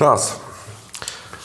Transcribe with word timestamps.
Klaas. 0.00 0.36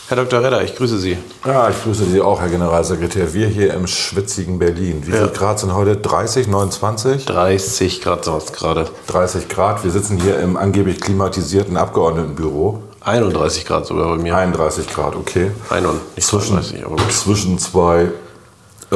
Herr 0.07 0.15
Dr. 0.15 0.41
Redder, 0.41 0.63
ich 0.63 0.77
grüße 0.77 0.97
Sie. 0.97 1.17
Ja, 1.45 1.69
ich 1.69 1.83
grüße 1.83 2.05
Sie 2.05 2.21
auch, 2.21 2.39
Herr 2.39 2.47
Generalsekretär. 2.47 3.33
Wir 3.33 3.49
hier 3.49 3.73
im 3.73 3.85
schwitzigen 3.85 4.59
Berlin. 4.59 5.05
Wie 5.05 5.11
Ja. 5.11 5.17
viel 5.17 5.27
Grad 5.27 5.59
sind 5.59 5.73
heute? 5.75 5.97
30, 5.97 6.47
29? 6.47 7.25
30 7.25 8.01
Grad 8.01 8.23
sonst 8.23 8.53
gerade. 8.53 8.87
30 9.07 9.49
Grad. 9.49 9.83
Wir 9.83 9.91
sitzen 9.91 10.21
hier 10.21 10.39
im 10.39 10.55
angeblich 10.55 11.01
klimatisierten 11.01 11.75
Abgeordnetenbüro. 11.75 12.81
31 13.01 13.65
Grad 13.65 13.85
sogar 13.87 14.07
bei 14.15 14.23
mir. 14.23 14.37
31 14.37 14.87
Grad, 14.87 15.17
okay. 15.17 15.51
31, 15.69 16.01
nicht 16.15 16.25
Zwischen, 16.25 16.47
32, 16.61 16.85
aber 16.85 16.95
gut. 16.95 17.11
zwischen 17.11 17.59
zwei 17.59 18.03
äh, 18.03 18.95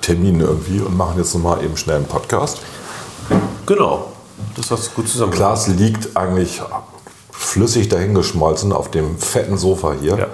Terminen 0.00 0.40
irgendwie 0.40 0.80
und 0.80 0.96
machen 0.96 1.14
jetzt 1.18 1.32
nochmal 1.32 1.62
eben 1.62 1.76
schnell 1.76 1.98
einen 1.98 2.06
Podcast. 2.06 2.58
Genau. 3.66 4.10
Das 4.56 4.68
hast 4.72 4.88
du 4.88 4.90
gut 4.96 5.08
zusammen. 5.08 5.30
Klaas 5.30 5.68
liegt 5.68 6.16
eigentlich 6.16 6.60
flüssig 7.38 7.88
dahingeschmolzen 7.88 8.72
auf 8.72 8.90
dem 8.90 9.18
fetten 9.18 9.56
Sofa 9.58 9.92
hier. 10.00 10.18
Ja. 10.18 10.26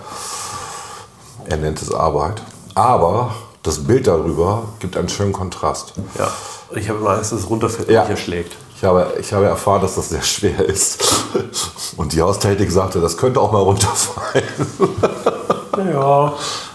Er 1.47 1.57
nennt 1.57 1.81
es 1.83 1.93
Arbeit. 1.93 2.43
Aber 2.75 3.35
das 3.63 3.85
Bild 3.85 4.07
darüber 4.07 4.63
gibt 4.81 4.97
einen 4.97 5.09
schönen 5.09 5.33
Kontrast. 5.33 5.95
ja. 6.19 6.29
Ich 6.75 6.89
habe 6.89 7.01
immer 7.01 7.11
Angst, 7.11 7.33
dass 7.33 7.41
es 7.41 7.51
runterfällt 7.51 7.91
Ja. 7.91 8.03
und 8.03 8.09
mich 8.09 8.19
erschlägt. 8.19 8.57
Ich 8.77 8.83
habe, 8.85 9.13
ich 9.21 9.33
habe 9.35 9.45
erfahren, 9.45 9.83
dass 9.83 9.95
das 9.97 10.09
sehr 10.09 10.23
schwer 10.23 10.59
ist. 10.65 11.05
Und 11.99 12.13
die 12.15 12.23
Haustechnik 12.23 12.73
sagte, 12.73 13.01
das 13.01 13.17
könnte 13.19 13.41
auch 13.41 13.53
mal 13.53 13.61
runterfallen. 13.63 14.45
Ja. 15.93 16.33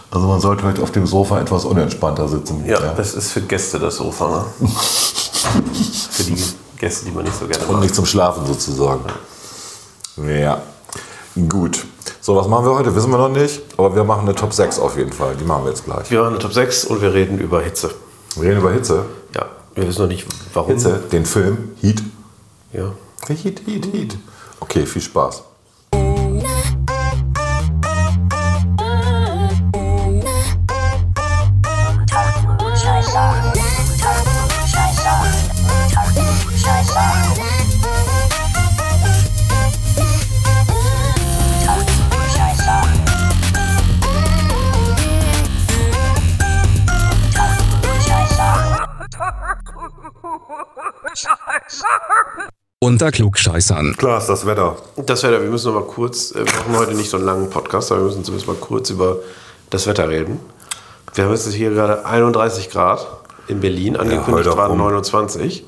Also 0.10 0.28
man 0.28 0.40
sollte 0.42 0.64
vielleicht 0.64 0.80
auf 0.82 0.92
dem 0.92 1.06
Sofa 1.06 1.40
etwas 1.40 1.66
unentspannter 1.66 2.28
sitzen. 2.28 2.66
Ja, 2.66 2.80
das 2.94 3.14
ist 3.14 3.32
für 3.32 3.42
Gäste 3.42 3.78
das 3.80 3.98
Sofa. 3.98 4.28
Ne? 4.30 4.68
für 6.12 6.24
die 6.24 6.44
Gäste, 6.78 7.06
die 7.06 7.12
man 7.12 7.24
nicht 7.26 7.38
so 7.40 7.46
gerne 7.46 7.64
Und 7.66 7.74
mag. 7.74 7.82
nicht 7.84 7.94
zum 7.96 8.06
Schlafen 8.08 8.46
sozusagen. 8.48 9.02
Ja, 9.06 9.14
gut. 11.48 11.86
So, 12.22 12.36
was 12.36 12.48
machen 12.48 12.66
wir 12.66 12.76
heute? 12.76 12.96
Wissen 12.96 13.12
wir 13.12 13.18
noch 13.18 13.30
nicht. 13.30 13.62
Aber 13.78 13.96
wir 13.96 14.04
machen 14.04 14.22
eine 14.22 14.36
Top 14.36 14.54
6 14.54 14.80
auf 14.80 14.98
jeden 14.98 15.14
Fall. 15.14 15.36
Die 15.36 15.46
machen 15.46 15.64
wir 15.64 15.70
jetzt 15.70 15.86
gleich. 15.86 16.10
Wir 16.12 16.20
machen 16.20 16.34
eine 16.34 16.40
Top 16.40 16.54
6 16.54 16.86
und 16.86 17.02
wir 17.02 17.14
reden 17.14 17.40
über 17.40 17.62
Hitze. 17.62 17.92
Wir 18.36 18.50
reden 18.50 18.60
über 18.60 18.72
Hitze. 18.72 19.06
Ja, 19.36 19.46
wir 19.76 19.88
wissen 19.88 20.02
noch 20.02 20.10
nicht, 20.10 20.26
warum. 20.54 20.72
Hitze, 20.72 21.00
den 21.12 21.26
Film 21.26 21.72
Heat. 21.82 22.02
Ja. 22.74 22.94
Heat, 23.28 23.62
Heat, 23.66 23.94
Heat. 23.94 24.18
Okay, 24.60 24.86
viel 24.86 25.02
Spaß. 25.02 25.44
Unter 52.88 53.12
Klugscheißern. 53.12 53.98
Klaas, 53.98 54.28
das 54.28 54.46
Wetter. 54.46 54.78
Das 54.96 55.22
Wetter, 55.22 55.42
wir 55.42 55.50
müssen 55.50 55.74
noch 55.74 55.82
mal 55.82 55.86
kurz, 55.86 56.32
äh, 56.32 56.36
wir 56.36 56.46
machen 56.46 56.78
heute 56.78 56.94
nicht 56.94 57.10
so 57.10 57.18
einen 57.18 57.26
langen 57.26 57.50
Podcast, 57.50 57.92
aber 57.92 58.00
wir 58.00 58.06
müssen 58.06 58.24
zumindest 58.24 58.48
mal 58.48 58.56
kurz 58.56 58.90
über 58.92 59.18
das 59.70 59.88
Wetter 59.88 60.08
reden. 60.08 60.40
Wir 61.14 61.26
haben 61.26 61.32
jetzt 61.32 61.52
hier 61.52 61.72
gerade 61.72 62.06
31 62.06 62.70
Grad 62.70 63.06
in 63.50 63.60
Berlin, 63.60 63.98
angekündigt 63.98 64.48
heute 64.48 64.58
waren 64.58 64.72
rum. 64.72 64.78
29. 64.80 65.66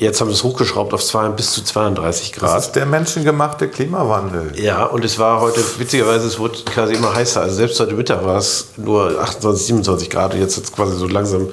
Jetzt 0.00 0.20
haben 0.20 0.28
wir 0.28 0.34
es 0.34 0.44
hochgeschraubt 0.44 0.92
auf 0.92 1.02
zwei, 1.02 1.26
bis 1.30 1.52
zu 1.52 1.64
32 1.64 2.32
Das 2.32 2.40
Grad. 2.40 2.58
ist 2.60 2.72
der 2.72 2.84
menschengemachte 2.84 3.68
Klimawandel. 3.68 4.52
Ja, 4.60 4.84
und 4.84 5.06
es 5.06 5.18
war 5.18 5.40
heute, 5.40 5.64
witzigerweise, 5.78 6.26
es 6.26 6.38
wurde 6.38 6.58
quasi 6.66 6.92
immer 6.92 7.14
heißer. 7.14 7.40
Also 7.40 7.54
selbst 7.54 7.80
heute 7.80 7.94
Mittag 7.94 8.22
war 8.22 8.36
es 8.36 8.72
nur 8.76 9.18
28, 9.18 9.64
27 9.66 10.10
Grad 10.10 10.34
und 10.34 10.40
jetzt 10.40 10.58
hat 10.58 10.64
es 10.64 10.72
quasi 10.72 10.94
so 10.94 11.06
langsam 11.06 11.48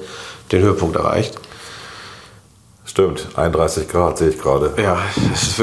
den 0.52 0.60
Höhepunkt 0.60 0.96
erreicht. 0.96 1.40
Stimmt, 2.90 3.28
31 3.36 3.86
Grad 3.88 4.18
sehe 4.18 4.30
ich 4.30 4.40
gerade. 4.40 4.74
Ja, 4.76 4.98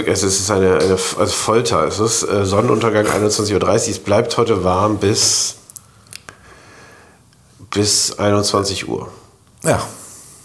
es 0.06 0.24
ist 0.24 0.40
ist 0.40 0.50
eine, 0.50 0.78
eine 0.80 0.94
also 0.94 1.26
Folter. 1.26 1.84
Es 1.86 2.00
ist 2.00 2.24
äh, 2.24 2.46
Sonnenuntergang 2.46 3.06
21.30 3.06 3.54
Uhr. 3.54 3.70
Es 3.76 4.00
bleibt 4.00 4.38
heute 4.38 4.64
warm 4.64 4.98
bis, 4.98 5.56
bis 7.70 8.18
21 8.18 8.88
Uhr. 8.88 9.10
Ja, 9.64 9.82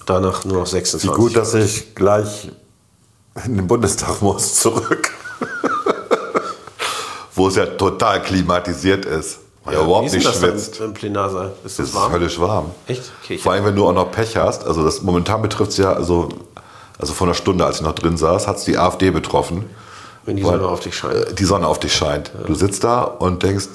Danach 0.06 0.44
nur 0.44 0.58
noch 0.58 0.66
wie 0.66 0.70
26. 0.70 1.12
gut, 1.12 1.36
dass 1.36 1.54
ich 1.54 1.94
gleich 1.94 2.50
in 3.44 3.58
den 3.58 3.68
Bundestag 3.68 4.20
muss 4.20 4.54
zurück. 4.60 5.12
Wo 7.36 7.46
es 7.46 7.54
ja 7.54 7.66
total 7.66 8.24
klimatisiert 8.24 9.04
ist. 9.04 9.38
Er 9.66 9.70
Wie 9.70 9.84
überhaupt 9.84 10.12
nicht 10.12 10.28
schwitzt. 10.34 10.80
im 10.80 10.92
Plenarsaal? 10.94 11.52
Ist 11.64 11.70
Es 11.70 11.76
das 11.76 11.86
ist 11.90 11.94
warm? 11.94 12.10
höllisch 12.10 12.40
warm. 12.40 12.72
Echt? 12.88 13.12
Okay, 13.22 13.38
Vor 13.38 13.52
allem, 13.52 13.66
wenn 13.66 13.76
du 13.76 13.86
auch 13.86 13.92
noch 13.92 14.10
Pech 14.10 14.36
hast. 14.36 14.64
Also 14.66 14.82
das 14.82 15.02
momentan 15.02 15.40
betrifft 15.42 15.70
es 15.70 15.76
ja, 15.76 15.92
also, 15.92 16.28
also 17.02 17.12
vor 17.12 17.26
einer 17.26 17.34
Stunde, 17.34 17.66
als 17.66 17.76
ich 17.76 17.82
noch 17.82 17.94
drin 17.94 18.16
saß, 18.16 18.46
hat 18.48 18.56
es 18.56 18.64
die 18.64 18.78
AfD 18.78 19.10
betroffen. 19.10 19.68
wenn 20.24 20.36
die 20.36 20.42
Sonne 20.42 20.66
auf 20.66 20.80
dich 20.80 20.94
scheint. 20.96 21.14
äh, 21.14 21.34
Die 21.34 21.44
Sonne 21.44 21.66
auf 21.66 21.78
dich 21.80 21.94
scheint. 21.94 22.32
Du 22.46 22.54
sitzt 22.54 22.84
da 22.84 23.02
und 23.02 23.42
denkst, 23.42 23.66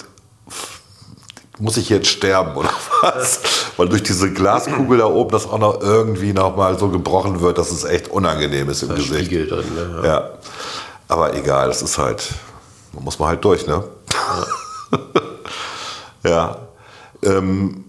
muss 1.60 1.76
ich 1.78 1.90
jetzt 1.90 2.08
sterben 2.08 2.56
oder 2.56 2.70
was? 3.02 3.42
Weil 3.78 3.90
durch 3.90 4.04
diese 4.04 4.32
Glaskugel 4.32 5.00
da 5.00 5.06
oben 5.08 5.32
das 5.32 5.46
auch 5.48 5.58
noch 5.60 5.82
irgendwie 5.82 6.32
noch 6.34 6.56
mal 6.56 6.78
so 6.80 6.88
gebrochen 6.90 7.42
wird, 7.42 7.58
dass 7.58 7.72
es 7.72 7.84
echt 7.84 8.10
unangenehm 8.10 8.70
ist 8.70 8.82
im 8.84 8.90
Das 8.90 8.98
Gesicht. 9.00 9.26
Spiegel 9.26 9.48
drin. 9.48 9.66
Ne? 9.76 10.02
Ja. 10.08 10.30
Aber 11.08 11.34
egal, 11.36 11.68
das 11.68 11.82
ist 11.82 11.98
halt, 11.98 12.30
da 12.94 13.00
muss 13.00 13.18
man 13.20 13.30
halt 13.30 13.44
durch, 13.44 13.66
ne? 13.68 13.84
Ja. 16.24 16.58
Ähm, 17.24 17.86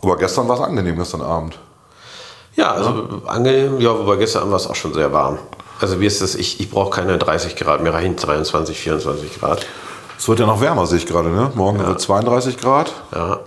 aber 0.00 0.16
gestern 0.16 0.48
war 0.48 0.54
es 0.56 0.62
angenehm, 0.62 0.96
gestern 0.96 1.20
Abend. 1.20 1.58
Ja, 2.60 2.72
also 2.72 3.22
angenehm, 3.26 3.80
ja, 3.80 3.98
wobei 3.98 4.16
gestern 4.16 4.50
war 4.50 4.56
es 4.58 4.66
auch 4.66 4.74
schon 4.74 4.92
sehr 4.92 5.10
warm. 5.14 5.38
Also 5.80 5.96
mir 5.96 6.06
ist 6.06 6.20
das, 6.20 6.34
ich, 6.34 6.60
ich 6.60 6.70
brauche 6.70 6.90
keine 6.90 7.16
30 7.16 7.56
Grad, 7.56 7.82
mir 7.82 7.94
reichen 7.94 8.16
23, 8.16 8.78
24 8.78 9.40
Grad. 9.40 9.66
Es 10.18 10.28
wird 10.28 10.40
ja 10.40 10.46
noch 10.46 10.60
wärmer, 10.60 10.86
sehe 10.86 10.98
ich 10.98 11.06
gerade, 11.06 11.30
ne? 11.30 11.50
Morgen 11.54 11.78
wird 11.78 11.98
32 11.98 12.58
Grad. 12.58 12.92
Ja, 13.14 13.40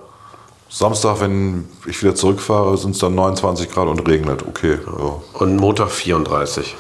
Samstag, 0.68 1.22
wenn 1.22 1.70
ich 1.86 2.02
wieder 2.02 2.16
zurückfahre, 2.16 2.76
sind 2.78 2.96
es 2.96 2.98
dann 2.98 3.14
29 3.14 3.70
Grad 3.70 3.88
und 3.88 4.00
regnet. 4.08 4.44
Okay. 4.48 4.80
Ja. 4.84 5.22
und 5.34 5.58
Montag 5.58 5.92
34. 5.92 6.76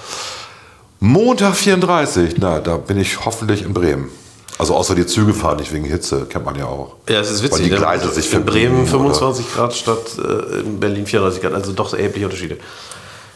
Montag 1.00 1.54
34, 1.54 2.38
na, 2.40 2.60
da 2.60 2.78
bin 2.78 2.98
ich 2.98 3.24
hoffentlich 3.24 3.62
in 3.62 3.76
Bremen. 3.76 4.10
Also 4.58 4.75
außer 4.75 4.96
die 4.96 5.06
Züge 5.06 5.34
fahren 5.34 5.58
nicht 5.58 5.74
wegen 5.74 5.86
Hitze, 5.86 6.25
kennt 6.30 6.46
man 6.46 6.56
ja 6.56 6.66
auch. 6.66 6.96
Ja, 7.09 7.19
es 7.19 7.31
ist 7.31 7.41
Weil 7.41 7.50
witzig. 7.50 7.66
die 7.66 7.72
ne? 7.72 7.78
Gleise 7.78 8.09
sich 8.09 8.31
in 8.31 8.46
Bremen 8.46 8.86
verbiegen, 8.88 9.14
25 9.14 9.53
Grad 9.53 9.74
statt 9.74 10.18
äh, 10.18 10.59
in 10.59 10.80
Berlin 10.80 11.06
34 11.06 11.41
Grad, 11.41 11.53
also 11.53 11.72
doch 11.72 11.94
erhebliche 11.94 12.25
Unterschiede. 12.25 12.58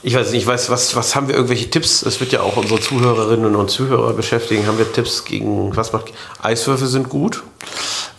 Ich 0.03 0.13
weiß 0.13 0.31
nicht, 0.31 0.43
ich 0.43 0.47
weiß, 0.47 0.69
was, 0.69 0.95
was 0.95 1.15
haben 1.15 1.27
wir 1.27 1.35
irgendwelche 1.35 1.69
Tipps? 1.69 2.03
Es 2.03 2.19
wird 2.19 2.31
ja 2.31 2.41
auch 2.41 2.55
unsere 2.55 2.79
Zuhörerinnen 2.79 3.55
und 3.55 3.69
Zuhörer 3.69 4.13
beschäftigen. 4.13 4.67
Haben 4.67 4.77
wir 4.77 4.91
Tipps 4.93 5.25
gegen, 5.25 5.75
was 5.75 5.91
macht, 5.91 6.13
Eiswürfel 6.41 6.87
sind 6.87 7.09
gut? 7.09 7.43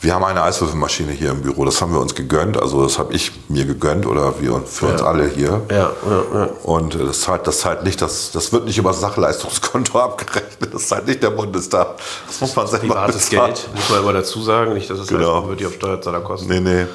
Wir 0.00 0.14
haben 0.14 0.25
eine 0.25 0.42
Eiswürfelmaschine 0.42 1.10
hier 1.12 1.31
im 1.31 1.42
Büro, 1.42 1.64
das 1.64 1.81
haben 1.81 1.92
wir 1.92 2.00
uns 2.00 2.14
gegönnt. 2.14 2.56
Also 2.60 2.82
das 2.84 2.98
habe 2.98 3.12
ich 3.14 3.32
mir 3.48 3.64
gegönnt 3.64 4.06
oder 4.06 4.41
wir 4.41 4.60
für 4.64 4.86
uns 4.86 5.03
alle 5.03 5.28
hier. 5.28 5.62
Ja, 5.70 5.76
ja, 5.76 5.92
ja. 6.34 6.48
Und 6.62 6.94
äh, 6.94 6.98
das 7.04 7.22
zahlt, 7.22 7.47
das 7.48 7.59
zahlt 7.59 7.82
nicht, 7.82 8.00
das, 8.00 8.31
das 8.31 8.53
wird 8.53 8.64
nicht 8.64 8.78
über 8.78 8.91
das 8.91 9.00
Sachleistungskonto 9.00 9.98
abgerechnet. 10.00 10.72
Das 10.72 10.86
zahlt 10.88 11.06
nicht 11.09 11.22
der 11.22 11.31
Bundestag. 11.31 11.97
Das 12.28 12.41
muss 12.41 12.54
man 12.54 12.66
selber 12.69 12.86
Privates 12.94 13.28
bezahlen. 13.28 13.54
Geld, 13.54 13.69
muss 13.75 13.91
man 13.91 14.00
immer 14.00 14.12
dazu 14.12 14.41
sagen. 14.42 14.75
Nicht, 14.75 14.88
dass 14.88 15.00
es 15.00 15.09
Genau. 15.09 15.26
heißt, 15.34 15.41
man 15.41 15.48
wird 15.50 15.60
die 15.60 15.66
auf 15.66 15.75
Steuerzahler 15.75 16.20
kosten. 16.20 16.48
Nee, 16.48 16.60
nee. 16.60 16.86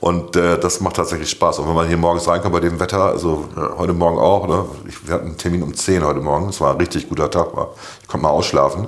Und 0.00 0.36
äh, 0.36 0.58
das 0.58 0.80
macht 0.80 0.96
tatsächlich 0.96 1.28
Spaß. 1.30 1.58
Und 1.58 1.68
wenn 1.68 1.74
man 1.74 1.88
hier 1.88 1.96
morgens 1.96 2.28
reinkommt 2.28 2.54
bei 2.54 2.60
dem 2.60 2.78
Wetter, 2.78 3.06
also 3.06 3.48
heute 3.76 3.92
Morgen 3.92 4.18
auch, 4.18 4.46
ne? 4.46 4.64
ich, 4.86 5.06
wir 5.06 5.14
hatten 5.14 5.26
einen 5.26 5.38
Termin 5.38 5.62
um 5.62 5.74
10 5.74 6.04
heute 6.04 6.20
Morgen, 6.20 6.48
es 6.50 6.60
war 6.60 6.72
ein 6.72 6.76
richtig 6.76 7.08
guter 7.08 7.28
Tag, 7.30 7.56
war. 7.56 7.70
ich 8.00 8.06
konnte 8.06 8.22
mal 8.22 8.30
ausschlafen. 8.30 8.86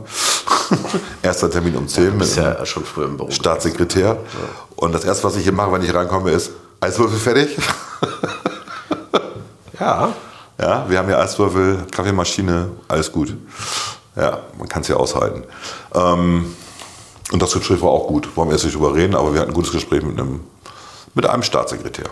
Erster 1.23 1.51
Termin 1.51 1.77
um 1.77 1.89
10 1.89 2.13
mit 2.17 2.23
Ist 2.23 2.37
ja 2.37 2.65
schon 2.65 2.85
früher 2.85 3.07
im 3.07 3.17
Büro. 3.17 3.31
Staatssekretär. 3.31 4.19
Und 4.77 4.95
das 4.95 5.05
erste, 5.05 5.25
was 5.25 5.37
ich 5.37 5.43
hier 5.43 5.53
mache, 5.53 5.73
wenn 5.73 5.83
ich 5.83 5.93
reinkomme, 5.93 6.31
ist 6.31 6.53
Eiswürfel 6.81 7.19
fertig. 7.19 7.57
Ja, 9.79 10.13
Ja, 10.61 10.85
wir 10.89 10.99
haben 10.99 11.07
hier 11.09 11.19
Eiswürfel, 11.19 11.87
Kaffeemaschine, 11.91 12.69
alles 12.87 13.11
gut. 13.11 13.35
Ja, 14.15 14.41
man 14.59 14.69
kann 14.69 14.83
es 14.83 14.89
ja 14.89 14.97
aushalten. 14.97 15.45
Ähm, 15.95 16.55
und 17.33 17.41
das 17.41 17.53
Gespräch 17.55 17.81
war 17.81 17.89
auch 17.89 18.07
gut. 18.07 18.29
Wollen 18.37 18.49
wir 18.51 18.57
jetzt 18.57 18.65
nicht 18.65 18.75
drüber 18.75 18.95
reden, 18.95 19.15
aber 19.15 19.33
wir 19.33 19.41
hatten 19.41 19.53
ein 19.53 19.55
gutes 19.55 19.73
Gespräch 19.73 20.03
mit 20.03 20.19
einem, 20.21 20.41
mit 21.15 21.27
einem 21.27 21.43
Staatssekretär. 21.43 22.07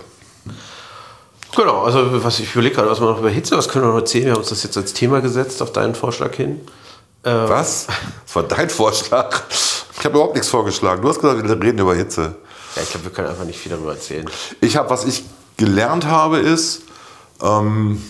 Genau, 1.57 1.83
also 1.83 2.23
was 2.23 2.41
ich 2.41 2.55
überlege 2.55 2.77
gerade, 2.77 2.91
was 2.91 3.01
man 3.01 3.11
noch 3.11 3.19
über 3.19 3.31
Hitze, 3.31 3.57
was 3.57 3.69
können 3.69 3.85
wir 3.85 3.93
noch 3.93 3.99
erzählen? 3.99 4.27
Wir 4.27 4.33
haben 4.33 4.41
uns 4.41 4.51
das 4.51 4.63
jetzt 4.63 4.77
als 4.77 4.93
Thema 4.93 5.21
gesetzt 5.21 5.63
auf 5.63 5.73
deinen 5.73 5.95
Vorschlag 5.95 6.35
hin. 6.35 6.61
Was? 7.23 7.87
Das 8.27 8.37
war 8.37 8.43
dein 8.45 8.71
Vorschlag. 8.71 9.43
Ich 9.99 10.05
habe 10.05 10.15
überhaupt 10.15 10.35
nichts 10.35 10.49
vorgeschlagen. 10.49 11.03
Du 11.03 11.09
hast 11.09 11.21
gesagt, 11.21 11.43
wir 11.43 11.63
reden 11.63 11.81
über 11.81 11.95
Hitze. 11.95 12.37
Ja, 12.77 12.83
ich 12.83 12.91
glaube, 12.91 13.07
wir 13.07 13.13
können 13.13 13.29
einfach 13.29 13.45
nicht 13.45 13.59
viel 13.59 13.73
darüber 13.73 13.93
erzählen. 13.93 14.29
Ich 14.61 14.77
habe, 14.77 14.89
was 14.91 15.05
ich 15.05 15.25
gelernt 15.57 16.07
habe, 16.07 16.39
ist, 16.39 16.83
ähm, 17.43 18.01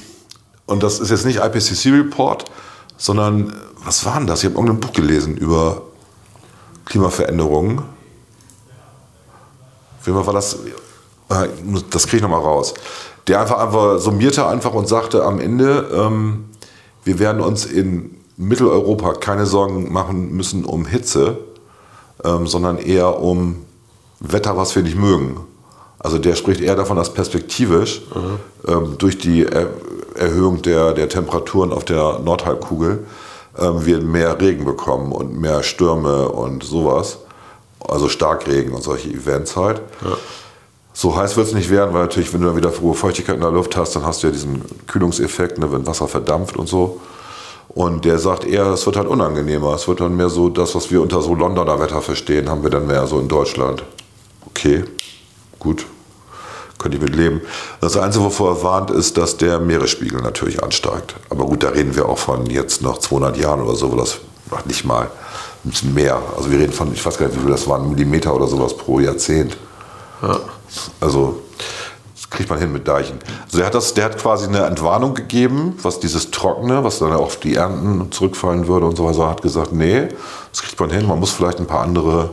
und 0.67 0.83
das 0.83 1.01
ist 1.01 1.11
jetzt 1.11 1.25
nicht 1.25 1.39
IPCC 1.39 1.93
Report, 1.93 2.45
sondern 2.99 3.55
was 3.83 4.05
war 4.05 4.19
denn 4.19 4.27
das? 4.27 4.41
Ich 4.41 4.51
habe 4.51 4.57
irgendein 4.57 4.81
Buch 4.81 4.93
gelesen 4.93 5.37
über 5.37 5.83
Klimaveränderungen. 6.85 7.83
Wie 10.09 10.27
war 10.27 10.33
das? 10.33 10.55
Äh, 11.29 11.49
Das 11.91 12.07
kriege 12.07 12.19
ich 12.19 12.23
nochmal 12.23 12.41
raus. 12.41 12.75
Der 13.27 13.41
einfach, 13.41 13.59
einfach 13.59 13.99
summierte 13.99 14.47
einfach 14.47 14.73
und 14.73 14.89
sagte 14.89 15.25
am 15.25 15.39
Ende, 15.39 15.89
ähm, 15.93 16.47
wir 17.05 17.19
werden 17.19 17.43
uns 17.43 17.67
in 17.67 18.17
Mitteleuropa 18.37 19.15
keine 19.15 19.47
Sorgen 19.47 19.93
machen 19.93 20.33
müssen 20.33 20.65
um 20.65 20.87
Hitze, 20.87 21.39
ähm, 22.25 22.47
sondern 22.47 22.79
eher 22.79 23.21
um 23.21 23.65
Wetter, 24.21 24.57
was 24.57 24.75
wir 24.75 24.83
nicht 24.83 24.97
mögen. 24.97 25.41
Also 25.99 26.19
der 26.19 26.37
spricht 26.37 26.61
eher 26.61 26.77
davon, 26.77 26.97
dass 26.97 27.13
perspektivisch 27.13 28.03
ähm, 28.67 28.95
durch 28.99 29.19
die 29.19 29.45
er 29.45 29.69
Erhöhung 30.15 30.63
der, 30.63 30.95
der 30.95 31.09
Temperaturen 31.09 31.73
auf 31.73 31.85
der 31.85 32.19
Nordhalbkugel 32.19 33.07
ähm, 33.59 33.87
wir 33.87 34.01
mehr 34.01 34.41
Regen 34.41 34.65
bekommen 34.65 35.13
und 35.13 35.39
mehr 35.41 35.63
Stürme 35.63 36.29
und 36.29 36.65
sowas. 36.65 37.19
Also 37.87 38.09
Starkregen 38.09 38.73
und 38.75 38.83
solche 38.83 39.09
Events 39.09 39.57
halt. 39.57 39.81
So 40.93 41.15
heiß 41.17 41.37
wird 41.37 41.47
es 41.47 41.55
nicht 41.55 41.71
werden, 41.71 41.95
weil 41.95 42.03
natürlich, 42.03 42.33
wenn 42.35 42.41
du 42.41 42.49
dann 42.49 42.57
wieder 42.57 42.73
hohe 42.81 42.95
Feuchtigkeit 42.95 43.37
in 43.37 43.41
der 43.41 43.53
Luft 43.53 43.77
hast, 43.77 43.95
dann 43.95 44.05
hast 44.05 44.23
du 44.23 44.27
ja 44.27 44.33
diesen 44.33 44.65
Kühlungseffekt, 44.89 45.59
ne, 45.59 45.71
wenn 45.71 45.87
Wasser 45.87 46.09
verdampft 46.09 46.57
und 46.57 46.67
so. 46.69 47.01
Und 47.69 48.05
der 48.05 48.19
sagt 48.19 48.45
eher, 48.45 48.67
es 48.67 48.85
wird 48.87 48.97
halt 48.97 49.07
unangenehmer. 49.07 49.75
Es 49.75 49.87
wird 49.87 50.01
dann 50.01 50.17
mehr 50.17 50.29
so 50.29 50.49
das, 50.49 50.75
was 50.75 50.91
wir 50.91 51.01
unter 51.01 51.23
so 51.23 51.35
Londoner 51.35 51.79
Wetter 51.79 52.03
verstehen, 52.03 52.49
haben 52.49 52.65
wir 52.65 52.71
dann 52.71 52.89
mehr 52.89 53.07
so 53.07 53.21
in 53.21 53.29
Deutschland. 53.29 53.85
Okay, 54.47 54.83
gut, 55.61 55.87
könnte 56.79 56.97
ich 56.97 57.03
mit 57.03 57.15
leben. 57.15 57.43
Das 57.81 57.97
Einzige, 57.97 58.25
wovor 58.25 58.57
er 58.57 58.63
warnt, 58.65 58.91
ist, 58.91 59.17
dass 59.19 59.37
der 59.37 59.61
Meeresspiegel 59.61 60.21
natürlich 60.21 60.65
ansteigt. 60.65 61.15
Aber 61.31 61.45
gut, 61.45 61.63
da 61.63 61.69
reden 61.69 61.95
wir 61.95 62.09
auch 62.09 62.19
von 62.19 62.47
jetzt 62.47 62.83
noch 62.83 62.99
200 62.99 63.37
Jahren 63.37 63.61
oder 63.61 63.77
so, 63.77 63.93
wo 63.93 63.97
das 63.97 64.19
nicht 64.65 64.85
mal 64.85 65.09
bisschen 65.69 65.95
mehr. 65.95 66.21
Also 66.37 66.51
wir 66.51 66.59
reden 66.59 66.73
von, 66.73 66.93
ich 66.93 67.05
weiß 67.05 67.19
gar 67.19 67.27
nicht, 67.27 67.37
wie 67.37 67.43
viel 67.43 67.51
das 67.51 67.69
waren, 67.69 67.89
Millimeter 67.89 68.35
oder 68.35 68.47
sowas 68.47 68.77
pro 68.77 69.01
Jahrzehnt. 69.01 69.57
Also 71.01 71.41
das 72.15 72.29
kriegt 72.31 72.51
man 72.51 72.59
hin 72.59 72.73
mit 72.73 72.87
Deichen. 72.87 73.19
Also 73.45 73.59
der 73.59 73.67
hat, 73.67 73.75
das, 73.75 73.95
der 73.95 74.07
hat 74.07 74.19
quasi 74.19 74.47
eine 74.47 74.65
Entwarnung 74.67 75.15
gegeben, 75.15 75.79
was 75.83 76.01
dieses 76.01 76.31
Trockene, 76.31 76.85
was 76.85 76.99
dann 76.99 77.13
auf 77.13 77.39
die 77.39 77.55
Ernten 77.55 78.11
zurückfallen 78.13 78.67
würde 78.67 78.87
und 78.87 78.97
so 78.97 79.05
weiter, 79.05 79.21
Er 79.21 79.31
hat 79.31 79.43
gesagt, 79.43 79.73
nee, 79.73 80.09
das 80.51 80.63
kriegt 80.63 80.79
man 80.79 80.91
hin. 80.91 81.07
Man 81.07 81.21
muss 81.21 81.31
vielleicht 81.31 81.59
ein 81.59 81.67
paar 81.67 81.83
andere 81.83 82.31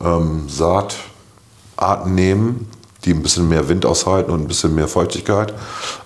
ähm, 0.00 0.48
Saatarten 0.48 2.14
nehmen, 2.14 2.70
die 3.04 3.12
ein 3.12 3.22
bisschen 3.22 3.48
mehr 3.48 3.68
Wind 3.68 3.84
aushalten 3.84 4.30
und 4.30 4.42
ein 4.42 4.48
bisschen 4.48 4.74
mehr 4.74 4.88
Feuchtigkeit. 4.88 5.54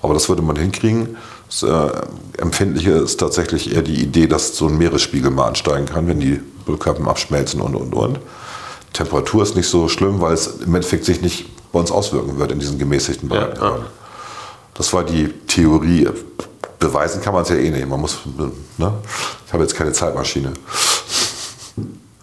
Aber 0.02 0.14
das 0.14 0.28
würde 0.28 0.42
man 0.42 0.56
hinkriegen. 0.56 1.16
Das 1.46 1.62
äh, 1.62 1.90
Empfindliche 2.38 2.92
ist 2.92 3.20
tatsächlich 3.20 3.74
eher 3.74 3.82
die 3.82 4.02
Idee, 4.02 4.26
dass 4.26 4.56
so 4.56 4.66
ein 4.66 4.78
Meeresspiegel 4.78 5.30
mal 5.30 5.46
ansteigen 5.46 5.86
kann, 5.86 6.08
wenn 6.08 6.20
die 6.20 6.40
Ölkappen 6.68 7.06
abschmelzen 7.06 7.60
und 7.60 7.74
und 7.74 7.94
und. 7.94 8.18
Temperatur 8.92 9.42
ist 9.42 9.56
nicht 9.56 9.68
so 9.68 9.88
schlimm, 9.88 10.20
weil 10.20 10.32
es 10.34 10.46
im 10.46 10.74
Endeffekt 10.74 11.04
sich 11.04 11.20
nicht 11.20 11.46
bei 11.72 11.80
uns 11.80 11.90
auswirken 11.90 12.38
wird 12.38 12.52
in 12.52 12.60
diesen 12.60 12.78
gemäßigten 12.78 13.28
Breitengraden. 13.28 13.86
Das 14.74 14.92
war 14.92 15.04
die 15.04 15.28
Theorie. 15.46 16.08
Beweisen 16.78 17.20
kann 17.20 17.34
man 17.34 17.42
es 17.42 17.48
ja 17.48 17.56
eh 17.56 17.70
nicht. 17.70 17.88
Man 17.88 18.00
muss, 18.00 18.18
ne? 18.78 18.92
Ich 19.46 19.52
habe 19.52 19.62
jetzt 19.62 19.74
keine 19.74 19.92
Zeitmaschine. 19.92 20.52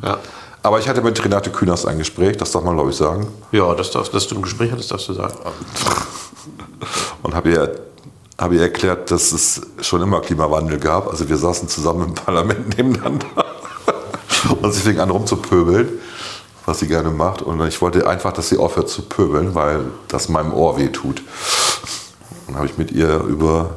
Ja. 0.03 0.19
Aber 0.63 0.79
ich 0.79 0.87
hatte 0.87 1.01
mit 1.01 1.23
Renate 1.23 1.49
Künast 1.49 1.87
ein 1.87 1.97
Gespräch, 1.97 2.37
das 2.37 2.51
darf 2.51 2.63
man 2.63 2.75
glaube 2.75 2.91
ich 2.91 2.95
sagen. 2.95 3.27
Ja, 3.51 3.73
das 3.73 3.91
darf, 3.91 4.09
dass 4.09 4.27
du 4.27 4.35
ein 4.35 4.41
Gespräch 4.43 4.71
hattest, 4.71 4.91
darfst 4.91 5.09
du 5.09 5.13
sagen. 5.13 5.33
und 7.23 7.33
habe 7.33 7.49
ihr, 7.49 7.79
habe 8.41 8.55
ihr 8.55 8.63
erklärt, 8.63 9.11
dass 9.11 9.31
es 9.31 9.61
schon 9.81 10.01
immer 10.01 10.19
Klimawandel 10.19 10.79
gab. 10.79 11.07
Also 11.07 11.29
wir 11.29 11.37
saßen 11.37 11.69
zusammen 11.69 12.07
im 12.07 12.15
Parlament 12.15 12.69
nebeneinander 12.77 13.27
und 14.61 14.73
sie 14.73 14.81
fing 14.81 14.99
an 14.99 15.11
rumzupöbeln, 15.11 15.87
was 16.65 16.79
sie 16.79 16.87
gerne 16.87 17.11
macht. 17.11 17.43
Und 17.43 17.61
ich 17.67 17.79
wollte 17.83 18.07
einfach, 18.07 18.33
dass 18.33 18.49
sie 18.49 18.57
aufhört 18.57 18.89
zu 18.89 19.03
pöbeln, 19.03 19.53
weil 19.53 19.81
das 20.07 20.27
meinem 20.27 20.53
Ohr 20.53 20.79
weh 20.79 20.87
tut. 20.87 21.21
Dann 22.47 22.55
habe 22.55 22.65
ich 22.65 22.79
mit 22.79 22.91
ihr 22.91 23.19
über 23.19 23.75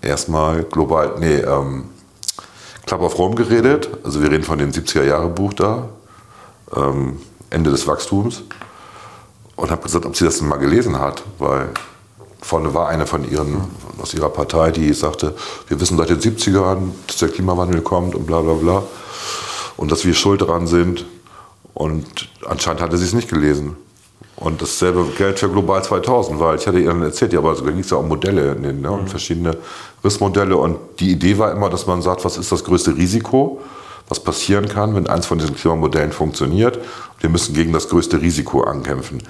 erstmal 0.00 0.62
global, 0.62 1.16
nee, 1.18 1.36
ähm, 1.36 1.90
Club 2.86 3.02
of 3.02 3.18
Rome 3.18 3.34
geredet. 3.34 3.90
Also 4.02 4.22
wir 4.22 4.30
reden 4.30 4.44
von 4.44 4.58
dem 4.58 4.70
70er-Jahre-Buch 4.70 5.52
da, 5.52 5.90
ähm, 6.74 7.20
Ende 7.50 7.70
des 7.70 7.86
Wachstums. 7.86 8.44
Und 9.56 9.70
habe 9.70 9.82
gesagt, 9.82 10.06
ob 10.06 10.16
sie 10.16 10.24
das 10.24 10.38
denn 10.38 10.48
mal 10.48 10.56
gelesen 10.56 10.98
hat, 10.98 11.22
weil 11.38 11.68
vorne 12.42 12.74
war 12.74 12.88
eine 12.88 13.06
von 13.06 13.30
ihren, 13.30 13.62
aus 14.00 14.14
ihrer 14.14 14.30
Partei, 14.30 14.70
die 14.70 14.92
sagte, 14.92 15.34
wir 15.68 15.80
wissen 15.80 15.96
seit 15.96 16.10
den 16.10 16.20
70ern, 16.20 16.90
dass 17.06 17.18
der 17.18 17.28
Klimawandel 17.28 17.82
kommt 17.82 18.14
und 18.14 18.26
bla 18.26 18.40
bla 18.40 18.54
bla. 18.54 18.82
Und 19.76 19.90
dass 19.90 20.04
wir 20.04 20.14
schuld 20.14 20.40
daran 20.40 20.66
sind. 20.66 21.06
Und 21.74 22.28
anscheinend 22.46 22.82
hatte 22.82 22.98
sie 22.98 23.04
es 23.04 23.12
nicht 23.12 23.28
gelesen. 23.28 23.76
Und 24.36 24.62
dasselbe 24.62 25.04
gilt 25.18 25.38
für 25.38 25.50
Global 25.50 25.84
2000, 25.84 26.40
weil 26.40 26.56
ich 26.56 26.66
hatte 26.66 26.78
ihr 26.78 26.88
dann 26.88 27.02
erzählt, 27.02 27.32
ja, 27.34 27.40
aber 27.40 27.54
da 27.54 27.70
ging 27.70 27.80
es 27.80 27.90
ja 27.90 27.98
um 27.98 28.08
Modelle 28.08 28.56
ne, 28.58 28.90
und 28.90 29.08
verschiedene 29.08 29.56
Rissmodelle. 30.02 30.56
Und 30.56 30.78
die 30.98 31.10
Idee 31.12 31.36
war 31.36 31.52
immer, 31.52 31.68
dass 31.68 31.86
man 31.86 32.00
sagt, 32.00 32.24
was 32.24 32.38
ist 32.38 32.50
das 32.50 32.64
größte 32.64 32.96
Risiko, 32.96 33.60
was 34.08 34.20
passieren 34.20 34.66
kann, 34.66 34.94
wenn 34.94 35.06
eins 35.06 35.26
von 35.26 35.38
diesen 35.38 35.56
Klimamodellen 35.56 36.12
funktioniert. 36.12 36.78
Wir 37.20 37.28
müssen 37.28 37.54
gegen 37.54 37.74
das 37.74 37.90
größte 37.90 38.22
Risiko 38.22 38.62
ankämpfen. 38.62 39.22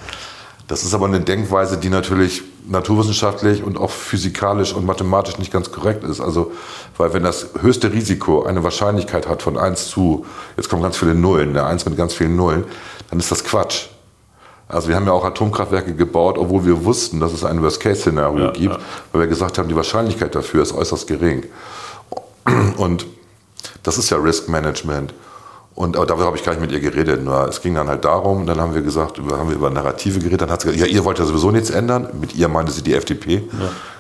Das 0.68 0.84
ist 0.84 0.94
aber 0.94 1.06
eine 1.06 1.20
Denkweise, 1.20 1.76
die 1.76 1.88
natürlich 1.88 2.44
naturwissenschaftlich 2.68 3.62
und 3.62 3.78
auch 3.78 3.90
physikalisch 3.90 4.72
und 4.72 4.84
mathematisch 4.86 5.38
nicht 5.38 5.52
ganz 5.52 5.72
korrekt 5.72 6.04
ist. 6.04 6.20
Also, 6.20 6.52
weil 6.96 7.12
wenn 7.12 7.22
das 7.22 7.50
höchste 7.60 7.92
Risiko 7.92 8.44
eine 8.44 8.62
Wahrscheinlichkeit 8.62 9.28
hat 9.28 9.42
von 9.42 9.56
1 9.56 9.88
zu, 9.88 10.26
jetzt 10.56 10.68
kommen 10.68 10.82
ganz 10.82 10.96
viele 10.96 11.14
Nullen, 11.14 11.54
der 11.54 11.66
1 11.66 11.86
mit 11.86 11.96
ganz 11.96 12.14
vielen 12.14 12.36
Nullen, 12.36 12.64
dann 13.10 13.18
ist 13.18 13.30
das 13.30 13.44
Quatsch. 13.44 13.88
Also 14.68 14.88
wir 14.88 14.94
haben 14.94 15.06
ja 15.06 15.12
auch 15.12 15.24
Atomkraftwerke 15.24 15.94
gebaut, 15.94 16.38
obwohl 16.38 16.64
wir 16.64 16.84
wussten, 16.84 17.18
dass 17.18 17.32
es 17.32 17.44
ein 17.44 17.60
Worst-Case-Szenario 17.60 18.44
Ja, 18.44 18.50
gibt, 18.52 18.74
ja. 18.76 18.80
weil 19.12 19.22
wir 19.22 19.28
gesagt 19.28 19.58
haben, 19.58 19.68
die 19.68 19.74
Wahrscheinlichkeit 19.74 20.34
dafür 20.34 20.62
ist 20.62 20.72
äußerst 20.72 21.08
gering. 21.08 21.44
Und 22.76 23.06
das 23.82 23.98
ist 23.98 24.10
ja 24.10 24.16
Risk 24.18 24.48
Management. 24.48 25.12
Und 25.81 25.97
darüber 25.97 26.27
habe 26.27 26.37
ich 26.37 26.44
gar 26.44 26.53
nicht 26.53 26.61
mit 26.61 26.73
ihr 26.73 26.81
geredet. 26.81 27.25
Nur 27.25 27.49
es 27.49 27.62
ging 27.62 27.75
dann 27.75 27.88
halt 27.88 28.05
darum, 28.05 28.44
dann 28.44 28.61
haben 28.61 28.75
wir 28.75 28.82
gesagt, 28.82 29.17
über, 29.17 29.38
haben 29.38 29.49
wir 29.49 29.56
über 29.56 29.71
Narrative 29.71 30.19
geredet. 30.19 30.43
Dann 30.43 30.50
hat 30.50 30.61
sie 30.61 30.73
gesagt, 30.73 30.87
ja, 30.87 30.87
ihr 30.87 31.03
wollt 31.06 31.19
ja 31.19 31.25
sowieso 31.25 31.50
nichts 31.50 31.71
ändern. 31.71 32.06
Mit 32.21 32.35
ihr 32.35 32.49
meinte 32.49 32.71
sie 32.71 32.82
die 32.82 32.93
FDP. 32.93 33.49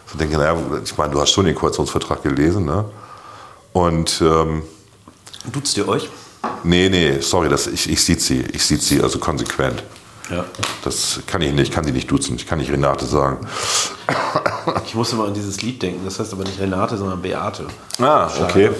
Ich 0.06 0.18
denke, 0.18 0.36
naja, 0.36 0.54
ich 0.84 0.98
meine, 0.98 1.14
du 1.14 1.18
hast 1.18 1.30
schon 1.30 1.46
den 1.46 1.54
Koalitionsvertrag 1.54 2.22
gelesen, 2.22 2.66
ne? 2.66 2.84
Und 3.72 4.20
ähm, 4.20 4.62
Duzt 5.50 5.74
ihr 5.78 5.88
euch? 5.88 6.10
nee, 6.64 6.90
nee, 6.90 7.18
sorry, 7.20 7.48
das, 7.48 7.66
ich, 7.66 7.88
ich 7.88 8.04
sieht 8.04 8.20
sie, 8.20 8.40
ich 8.52 8.62
sieht 8.62 8.82
sie 8.82 9.00
also 9.00 9.18
konsequent. 9.18 9.82
Ja. 10.28 10.44
Das 10.84 11.20
kann 11.26 11.40
ich 11.40 11.50
nicht, 11.54 11.68
ich 11.68 11.70
kann 11.70 11.84
sie 11.84 11.92
nicht 11.92 12.10
duzen, 12.10 12.36
ich 12.36 12.46
kann 12.46 12.58
nicht 12.58 12.70
Renate 12.70 13.06
sagen. 13.06 13.38
Ich 14.84 14.94
musste 14.94 15.16
mal 15.16 15.28
an 15.28 15.34
dieses 15.34 15.62
Lied 15.62 15.80
denken. 15.80 16.04
Das 16.04 16.18
heißt 16.18 16.32
aber 16.34 16.44
nicht 16.44 16.60
Renate, 16.60 16.98
sondern 16.98 17.22
Beate. 17.22 17.64
Ah, 17.98 18.28
okay. 18.42 18.70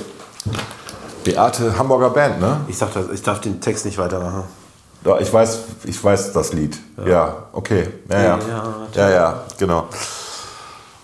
Beate, 1.25 1.77
Hamburger 1.79 2.11
Band, 2.11 2.41
ne? 2.41 2.61
Ich, 2.69 2.79
sag 2.79 2.93
das, 2.95 3.07
ich 3.13 3.23
darf 3.23 3.41
den 3.41 3.61
Text 3.61 3.85
nicht 3.85 3.99
weitermachen. 3.99 4.45
Ja, 5.05 5.19
ich 5.19 5.33
weiß, 5.33 5.59
ich 5.85 6.03
weiß 6.03 6.33
das 6.33 6.53
Lied. 6.53 6.79
Ja, 7.07 7.45
okay. 7.53 7.89
Ja, 8.11 8.21
ja. 8.23 8.39
Ja, 8.95 9.11
ja, 9.11 9.41
genau. 9.59 9.85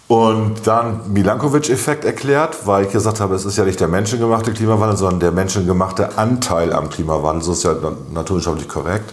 Und 0.08 0.66
dann 0.66 1.12
Milankovic-Effekt 1.12 2.04
erklärt, 2.04 2.66
weil 2.66 2.84
ich 2.84 2.92
gesagt 2.92 3.18
habe, 3.20 3.34
es 3.34 3.44
ist 3.44 3.56
ja 3.56 3.64
nicht 3.64 3.80
der 3.80 3.88
menschengemachte 3.88 4.52
Klimawandel, 4.52 4.96
sondern 4.96 5.18
der 5.20 5.32
menschengemachte 5.32 6.16
Anteil 6.16 6.72
am 6.72 6.88
Klimawandel. 6.90 7.42
So 7.42 7.52
ist 7.52 7.64
ja 7.64 7.74
na- 7.82 7.92
naturwissenschaftlich 8.12 8.68
korrekt. 8.68 9.12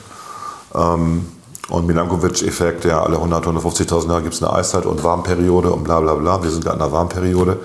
Ähm, 0.75 1.25
und 1.69 1.87
Milankovic-Effekt, 1.87 2.85
ja, 2.85 3.01
alle 3.01 3.15
100, 3.15 3.45
150.000 3.47 4.07
Jahre 4.09 4.21
gibt 4.21 4.35
es 4.35 4.43
eine 4.43 4.53
Eiszeit 4.53 4.85
und 4.85 5.03
Warmperiode 5.03 5.71
und 5.71 5.83
bla 5.83 5.99
bla 5.99 6.13
bla. 6.13 6.43
Wir 6.43 6.51
sind 6.51 6.63
gerade 6.63 6.77
in 6.77 6.83
einer 6.83 6.91
Warmperiode. 6.91 7.59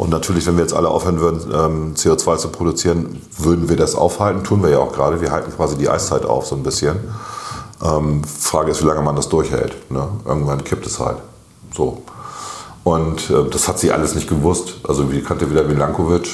Und 0.00 0.08
natürlich, 0.08 0.46
wenn 0.46 0.56
wir 0.56 0.62
jetzt 0.62 0.72
alle 0.72 0.88
aufhören 0.88 1.20
würden, 1.20 1.52
ähm, 1.52 1.94
CO2 1.94 2.38
zu 2.38 2.48
produzieren, 2.48 3.20
würden 3.36 3.68
wir 3.68 3.76
das 3.76 3.94
aufhalten. 3.94 4.42
Tun 4.44 4.62
wir 4.62 4.70
ja 4.70 4.78
auch 4.78 4.94
gerade. 4.94 5.20
Wir 5.20 5.30
halten 5.30 5.52
quasi 5.54 5.76
die 5.76 5.90
Eiszeit 5.90 6.24
auf, 6.24 6.46
so 6.46 6.56
ein 6.56 6.62
bisschen. 6.62 6.96
Ähm, 7.84 8.24
Frage 8.24 8.70
ist, 8.70 8.80
wie 8.82 8.86
lange 8.86 9.02
man 9.02 9.14
das 9.14 9.28
durchhält. 9.28 9.90
Ne? 9.90 10.08
Irgendwann 10.24 10.64
kippt 10.64 10.86
es 10.86 10.98
halt. 10.98 11.18
So. 11.76 12.00
Und 12.82 13.28
äh, 13.28 13.44
das 13.50 13.68
hat 13.68 13.78
sie 13.78 13.92
alles 13.92 14.14
nicht 14.14 14.26
gewusst. 14.26 14.76
Also, 14.88 15.12
wie 15.12 15.20
kannte 15.20 15.50
wieder 15.50 15.64
Milankovic? 15.64 16.30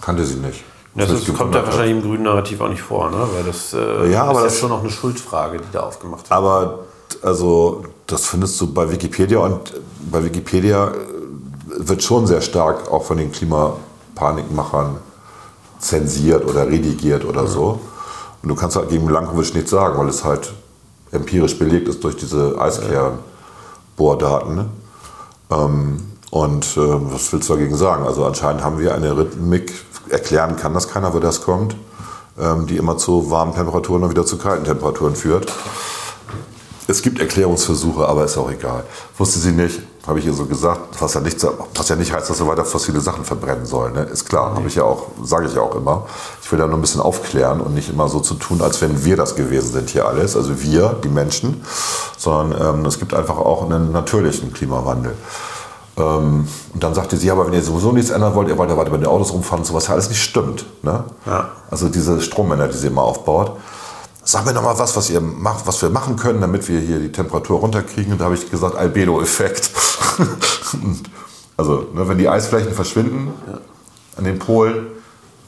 Kannte 0.00 0.24
sie 0.26 0.40
nicht. 0.40 0.64
Das 0.96 1.10
Was 1.12 1.20
ist, 1.28 1.38
kommt 1.38 1.54
ja 1.54 1.64
wahrscheinlich 1.64 1.92
im 1.96 2.02
grünen 2.02 2.24
Narrativ 2.24 2.60
auch 2.60 2.70
nicht 2.70 2.82
vor, 2.82 3.08
ne? 3.08 3.24
weil 3.34 3.44
das 3.44 3.72
äh, 3.72 4.10
Ja, 4.10 4.24
aber 4.24 4.40
ist 4.40 4.46
das- 4.46 4.54
ja 4.54 4.60
schon 4.62 4.70
noch 4.70 4.80
eine 4.80 4.90
Schuldfrage, 4.90 5.58
die 5.58 5.72
da 5.72 5.84
aufgemacht 5.84 6.24
wird. 6.24 6.32
Aber 6.32 6.80
also 7.22 7.84
das 8.08 8.26
findest 8.26 8.60
du 8.60 8.66
bei 8.72 8.90
Wikipedia 8.90 9.38
und 9.38 9.74
bei 10.10 10.24
Wikipedia 10.24 10.90
wird 11.76 12.02
schon 12.02 12.26
sehr 12.26 12.40
stark 12.40 12.90
auch 12.90 13.04
von 13.04 13.16
den 13.16 13.32
Klimapanikmachern 13.32 14.96
zensiert 15.78 16.44
oder 16.46 16.66
redigiert 16.68 17.24
oder 17.24 17.46
so. 17.46 17.80
Und 18.42 18.48
du 18.48 18.54
kannst 18.54 18.76
halt 18.76 18.88
gegen 18.88 19.04
Milankovic 19.04 19.54
nichts 19.54 19.70
sagen, 19.70 19.98
weil 19.98 20.08
es 20.08 20.24
halt 20.24 20.52
empirisch 21.10 21.58
belegt 21.58 21.88
ist 21.88 22.02
durch 22.04 22.16
diese 22.16 22.60
Eiskernbohrdaten. 22.60 24.54
Ne? 24.54 24.68
Ähm, 25.50 26.02
und 26.30 26.64
äh, 26.76 27.12
was 27.12 27.32
willst 27.32 27.48
du 27.48 27.54
dagegen 27.54 27.76
sagen? 27.76 28.04
Also 28.06 28.24
anscheinend 28.24 28.64
haben 28.64 28.78
wir 28.78 28.94
eine 28.94 29.16
Rhythmik, 29.16 29.72
erklären 30.08 30.56
kann 30.56 30.74
das 30.74 30.88
keiner, 30.88 31.12
wo 31.14 31.18
das 31.18 31.42
kommt. 31.42 31.76
ähm, 32.40 32.66
die 32.66 32.76
immer 32.76 32.96
zu 32.96 33.30
warmen 33.30 33.54
Temperaturen 33.54 34.04
und 34.04 34.10
wieder 34.10 34.24
zu 34.24 34.38
kalten 34.38 34.64
Temperaturen 34.64 35.14
führt. 35.16 35.52
Es 36.88 37.02
gibt 37.02 37.20
Erklärungsversuche, 37.20 38.06
aber 38.08 38.24
ist 38.24 38.36
auch 38.38 38.50
egal. 38.50 38.84
Wusste 39.18 39.38
sie 39.38 39.52
nicht, 39.52 39.80
habe 40.06 40.18
ich 40.18 40.26
ihr 40.26 40.32
so 40.32 40.46
gesagt, 40.46 41.00
was 41.00 41.14
ja 41.14 41.20
nicht, 41.20 41.46
was 41.74 41.88
ja 41.88 41.96
nicht 41.96 42.12
heißt, 42.12 42.28
dass 42.28 42.40
wir 42.40 42.46
weiter 42.48 42.64
fossile 42.64 43.00
Sachen 43.00 43.24
verbrennen 43.24 43.66
sollen. 43.66 43.94
Ne? 43.94 44.02
Ist 44.02 44.28
klar, 44.28 44.54
habe 44.54 44.66
ich 44.66 44.74
ja 44.74 44.82
auch, 44.82 45.06
sage 45.22 45.46
ich 45.46 45.54
ja 45.54 45.62
auch 45.62 45.76
immer. 45.76 46.06
Ich 46.42 46.50
will 46.50 46.58
da 46.58 46.66
nur 46.66 46.76
ein 46.76 46.80
bisschen 46.80 47.00
aufklären 47.00 47.60
und 47.60 47.74
nicht 47.74 47.88
immer 47.88 48.08
so 48.08 48.18
zu 48.20 48.34
tun, 48.34 48.60
als 48.62 48.80
wenn 48.80 49.04
wir 49.04 49.16
das 49.16 49.36
gewesen 49.36 49.72
sind 49.72 49.90
hier 49.90 50.06
alles, 50.06 50.36
also 50.36 50.60
wir, 50.60 50.96
die 51.04 51.08
Menschen, 51.08 51.64
sondern 52.18 52.78
ähm, 52.78 52.86
es 52.86 52.98
gibt 52.98 53.14
einfach 53.14 53.38
auch 53.38 53.64
einen 53.64 53.92
natürlichen 53.92 54.52
Klimawandel. 54.52 55.14
Ähm, 55.96 56.48
und 56.74 56.82
dann 56.82 56.94
sagte 56.94 57.16
sie, 57.16 57.30
aber 57.30 57.46
wenn 57.46 57.52
ihr 57.52 57.62
sowieso 57.62 57.92
nichts 57.92 58.10
ändern 58.10 58.34
wollt, 58.34 58.48
ihr 58.48 58.58
wollt 58.58 58.70
ja 58.70 58.76
weiter 58.76 58.90
bei 58.90 58.96
den 58.96 59.06
Autos 59.06 59.32
rumfahren 59.32 59.60
und 59.60 59.66
sowas, 59.66 59.86
ja 59.86 59.92
alles 59.92 60.08
nicht 60.08 60.22
stimmt. 60.22 60.64
Ne? 60.82 61.04
Ja. 61.26 61.50
Also 61.70 61.88
diese 61.88 62.20
Strommänner, 62.20 62.66
die 62.66 62.76
sie 62.76 62.88
immer 62.88 63.02
aufbaut. 63.02 63.52
Sag 64.32 64.46
mir 64.46 64.54
noch 64.54 64.62
mal 64.62 64.78
was, 64.78 64.96
was 64.96 65.10
ihr 65.10 65.20
macht, 65.20 65.66
was 65.66 65.82
wir 65.82 65.90
machen 65.90 66.16
können, 66.16 66.40
damit 66.40 66.66
wir 66.66 66.80
hier 66.80 66.98
die 67.00 67.12
Temperatur 67.12 67.60
runterkriegen. 67.60 68.12
Und 68.12 68.18
da 68.18 68.24
habe 68.24 68.34
ich 68.34 68.50
gesagt, 68.50 68.76
Albedo-Effekt. 68.76 69.70
also, 71.58 71.86
ne, 71.92 72.08
wenn 72.08 72.16
die 72.16 72.30
Eisflächen 72.30 72.72
verschwinden 72.72 73.30
an 74.16 74.24
den 74.24 74.38
Polen, 74.38 74.86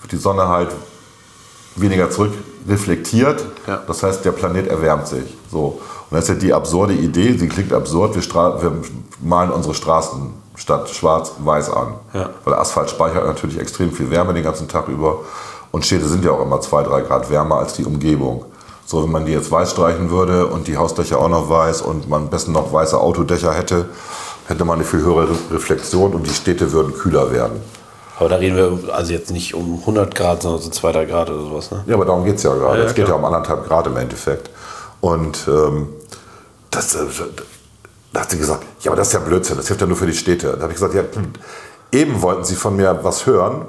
wird 0.03 0.13
die 0.13 0.19
Sonne 0.19 0.49
halt 0.49 0.69
weniger 1.77 2.11
zurückreflektiert. 2.11 3.47
Ja. 3.67 3.83
Das 3.87 4.03
heißt, 4.03 4.23
der 4.23 4.33
Planet 4.33 4.67
erwärmt 4.67 5.09
sich. 5.09 5.35
So. 5.51 5.81
Und 6.11 6.17
das 6.19 6.25
ist 6.25 6.29
ja 6.29 6.35
die 6.35 6.53
absurde 6.53 6.93
Idee, 6.93 7.39
sie 7.39 7.49
klingt 7.49 7.73
absurd, 7.73 8.15
wir, 8.15 8.63
wir 8.63 8.73
malen 9.23 9.51
unsere 9.51 9.73
Straßen 9.73 10.31
statt 10.57 10.91
schwarz-weiß 10.91 11.71
an. 11.71 11.95
Ja. 12.13 12.29
Weil 12.45 12.53
Asphalt 12.53 12.91
speichert 12.91 13.25
natürlich 13.25 13.59
extrem 13.59 13.93
viel 13.93 14.11
Wärme 14.11 14.35
den 14.35 14.45
ganzen 14.45 14.69
Tag 14.69 14.89
über. 14.89 15.21
Und 15.73 15.87
Städte 15.87 16.07
sind 16.07 16.23
ja 16.23 16.33
auch 16.33 16.43
immer 16.43 16.61
zwei, 16.61 16.83
drei 16.83 17.01
Grad 17.01 17.31
wärmer 17.31 17.61
als 17.61 17.73
die 17.73 17.87
Umgebung. 17.87 18.45
So, 18.87 19.03
wenn 19.03 19.11
man 19.11 19.25
die 19.25 19.33
jetzt 19.33 19.51
weiß 19.51 19.71
streichen 19.71 20.11
würde 20.11 20.47
und 20.47 20.69
die 20.69 20.77
Hausdächer 20.77 21.19
auch 21.19 21.29
noch 21.29 21.49
weiß 21.49 21.83
und 21.83 22.09
man 22.09 22.25
am 22.25 22.31
besten 22.31 22.53
noch 22.53 22.73
weiße 22.73 22.99
Autodächer 23.01 23.53
hätte, 23.55 23.87
hätte 24.47 24.65
man 24.65 24.77
eine 24.77 24.85
viel 24.85 25.01
höhere 25.01 25.29
Reflexion 25.51 26.13
und 26.13 26.27
die 26.27 26.35
Städte 26.35 26.73
würden 26.73 26.93
kühler 26.93 27.33
werden. 27.33 27.61
Aber 28.19 28.29
da 28.29 28.37
reden 28.37 28.57
wir 28.57 28.95
also 28.95 29.13
jetzt 29.13 29.31
nicht 29.31 29.55
um 29.55 29.81
100 29.81 30.15
Grad, 30.15 30.43
sondern 30.43 30.61
so 30.61 30.71
2, 30.71 30.93
3 30.93 31.05
Grad 31.07 31.31
oder 31.31 31.41
sowas. 31.41 31.71
Ne? 31.71 31.83
Ja, 31.87 31.95
aber 31.95 32.05
darum 32.05 32.25
geht 32.25 32.37
es 32.37 32.43
ja 32.45 32.55
gerade. 32.55 32.77
Ja, 32.79 32.85
ja, 32.85 32.89
es 32.89 32.95
geht 32.95 33.09
ja 33.09 33.15
um 33.15 33.25
anderthalb 33.25 33.67
Grad 33.67 33.87
im 33.87 33.97
Endeffekt. 33.97 34.51
Und 35.01 35.49
ähm, 35.49 35.89
das, 36.71 36.95
äh, 36.95 37.01
da 38.13 38.21
hat 38.21 38.31
sie 38.31 38.39
gesagt, 38.39 38.65
ja, 38.83 38.91
aber 38.91 38.97
das 38.97 39.09
ist 39.09 39.15
ja 39.15 39.21
Blödsinn, 39.21 39.57
das 39.57 39.67
hilft 39.67 39.81
ja 39.81 39.87
nur 39.87 39.97
für 39.97 40.07
die 40.07 40.15
Städte. 40.15 40.53
Da 40.53 40.63
habe 40.63 40.73
ich 40.73 40.79
gesagt, 40.79 40.95
ja, 40.95 41.03
hm, 41.03 41.33
eben 41.91 42.23
wollten 42.23 42.45
Sie 42.45 42.55
von 42.55 42.77
mir 42.77 43.01
was 43.03 43.27
hören. 43.27 43.67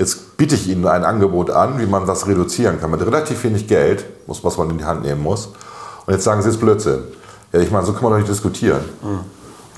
Jetzt 0.00 0.38
biete 0.38 0.54
ich 0.54 0.66
Ihnen 0.66 0.86
ein 0.86 1.04
Angebot 1.04 1.50
an, 1.50 1.78
wie 1.78 1.84
man 1.84 2.06
das 2.06 2.26
reduzieren 2.26 2.80
kann. 2.80 2.90
Mit 2.90 3.02
relativ 3.04 3.44
wenig 3.44 3.66
Geld, 3.68 4.04
muss, 4.26 4.42
was 4.42 4.56
man 4.56 4.70
in 4.70 4.78
die 4.78 4.84
Hand 4.86 5.02
nehmen 5.02 5.22
muss. 5.22 5.50
Und 6.06 6.14
jetzt 6.14 6.24
sagen 6.24 6.40
Sie, 6.40 6.48
es 6.48 6.54
ist 6.54 6.60
Blödsinn. 6.60 7.00
Ja, 7.52 7.60
ich 7.60 7.70
meine, 7.70 7.84
so 7.84 7.92
kann 7.92 8.04
man 8.04 8.12
doch 8.12 8.18
nicht 8.18 8.30
diskutieren. 8.30 8.80
Und 9.02 9.20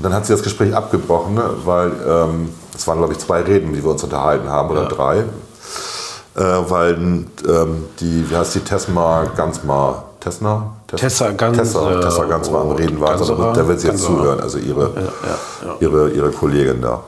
dann 0.00 0.14
hat 0.14 0.24
sie 0.24 0.32
das 0.32 0.42
Gespräch 0.44 0.74
abgebrochen, 0.76 1.34
ne, 1.34 1.42
weil 1.64 1.90
ähm, 2.06 2.50
es 2.74 2.86
waren, 2.86 2.98
glaube 2.98 3.14
ich, 3.14 3.18
zwei 3.18 3.40
Reden, 3.42 3.72
die 3.72 3.82
wir 3.82 3.90
uns 3.90 4.04
unterhalten 4.04 4.48
haben, 4.48 4.70
oder 4.70 4.84
Ja. 4.84 4.88
drei. 4.88 5.16
Äh, 6.34 6.70
weil 6.70 6.94
ähm, 6.94 7.26
die, 8.00 8.30
wie 8.30 8.36
heißt 8.36 8.54
die, 8.54 8.60
Tesma 8.60 9.24
Gansmar, 9.36 10.04
Tesna? 10.20 10.70
Tes- 10.86 11.00
Tessa 11.00 11.30
Gans- 11.32 11.56
Tessa, 11.58 12.00
Tessa 12.00 12.24
Gansmar 12.24 12.60
am 12.62 12.70
Reden 12.70 13.00
war, 13.00 13.10
also 13.10 13.34
da 13.34 13.66
wird 13.68 13.80
sie 13.80 13.88
jetzt 13.88 13.98
Ganserer. 13.98 14.16
zuhören, 14.18 14.40
also 14.40 14.58
ihre, 14.58 14.82
ja, 14.94 15.68
ja. 15.68 15.74
Ihre, 15.80 16.10
ihre 16.10 16.30
Kollegin 16.30 16.80
da. 16.80 17.00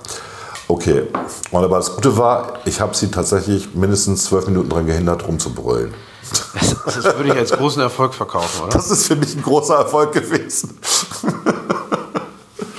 Okay, 0.75 1.05
und 1.53 1.63
aber 1.63 1.77
das 1.77 1.95
Gute 1.95 2.19
war, 2.19 2.55
ich 2.65 2.81
habe 2.81 2.97
sie 2.97 3.09
tatsächlich 3.09 3.77
mindestens 3.77 4.25
zwölf 4.25 4.49
Minuten 4.49 4.71
daran 4.71 4.87
gehindert, 4.87 5.25
rumzubrüllen. 5.25 5.95
Das, 6.53 6.85
das 6.85 7.05
würde 7.17 7.29
ich 7.29 7.37
als 7.37 7.53
großen 7.53 7.81
Erfolg 7.81 8.13
verkaufen, 8.13 8.65
oder? 8.65 8.73
Das 8.73 8.91
ist 8.91 9.07
für 9.07 9.15
mich 9.15 9.37
ein 9.37 9.43
großer 9.43 9.77
Erfolg 9.77 10.11
gewesen. 10.13 10.77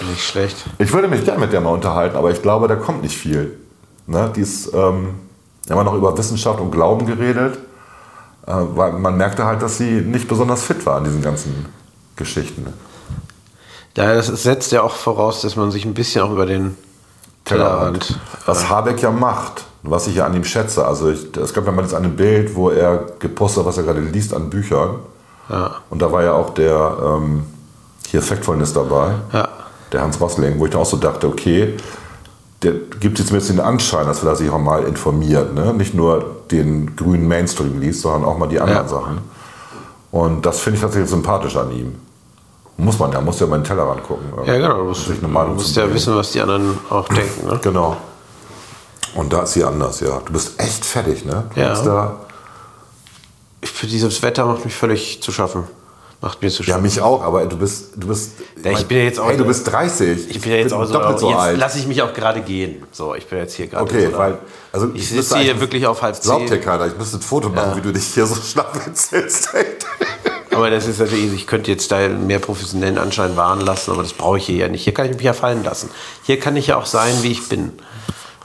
Nicht 0.09 0.25
schlecht. 0.25 0.57
Ich 0.77 0.91
würde 0.91 1.07
mich 1.07 1.23
gerne 1.23 1.39
mit 1.39 1.53
der 1.53 1.61
mal 1.61 1.69
unterhalten, 1.69 2.17
aber 2.17 2.31
ich 2.31 2.41
glaube, 2.41 2.67
da 2.67 2.75
kommt 2.75 3.01
nicht 3.01 3.17
viel. 3.17 3.57
Ne? 4.07 4.29
Die 4.35 4.41
ist 4.41 4.73
ähm, 4.73 5.15
immer 5.69 5.85
noch 5.85 5.93
über 5.93 6.17
Wissenschaft 6.17 6.59
und 6.59 6.71
Glauben 6.71 7.05
geredet, 7.05 7.59
äh, 8.45 8.51
weil 8.51 8.91
man 8.91 9.15
merkte 9.15 9.45
halt, 9.45 9.61
dass 9.61 9.77
sie 9.77 10.01
nicht 10.01 10.27
besonders 10.27 10.63
fit 10.63 10.85
war 10.85 10.97
an 10.97 11.05
diesen 11.05 11.21
ganzen 11.21 11.65
Geschichten. 12.17 12.73
Ja, 13.95 14.13
das 14.15 14.27
setzt 14.27 14.73
ja 14.73 14.81
auch 14.81 14.95
voraus, 14.95 15.39
dass 15.39 15.55
man 15.55 15.71
sich 15.71 15.85
ein 15.85 15.93
bisschen 15.93 16.23
auch 16.23 16.31
über 16.31 16.45
den 16.45 16.75
Tellerrand. 17.45 18.19
Was 18.45 18.69
Habeck 18.69 19.01
ja 19.01 19.11
macht, 19.11 19.65
was 19.83 20.07
ich 20.07 20.15
ja 20.15 20.25
an 20.25 20.33
ihm 20.35 20.43
schätze. 20.43 20.85
Also 20.85 21.09
ich, 21.09 21.35
es 21.37 21.53
gab 21.53 21.65
ja 21.65 21.71
mal 21.71 21.83
jetzt 21.83 21.93
ein 21.93 22.15
Bild, 22.15 22.55
wo 22.55 22.69
er 22.69 23.05
gepostet 23.19 23.59
hat, 23.61 23.67
was 23.67 23.77
er 23.77 23.83
gerade 23.83 24.01
liest 24.01 24.33
an 24.33 24.49
Büchern. 24.49 24.95
Ja. 25.49 25.75
Und 25.89 26.01
da 26.01 26.11
war 26.11 26.23
ja 26.23 26.33
auch 26.33 26.51
der 26.55 26.97
ähm, 27.03 27.43
hier 28.07 28.21
Factfulness 28.21 28.73
dabei, 28.73 29.11
Ja. 29.31 29.47
der 29.91 30.01
Hans 30.01 30.19
Rosling, 30.19 30.59
wo 30.59 30.65
ich 30.65 30.71
dann 30.71 30.81
auch 30.81 30.85
so 30.85 30.97
dachte, 30.97 31.27
okay, 31.27 31.75
der 32.63 32.73
gibt 32.99 33.19
jetzt 33.19 33.27
zumindest 33.27 33.51
den 33.51 33.59
Anschein, 33.59 34.07
wenn 34.07 34.27
er 34.27 34.35
sich 34.35 34.49
auch 34.49 34.57
mal 34.59 34.83
informiert. 34.83 35.53
Ne? 35.53 35.73
Nicht 35.73 35.93
nur 35.93 36.37
den 36.49 36.95
grünen 36.95 37.27
Mainstream 37.27 37.79
liest, 37.79 38.01
sondern 38.01 38.25
auch 38.25 38.37
mal 38.37 38.47
die 38.47 38.59
anderen 38.59 38.83
Ja. 38.83 38.87
Sachen. 38.87 39.19
Und 40.11 40.45
das 40.45 40.59
finde 40.61 40.77
ich 40.77 40.81
tatsächlich 40.81 41.09
sympathisch 41.11 41.55
an 41.57 41.71
ihm. 41.71 41.95
Muss 42.77 42.99
man 42.99 43.11
ja, 43.11 43.21
muss 43.21 43.39
ja 43.39 43.47
mal 43.47 43.57
den 43.59 43.63
Tellerrand 43.63 44.03
gucken. 44.03 44.25
Ja, 44.45 44.53
genau. 44.57 44.77
Du 44.79 44.83
musst, 44.85 45.07
du 45.07 45.27
musst 45.27 45.75
ja 45.77 45.93
wissen, 45.93 46.15
was 46.15 46.31
die 46.31 46.41
anderen 46.41 46.77
auch 46.89 47.07
denken. 47.13 47.47
Ne? 47.47 47.59
Genau. 47.63 47.95
Und 49.15 49.31
da 49.31 49.43
ist 49.43 49.53
sie 49.53 49.63
anders, 49.63 50.01
ja. 50.01 50.21
Du 50.25 50.33
bist 50.33 50.59
echt 50.59 50.83
fertig, 50.85 51.23
ne? 51.23 51.45
Du 51.55 51.61
Ja. 51.61 52.17
Ich- 53.61 53.71
Für 53.71 53.87
dieses 53.87 54.21
Wetter 54.21 54.45
macht 54.45 54.65
mich 54.65 54.75
völlig 54.75 55.21
zu 55.23 55.31
schaffen. 55.31 55.63
Macht 56.21 56.41
mir 56.41 56.49
zu 56.49 56.63
ja, 56.63 56.69
schaffen. 56.69 56.81
mich 56.83 56.99
auch, 57.01 57.21
aber 57.23 57.45
du 57.45 57.57
bist, 57.57 57.91
du 57.95 58.07
bist. 58.07 58.31
Ja, 58.63 58.71
ich 58.71 58.85
bin 58.87 58.97
ja 58.97 59.03
jetzt 59.05 59.19
auch- 59.19 59.27
Hey, 59.27 59.37
du 59.37 59.45
bist 59.45 59.69
30. 59.71 60.29
ich 60.29 60.41
bin 60.41 60.51
ja 60.51 60.57
jetzt 60.57 60.73
auch 60.73 60.83
so, 60.85 60.93
doppelt 60.93 61.19
so 61.19 61.29
jetzt 61.29 61.39
alt. 61.39 61.57
lasse 61.57 61.79
ich 61.79 61.87
mich 61.87 62.01
auch 62.01 62.13
gerade 62.13 62.41
gehen. 62.41 62.83
So, 62.91 63.15
ich 63.15 63.25
bin 63.27 63.39
jetzt 63.39 63.53
hier 63.53 63.67
gerade. 63.67 63.83
Okay, 63.83 64.09
so 64.11 64.17
weil. 64.17 64.37
Also 64.73 64.89
ich 64.93 65.07
sitze 65.09 65.37
hier 65.39 65.59
wirklich 65.61 65.85
auf 65.87 66.01
halb 66.01 66.19
Glaubt 66.21 66.43
dir 66.43 66.55
zehn. 66.55 66.61
keiner, 66.61 66.87
ich 66.87 66.97
müsste 66.97 67.17
ein 67.17 67.21
Foto 67.21 67.49
machen, 67.49 67.77
wie 67.77 67.81
du 67.81 67.93
dich 67.93 68.05
hier 68.13 68.25
so 68.25 68.35
schlafwitzelst. 68.35 69.49
Aber 70.55 70.69
das 70.69 70.87
ist 70.87 70.99
natürlich, 70.99 71.33
ich 71.33 71.47
könnte 71.47 71.69
jetzt 71.71 71.91
da 71.91 72.07
mehr 72.07 72.39
professionellen 72.39 72.97
Anschein 72.97 73.35
wahren 73.35 73.61
lassen, 73.61 73.91
aber 73.91 74.03
das 74.03 74.13
brauche 74.13 74.37
ich 74.37 74.45
hier 74.45 74.55
ja 74.55 74.67
nicht. 74.67 74.83
Hier 74.83 74.93
kann 74.93 75.05
ich 75.07 75.13
mich 75.13 75.23
ja 75.23 75.33
fallen 75.33 75.63
lassen. 75.63 75.89
Hier 76.23 76.39
kann 76.39 76.55
ich 76.55 76.67
ja 76.67 76.77
auch 76.77 76.85
sein, 76.85 77.13
wie 77.21 77.31
ich 77.31 77.49
bin. 77.49 77.73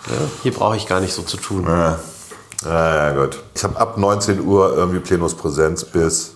Ja, 0.07 0.17
hier 0.43 0.52
brauche 0.52 0.76
ich 0.76 0.87
gar 0.87 1.00
nicht 1.00 1.12
so 1.12 1.23
zu 1.23 1.37
tun. 1.37 1.67
Ja, 1.67 1.99
ja, 2.64 3.12
gut. 3.12 3.38
Ich 3.55 3.64
habe 3.64 3.79
ab 3.79 3.97
19 3.97 4.40
Uhr 4.40 4.75
irgendwie 4.76 5.00
Plenumspräsenz 5.00 5.85
bis 5.85 6.35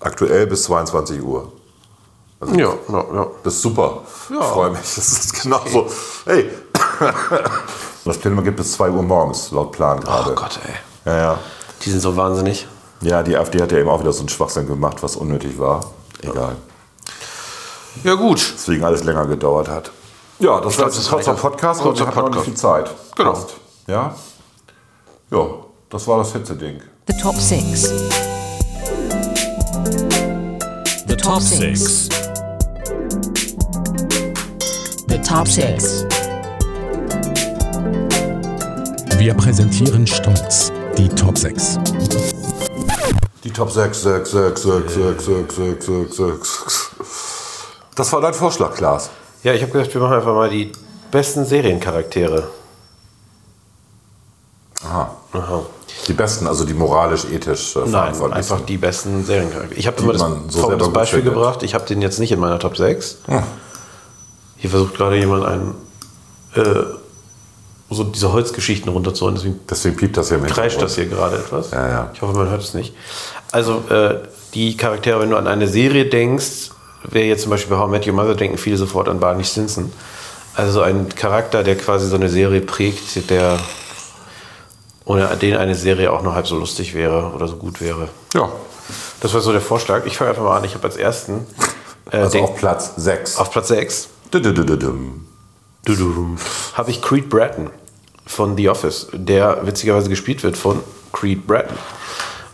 aktuell 0.00 0.46
bis 0.46 0.64
22 0.64 1.22
Uhr. 1.22 1.52
Ja, 2.52 2.74
ja, 2.88 3.04
ja. 3.14 3.26
Das 3.42 3.54
ist 3.54 3.62
super. 3.62 4.02
Ja. 4.30 4.40
Ich 4.40 4.46
freue 4.46 4.70
mich. 4.70 4.80
Das 4.80 4.98
ist 4.98 5.42
genauso. 5.42 5.90
Hey. 6.24 6.50
Das 8.04 8.18
Plenum 8.18 8.44
gibt 8.44 8.58
bis 8.58 8.72
2 8.72 8.90
Uhr 8.90 9.02
morgens, 9.02 9.50
laut 9.50 9.72
Plan 9.72 9.98
Oh 10.00 10.02
gerade. 10.02 10.34
Gott, 10.34 10.60
ey. 10.66 10.74
Ja, 11.10 11.18
ja. 11.18 11.38
Die 11.82 11.90
sind 11.90 12.00
so 12.00 12.16
wahnsinnig. 12.16 12.66
Ja, 13.00 13.22
die 13.22 13.36
AfD 13.36 13.60
hat 13.60 13.72
ja 13.72 13.78
eben 13.78 13.88
auch 13.88 14.00
wieder 14.00 14.12
so 14.12 14.20
einen 14.20 14.28
Schwachsinn 14.28 14.66
gemacht, 14.66 15.02
was 15.02 15.16
unnötig 15.16 15.58
war. 15.58 15.92
Egal. 16.22 16.56
Ja, 18.02 18.14
gut. 18.14 18.54
Deswegen 18.56 18.84
alles 18.84 19.04
länger 19.04 19.26
gedauert 19.26 19.68
hat. 19.68 19.90
Ja, 20.38 20.60
das 20.60 20.78
war 20.78 20.86
jetzt 20.86 20.98
das 20.98 21.06
ein 21.06 21.14
kurzer. 21.14 21.34
Podcast, 21.34 21.82
Kurzer 21.82 22.06
wir 22.06 22.14
hatten 22.14 22.20
noch 22.20 22.30
nicht 22.30 22.44
viel 22.44 22.54
Zeit. 22.54 22.90
Genau. 23.16 23.34
Fast. 23.34 23.54
Ja? 23.86 24.14
Ja, 25.30 25.46
das 25.90 26.06
war 26.08 26.18
das 26.18 26.32
Hitze-Ding. 26.32 26.80
The 27.08 27.16
top 27.22 27.36
six. 27.36 27.92
The 31.06 31.16
top 31.16 31.40
six. 31.40 32.08
The 35.08 35.18
top 35.22 35.46
six. 35.46 36.04
Wir 39.18 39.34
präsentieren 39.34 40.06
stolz 40.06 40.72
die 40.98 41.08
Top 41.08 41.36
6. 41.38 41.78
Die 43.44 43.50
Top 43.50 43.70
6, 43.70 44.02
6, 44.02 44.30
6, 44.30 44.62
6, 44.62 44.94
6, 44.94 45.24
6, 45.26 45.56
6, 45.56 45.86
6, 45.86 46.16
6. 46.16 46.90
Das 47.94 48.10
war 48.12 48.22
dein 48.22 48.32
Vorschlag, 48.32 48.74
Klaas. 48.74 49.10
Ja, 49.42 49.52
ich 49.52 49.60
habe 49.60 49.70
gedacht, 49.70 49.92
wir 49.92 50.00
machen 50.00 50.14
einfach 50.14 50.34
mal 50.34 50.48
die 50.48 50.72
besten 51.10 51.44
Seriencharaktere. 51.44 52.48
Aha. 54.82 55.14
Aha. 55.32 55.62
Die 56.08 56.14
besten, 56.14 56.46
also 56.46 56.64
die 56.64 56.72
moralisch, 56.72 57.26
ethisch 57.26 57.76
äh, 57.76 57.80
Nein, 57.86 58.14
einfach 58.32 58.60
die 58.62 58.78
besten 58.78 59.24
Seriencharaktere. 59.24 59.78
Ich 59.78 59.86
habe 59.86 60.02
immer 60.02 60.14
das 60.14 60.22
so 60.48 60.68
gut 60.68 60.92
Beispiel 60.94 61.20
findet. 61.20 61.34
gebracht. 61.34 61.62
Ich 61.62 61.74
habe 61.74 61.84
den 61.84 62.00
jetzt 62.00 62.18
nicht 62.18 62.32
in 62.32 62.40
meiner 62.40 62.58
Top 62.58 62.78
6. 62.78 63.18
Hier 64.56 64.70
versucht 64.70 64.94
gerade 64.94 65.16
jemand 65.16 65.44
einen, 65.44 65.74
äh, 66.54 66.84
so 67.94 68.04
diese 68.04 68.32
Holzgeschichten 68.32 68.90
runterzuholen. 68.92 69.36
Deswegen 69.36 69.60
Deswegen 69.68 69.96
piept 69.96 70.16
das 70.16 70.30
ja 70.30 70.38
mit. 70.38 70.50
kreischt 70.50 70.80
das 70.82 70.94
hier 70.96 71.06
gerade 71.06 71.36
etwas. 71.36 71.70
Ja, 71.70 71.88
ja. 71.88 72.10
Ich 72.14 72.20
hoffe, 72.22 72.36
man 72.36 72.50
hört 72.50 72.62
es 72.62 72.74
nicht. 72.74 72.94
Also 73.52 73.84
äh, 73.90 74.16
die 74.54 74.76
Charaktere, 74.76 75.20
wenn 75.20 75.30
du 75.30 75.36
an 75.36 75.46
eine 75.46 75.66
Serie 75.68 76.06
denkst, 76.06 76.70
wer 77.04 77.26
jetzt 77.26 77.42
zum 77.42 77.50
Beispiel 77.50 77.76
bei 77.76 77.80
How 77.82 77.88
I 77.88 77.90
Met 77.90 78.06
Your 78.06 78.14
Mother 78.14 78.34
denken 78.34 78.58
viele 78.58 78.76
sofort 78.76 79.08
an 79.08 79.20
Barney 79.20 79.44
Stinson. 79.44 79.92
Also 80.54 80.82
ein 80.82 81.08
Charakter, 81.08 81.62
der 81.64 81.76
quasi 81.76 82.06
so 82.08 82.16
eine 82.16 82.28
Serie 82.28 82.60
prägt, 82.60 83.28
der 83.30 83.58
ohne 85.04 85.26
den 85.36 85.56
eine 85.56 85.74
Serie 85.74 86.12
auch 86.12 86.22
nur 86.22 86.34
halb 86.34 86.46
so 86.46 86.56
lustig 86.56 86.94
wäre 86.94 87.32
oder 87.34 87.48
so 87.48 87.56
gut 87.56 87.80
wäre. 87.80 88.08
Ja. 88.34 88.48
Das 89.20 89.34
war 89.34 89.40
so 89.40 89.52
der 89.52 89.60
Vorschlag. 89.60 90.06
Ich 90.06 90.16
fange 90.16 90.30
einfach 90.30 90.42
mal 90.44 90.56
an. 90.56 90.64
Ich 90.64 90.74
habe 90.74 90.84
als 90.84 90.96
ersten 90.96 91.46
äh, 92.10 92.18
Also 92.18 92.38
auf 92.40 92.56
Platz 92.56 92.92
6. 92.96 93.36
auf 93.38 93.50
Platz 93.50 93.68
6 93.68 94.08
habe 96.74 96.90
ich 96.90 97.02
Creed 97.02 97.28
Bratton 97.28 97.70
von 98.26 98.56
The 98.56 98.68
Office, 98.68 99.08
der 99.12 99.66
witzigerweise 99.66 100.08
gespielt 100.08 100.42
wird 100.42 100.56
von 100.56 100.80
Creed 101.12 101.46
Bratton. 101.46 101.76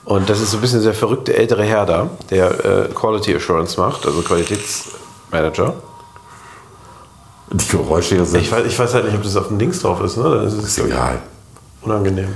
Und 0.05 0.29
das 0.29 0.41
ist 0.41 0.50
so 0.50 0.57
ein 0.57 0.61
bisschen 0.61 0.83
der 0.83 0.95
verrückte 0.95 1.37
ältere 1.37 1.62
Herr 1.62 1.87
da, 1.87 2.11
der 2.31 2.65
äh, 2.65 2.89
Quality 2.95 3.37
Assurance 3.37 3.79
macht, 3.79 4.07
also 4.07 4.23
Qualitätsmanager. 4.23 5.75
Die 7.53 7.69
Geräusche 7.69 8.17
hier 8.17 8.25
sind 8.25 8.41
Ich 8.41 8.50
weiß, 8.50 8.67
ich 8.67 8.79
weiß 8.79 8.95
halt 8.95 9.05
nicht, 9.07 9.15
ob 9.17 9.23
das 9.23 9.37
auf 9.37 9.49
dem 9.49 9.59
Links 9.59 9.81
drauf 9.81 10.00
ist, 10.03 10.17
ne? 10.17 10.23
Dann 10.25 10.47
ist 10.47 10.79
ich, 10.79 10.85
egal. 10.85 11.19
unangenehm. 11.83 12.35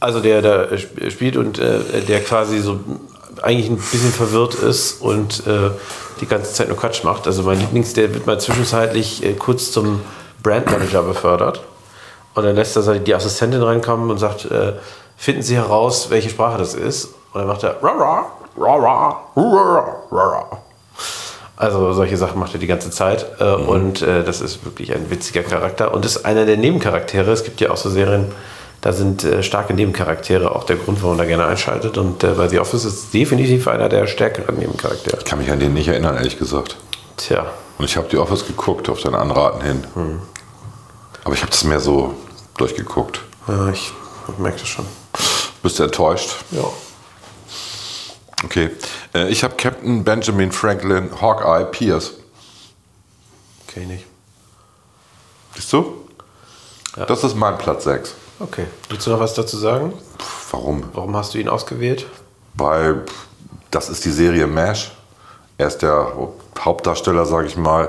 Also 0.00 0.20
der 0.20 0.42
da 0.42 0.64
sp- 0.76 1.10
spielt 1.10 1.36
und 1.36 1.58
äh, 1.58 2.02
der 2.06 2.22
quasi 2.22 2.60
so 2.60 2.80
eigentlich 3.42 3.68
ein 3.68 3.76
bisschen 3.76 4.12
verwirrt 4.12 4.54
ist 4.54 5.00
und 5.00 5.46
äh, 5.46 5.70
die 6.20 6.26
ganze 6.26 6.52
Zeit 6.52 6.68
nur 6.68 6.76
Quatsch 6.76 7.04
macht. 7.04 7.26
Also 7.26 7.42
mein 7.42 7.60
Lieblings, 7.60 7.92
der 7.92 8.12
wird 8.14 8.26
mal 8.26 8.40
zwischenzeitlich 8.40 9.24
äh, 9.24 9.34
kurz 9.34 9.72
zum 9.72 10.00
Brandmanager 10.42 11.02
befördert. 11.02 11.62
Und 12.36 12.44
dann 12.44 12.54
lässt 12.54 12.76
er 12.76 12.98
die 12.98 13.14
Assistentin 13.14 13.62
reinkommen 13.62 14.10
und 14.10 14.18
sagt, 14.18 14.44
äh, 14.44 14.74
finden 15.16 15.40
Sie 15.40 15.56
heraus, 15.56 16.10
welche 16.10 16.28
Sprache 16.28 16.58
das 16.58 16.74
ist. 16.74 17.06
Und 17.32 17.40
dann 17.40 17.46
macht 17.46 17.62
er 17.64 17.82
rara, 17.82 18.26
rara, 18.58 19.22
rara, 19.34 19.96
rara. 20.12 20.58
Also 21.56 21.94
solche 21.94 22.18
Sachen 22.18 22.38
macht 22.38 22.52
er 22.52 22.60
die 22.60 22.66
ganze 22.66 22.90
Zeit 22.90 23.26
äh, 23.40 23.44
und 23.44 24.02
äh, 24.02 24.22
das 24.22 24.42
ist 24.42 24.66
wirklich 24.66 24.94
ein 24.94 25.08
witziger 25.08 25.42
Charakter 25.42 25.94
und 25.94 26.04
ist 26.04 26.26
einer 26.26 26.44
der 26.44 26.58
Nebencharaktere. 26.58 27.32
Es 27.32 27.44
gibt 27.44 27.62
ja 27.62 27.70
auch 27.70 27.78
so 27.78 27.88
Serien, 27.88 28.26
da 28.82 28.92
sind 28.92 29.24
äh, 29.24 29.42
starke 29.42 29.72
Nebencharaktere 29.72 30.54
auch 30.54 30.64
der 30.64 30.76
Grund, 30.76 31.02
warum 31.02 31.16
man 31.16 31.24
da 31.24 31.28
gerne 31.28 31.46
einschaltet 31.46 31.96
und 31.96 32.22
äh, 32.22 32.32
bei 32.32 32.48
The 32.48 32.60
Office 32.60 32.84
ist 32.84 33.14
definitiv 33.14 33.66
einer 33.68 33.88
der 33.88 34.06
stärkeren 34.06 34.58
Nebencharaktere. 34.58 35.16
Ich 35.16 35.24
kann 35.24 35.38
mich 35.38 35.50
an 35.50 35.58
den 35.58 35.72
nicht 35.72 35.88
erinnern, 35.88 36.16
ehrlich 36.16 36.38
gesagt. 36.38 36.76
Tja, 37.16 37.46
Und 37.78 37.86
ich 37.86 37.96
habe 37.96 38.08
die 38.08 38.18
Office 38.18 38.46
geguckt, 38.46 38.90
auf 38.90 39.00
dein 39.00 39.14
Anraten 39.14 39.62
hin. 39.62 39.84
Aber 41.24 41.34
ich 41.34 41.40
habe 41.40 41.50
das 41.50 41.64
mehr 41.64 41.80
so 41.80 42.12
durchgeguckt. 42.56 43.20
ja, 43.48 43.68
ich 43.70 43.92
merke 44.38 44.60
das 44.60 44.68
schon. 44.68 44.86
Bist 45.62 45.78
du 45.78 45.84
enttäuscht? 45.84 46.36
Ja. 46.50 46.64
Okay. 48.44 48.70
Äh, 49.14 49.28
ich 49.28 49.42
habe 49.42 49.54
Captain 49.56 50.04
Benjamin 50.04 50.52
Franklin 50.52 51.10
Hawkeye 51.20 51.64
Pierce. 51.64 52.12
Okay, 53.66 53.86
nicht. 53.86 54.04
Siehst 55.54 55.72
du? 55.72 56.06
Das 57.08 57.24
ist 57.24 57.34
mein 57.34 57.58
Platz 57.58 57.84
6. 57.84 58.14
Okay. 58.38 58.66
Willst 58.88 59.06
du 59.06 59.10
noch 59.10 59.20
was 59.20 59.34
dazu 59.34 59.56
sagen? 59.56 59.92
Warum? 60.50 60.84
Warum 60.92 61.16
hast 61.16 61.34
du 61.34 61.38
ihn 61.38 61.48
ausgewählt? 61.48 62.06
Weil 62.54 63.04
das 63.70 63.88
ist 63.88 64.04
die 64.04 64.10
Serie 64.10 64.46
MASH. 64.46 64.92
Er 65.58 65.68
ist 65.68 65.78
der 65.78 66.12
Hauptdarsteller, 66.58 67.26
sage 67.26 67.48
ich 67.48 67.56
mal. 67.56 67.88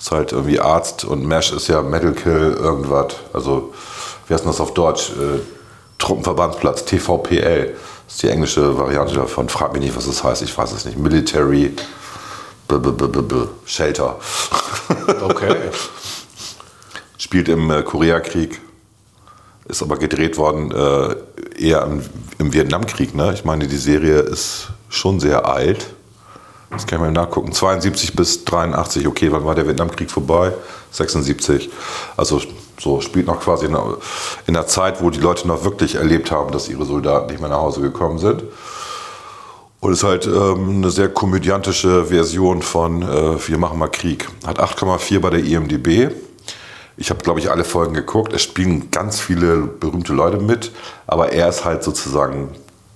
Ist 0.00 0.12
halt 0.12 0.32
irgendwie 0.32 0.58
Arzt 0.58 1.04
und 1.04 1.26
MASH 1.26 1.52
ist 1.52 1.68
ja 1.68 1.82
Medical 1.82 2.54
irgendwas. 2.54 3.16
Also, 3.34 3.74
wie 4.26 4.32
heißt 4.32 4.44
denn 4.44 4.50
das 4.50 4.60
auf 4.60 4.72
Deutsch? 4.72 5.10
Äh, 5.10 5.40
Truppenverbandsplatz, 5.98 6.86
TVPL. 6.86 7.74
Das 8.06 8.14
ist 8.14 8.22
die 8.22 8.30
englische 8.30 8.78
Variante 8.78 9.14
davon. 9.14 9.50
Frag 9.50 9.74
mich 9.74 9.82
nicht, 9.82 9.96
was 9.96 10.06
das 10.06 10.24
heißt. 10.24 10.40
Ich 10.40 10.56
weiß 10.56 10.72
es 10.72 10.86
nicht. 10.86 10.98
Military 10.98 11.74
-b 12.66 12.78
-b 12.78 13.06
-b 13.06 13.48
Shelter. 13.66 14.18
Okay. 15.20 15.56
Spielt 17.18 17.48
im 17.48 17.70
äh, 17.70 17.82
Koreakrieg. 17.82 18.60
Ist 19.68 19.82
aber 19.82 19.98
gedreht 19.98 20.36
worden 20.36 20.72
äh, 20.72 21.14
eher 21.62 21.82
im, 21.84 22.02
im 22.38 22.52
Vietnamkrieg. 22.52 23.14
Ne? 23.14 23.32
Ich 23.34 23.44
meine, 23.44 23.68
die 23.68 23.76
Serie 23.76 24.20
ist 24.20 24.68
schon 24.88 25.20
sehr 25.20 25.46
alt. 25.46 25.86
Das 26.70 26.86
kann 26.86 26.98
ich 26.98 27.00
mal 27.00 27.12
nachgucken. 27.12 27.52
72 27.52 28.14
bis 28.14 28.44
83, 28.44 29.06
okay, 29.06 29.32
wann 29.32 29.44
war 29.44 29.54
der 29.54 29.66
Vietnamkrieg 29.66 30.10
vorbei? 30.10 30.52
76. 30.92 31.68
Also 32.16 32.40
so 32.78 33.00
spielt 33.00 33.26
noch 33.26 33.40
quasi 33.40 33.66
in 33.66 33.74
einer, 33.74 33.96
in 34.46 34.56
einer 34.56 34.66
Zeit, 34.66 35.02
wo 35.02 35.10
die 35.10 35.20
Leute 35.20 35.46
noch 35.48 35.64
wirklich 35.64 35.96
erlebt 35.96 36.30
haben, 36.30 36.52
dass 36.52 36.68
ihre 36.68 36.84
Soldaten 36.84 37.30
nicht 37.30 37.40
mehr 37.40 37.50
nach 37.50 37.60
Hause 37.60 37.80
gekommen 37.80 38.18
sind. 38.18 38.44
Und 39.80 39.92
ist 39.92 40.04
halt 40.04 40.26
ähm, 40.26 40.76
eine 40.76 40.90
sehr 40.90 41.08
komödiantische 41.08 42.06
Version 42.06 42.60
von 42.62 43.02
äh, 43.02 43.48
Wir 43.48 43.56
machen 43.56 43.78
mal 43.78 43.88
Krieg. 43.88 44.28
Hat 44.46 44.60
8,4 44.60 45.20
bei 45.20 45.30
der 45.30 45.40
IMDB. 45.40 46.14
Ich 46.98 47.08
habe, 47.08 47.22
glaube 47.22 47.40
ich, 47.40 47.50
alle 47.50 47.64
Folgen 47.64 47.94
geguckt. 47.94 48.34
Es 48.34 48.42
spielen 48.42 48.90
ganz 48.90 49.20
viele 49.20 49.56
berühmte 49.56 50.12
Leute 50.12 50.36
mit, 50.36 50.70
aber 51.06 51.32
er 51.32 51.48
ist 51.48 51.64
halt 51.64 51.82
sozusagen 51.82 52.50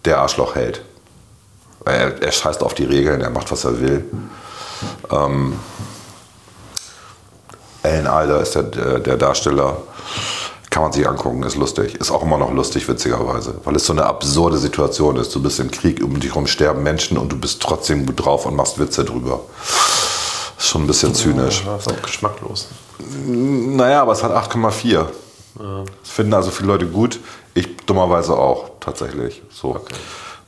der 0.05 0.19
Arschlochheld. 0.19 0.83
Er, 1.85 2.23
er 2.23 2.33
scheißt 2.33 2.63
auf 2.63 2.75
die 2.75 2.85
Regeln, 2.85 3.21
er 3.21 3.31
macht, 3.31 3.51
was 3.51 3.65
er 3.65 3.81
will. 3.81 4.05
Ähm, 5.11 5.59
Alan 7.83 8.07
Alda 8.07 8.39
ist 8.39 8.55
der, 8.55 8.63
der, 8.63 9.17
Darsteller. 9.17 9.77
Kann 10.71 10.83
man 10.83 10.93
sich 10.93 11.07
angucken, 11.07 11.43
ist 11.45 11.57
lustig. 11.57 11.95
Ist 11.95 12.11
auch 12.11 12.23
immer 12.23 12.39
noch 12.39 12.51
lustig, 12.51 12.89
witzigerweise. 12.89 13.61
Weil 13.63 13.77
es 13.77 13.85
so 13.87 13.93
eine 13.93 14.05
absurde 14.07 14.57
Situation 14.57 15.17
ist. 15.17 15.35
Du 15.35 15.43
bist 15.43 15.61
im 15.61 15.71
Krieg, 15.71 16.03
um 16.03 16.19
dich 16.19 16.31
herum 16.31 16.47
sterben 16.47 16.83
Menschen 16.83 17.17
und 17.19 17.31
du 17.31 17.39
bist 17.39 17.63
trotzdem 17.63 18.07
gut 18.07 18.25
drauf 18.25 18.47
und 18.47 18.57
machst 18.57 18.79
Witze 18.79 19.05
drüber. 19.05 19.41
Ist 20.59 20.67
schon 20.67 20.85
ein 20.85 20.87
bisschen 20.87 21.15
zynisch. 21.15 21.63
Das 21.65 21.87
ist 21.87 21.93
auch 21.93 22.03
geschmacklos. 22.03 22.69
Naja, 23.27 24.03
aber 24.03 24.13
es 24.13 24.25
hat 24.25 24.33
8,4. 24.33 25.07
Das 25.57 26.11
finden 26.11 26.35
also 26.35 26.51
viele 26.51 26.69
Leute 26.69 26.87
gut. 26.87 27.21
Ich 27.53 27.77
dummerweise 27.87 28.37
auch, 28.37 28.71
tatsächlich. 28.81 29.43
So. 29.51 29.79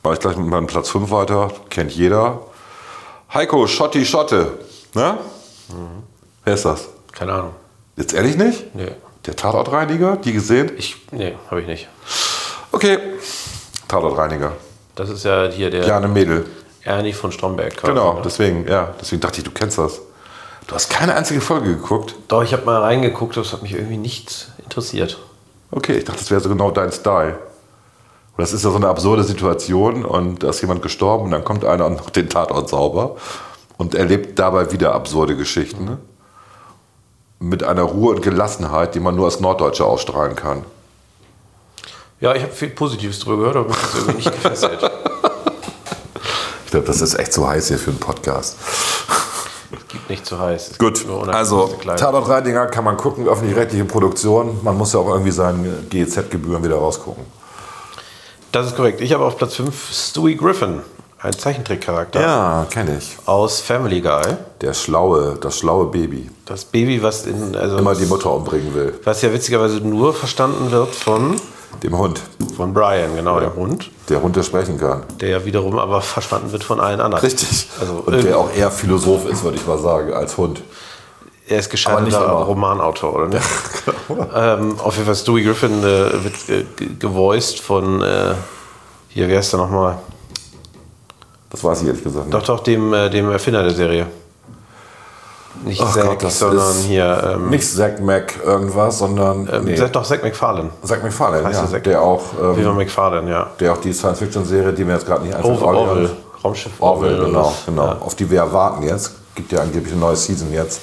Mache 0.07 0.13
ich 0.15 0.21
gleich 0.21 0.37
mit 0.37 0.47
meinem 0.47 0.67
Platz 0.67 0.87
5 0.91 1.11
weiter. 1.11 1.51
Kennt 1.69 1.91
jeder. 1.91 2.39
Heiko, 3.33 3.67
Schotti, 3.67 4.05
Schotte. 4.05 4.53
Ne? 4.93 5.17
Wer 6.45 6.53
ist 6.53 6.63
das? 6.63 6.87
Keine 7.11 7.33
Ahnung. 7.33 7.51
Jetzt 7.97 8.13
ehrlich 8.13 8.37
nicht? 8.37 8.73
Nee. 8.73 8.91
Der 9.25 9.35
Tatortreiniger? 9.35 10.15
Die 10.15 10.31
gesehen? 10.31 10.71
Ich, 10.77 10.95
nee, 11.11 11.35
habe 11.51 11.59
ich 11.59 11.67
nicht. 11.67 11.89
Okay. 12.71 12.99
Tatortreiniger. 13.89 14.53
Das 14.95 15.09
ist 15.09 15.25
ja 15.25 15.49
hier 15.49 15.69
der 15.71 15.83
Kleine 15.83 16.07
Mädel. 16.07 16.45
Ernie 16.85 17.11
von 17.11 17.33
Stromberg. 17.33 17.75
quasi, 17.75 17.91
Genau, 17.91 18.13
ne? 18.13 18.21
deswegen, 18.23 18.65
ja. 18.65 18.93
Deswegen 19.01 19.19
dachte 19.19 19.39
ich, 19.39 19.43
du 19.43 19.51
kennst 19.51 19.77
das. 19.77 19.99
Du 20.67 20.73
hast 20.75 20.89
keine 20.89 21.15
einzige 21.15 21.41
Folge 21.41 21.75
geguckt. 21.75 22.15
Doch, 22.29 22.43
ich 22.43 22.53
habe 22.53 22.63
mal 22.63 22.79
reingeguckt, 22.81 23.35
das 23.35 23.51
hat 23.51 23.61
mich 23.61 23.73
irgendwie 23.73 23.97
nicht 23.97 24.47
interessiert. 24.63 25.17
Okay, 25.69 25.97
ich 25.97 26.05
dachte, 26.05 26.19
das 26.19 26.31
wäre 26.31 26.39
so 26.39 26.47
genau 26.47 26.71
dein 26.71 26.93
Style. 26.93 27.37
Und 28.37 28.43
das 28.43 28.53
ist 28.53 28.63
ja 28.63 28.69
so 28.69 28.75
eine 28.75 28.87
absurde 28.87 29.23
Situation 29.23 30.05
und 30.05 30.43
da 30.43 30.49
ist 30.49 30.61
jemand 30.61 30.83
gestorben 30.83 31.25
und 31.25 31.31
dann 31.31 31.43
kommt 31.43 31.65
einer 31.65 31.87
und 31.87 31.95
macht 31.95 32.15
den 32.15 32.29
Tatort 32.29 32.69
sauber 32.69 33.15
und 33.77 33.95
erlebt 33.95 34.37
dabei 34.37 34.71
wieder 34.71 34.93
absurde 34.93 35.35
Geschichten. 35.35 35.85
Ne? 35.85 35.97
Mit 37.39 37.63
einer 37.63 37.81
Ruhe 37.81 38.13
und 38.13 38.21
Gelassenheit, 38.21 38.93
die 38.93 38.99
man 38.99 39.15
nur 39.15 39.25
als 39.25 39.39
Norddeutscher 39.39 39.87
ausstrahlen 39.87 40.35
kann. 40.35 40.63
Ja, 42.19 42.35
ich 42.35 42.43
habe 42.43 42.51
viel 42.51 42.69
Positives 42.69 43.17
drüber 43.17 43.37
gehört, 43.37 43.55
aber 43.55 43.69
ist 43.71 43.95
irgendwie 43.95 44.17
nicht 44.17 44.31
gefesselt. 44.31 44.79
Ich 46.65 46.71
glaube, 46.71 46.85
das 46.85 46.99
ist 46.99 47.17
echt 47.17 47.31
zu 47.31 47.47
heiß 47.47 47.69
hier 47.69 47.77
für 47.77 47.91
einen 47.91 47.99
Podcast. 48.01 48.57
Gibt 49.87 50.09
nicht 50.09 50.25
zu 50.25 50.37
heiß. 50.37 50.71
Es 50.71 50.77
Gut, 50.77 51.05
also. 51.29 51.73
Tatort 51.95 52.27
Reidinger 52.27 52.65
kann 52.65 52.83
man 52.83 52.97
gucken, 52.97 53.25
öffentlich-rechtliche 53.25 53.85
Produktion. 53.85 54.59
Man 54.63 54.77
muss 54.77 54.91
ja 54.91 54.99
auch 54.99 55.07
irgendwie 55.07 55.31
seine 55.31 55.85
GEZ-Gebühren 55.89 56.61
wieder 56.65 56.75
rausgucken. 56.75 57.23
Das 58.51 58.67
ist 58.67 58.75
korrekt. 58.75 59.01
Ich 59.01 59.13
habe 59.13 59.25
auf 59.25 59.37
Platz 59.37 59.55
5 59.55 59.91
Stewie 59.93 60.35
Griffin, 60.35 60.81
ein 61.21 61.33
Zeichentrickcharakter 61.33 62.21
Ja, 62.21 62.65
kenne 62.69 62.97
ich. 62.97 63.17
aus 63.25 63.59
Family 63.59 64.01
Guy. 64.01 64.21
Der 64.61 64.73
schlaue, 64.73 65.37
das 65.39 65.57
schlaue 65.59 65.87
Baby. 65.87 66.29
Das 66.45 66.65
Baby, 66.65 67.01
was 67.03 67.25
in 67.25 67.55
also 67.55 67.77
Immer 67.77 67.95
die 67.95 68.05
Mutter 68.05 68.33
umbringen 68.33 68.73
will. 68.73 68.93
was 69.03 69.21
ja 69.21 69.31
witzigerweise 69.33 69.77
nur 69.77 70.13
verstanden 70.13 70.71
wird 70.71 70.95
von 70.95 71.35
Dem 71.83 71.97
Hund. 71.97 72.21
von 72.55 72.73
Brian, 72.73 73.15
genau, 73.15 73.39
dem 73.39 73.53
Hund, 73.55 73.91
Der 74.09 74.21
Hund, 74.21 74.35
der 74.35 74.43
sprechen 74.43 74.79
kann. 74.79 75.03
der 75.19 75.29
ja 75.29 75.45
wiederum 75.45 75.77
aber 75.77 76.01
verstanden 76.01 76.51
wird 76.51 76.63
von 76.63 76.79
allen 76.79 77.01
anderen. 77.01 77.23
Richtig. 77.23 77.67
Also 77.79 78.01
und 78.05 78.23
der 78.23 78.37
auch 78.37 78.51
eher 78.55 78.71
Philosoph 78.71 79.27
ist, 79.27 79.43
würde 79.43 79.57
ich 79.57 79.67
mal 79.67 79.77
sagen, 79.77 80.13
als 80.13 80.37
Hund. 80.37 80.61
Er 81.49 81.59
ist 81.59 81.69
gescheiterter. 81.69 82.19
Romanautor, 82.27 83.15
oder 83.15 83.27
nicht? 83.27 83.41
ähm, 84.35 84.75
auf 84.79 84.93
jeden 84.95 85.05
Fall 85.05 85.15
Stewie 85.15 85.43
Griffin 85.43 85.79
äh, 85.79 85.83
wird 86.23 86.49
äh, 86.49 86.63
ge- 86.75 86.89
gevoiced 86.99 87.59
von 87.59 88.01
äh, 88.01 88.33
hier, 89.09 89.27
wer 89.29 89.39
ist 89.39 89.51
der 89.53 89.59
nochmal? 89.61 89.97
Das 91.49 91.63
weiß 91.63 91.81
ich 91.81 91.87
ehrlich 91.87 92.03
gesagt 92.03 92.27
Doch, 92.31 92.39
nicht. 92.39 92.49
doch, 92.49 92.59
dem, 92.61 92.93
äh, 92.93 93.09
dem 93.09 93.31
Erfinder 93.31 93.63
der 93.63 93.73
Serie. 93.73 94.07
Nicht 95.63 95.81
Ach 95.81 95.91
Zack, 95.93 96.05
Gott, 96.05 96.23
das 96.23 96.37
sondern 96.37 96.69
ist 96.69 96.83
hier. 96.83 97.33
Ähm, 97.35 97.49
Nicht 97.49 97.65
Zack 97.67 97.99
Mac 98.01 98.33
irgendwas, 98.45 98.99
sondern 98.99 99.49
ähm, 99.51 99.63
nee. 99.63 99.75
Doch, 99.91 100.03
Zack 100.03 100.21
McFarlane. 100.23 100.69
Zack 100.83 101.01
McFarlane, 101.03 101.43
Heißt 101.45 101.61
ja, 101.61 101.67
Zack? 101.67 101.83
der 101.85 102.01
auch, 102.01 102.21
Viva 102.55 102.69
ähm, 102.71 102.75
McFarlane, 102.75 103.29
ja. 103.31 103.47
der 103.59 103.73
auch 103.73 103.77
die 103.77 103.91
Science-Fiction-Serie, 103.93 104.73
die 104.73 104.83
mir 104.83 104.93
jetzt 104.93 105.07
gerade 105.07 105.23
nicht 105.23 105.33
einfällt. 105.33 105.61
Orwell. 105.61 106.09
Raumschiff 106.43 106.73
Orwell, 106.79 107.25
genau, 107.25 107.53
genau. 107.65 107.85
Ja. 107.85 107.97
Auf 108.01 108.13
die 108.13 108.29
wir 108.29 108.39
erwarten 108.39 108.83
jetzt. 108.83 109.13
Gibt 109.33 109.51
ja 109.51 109.61
angeblich 109.61 109.93
eine 109.93 110.01
neue 110.01 110.15
Season 110.15 110.51
jetzt. 110.53 110.81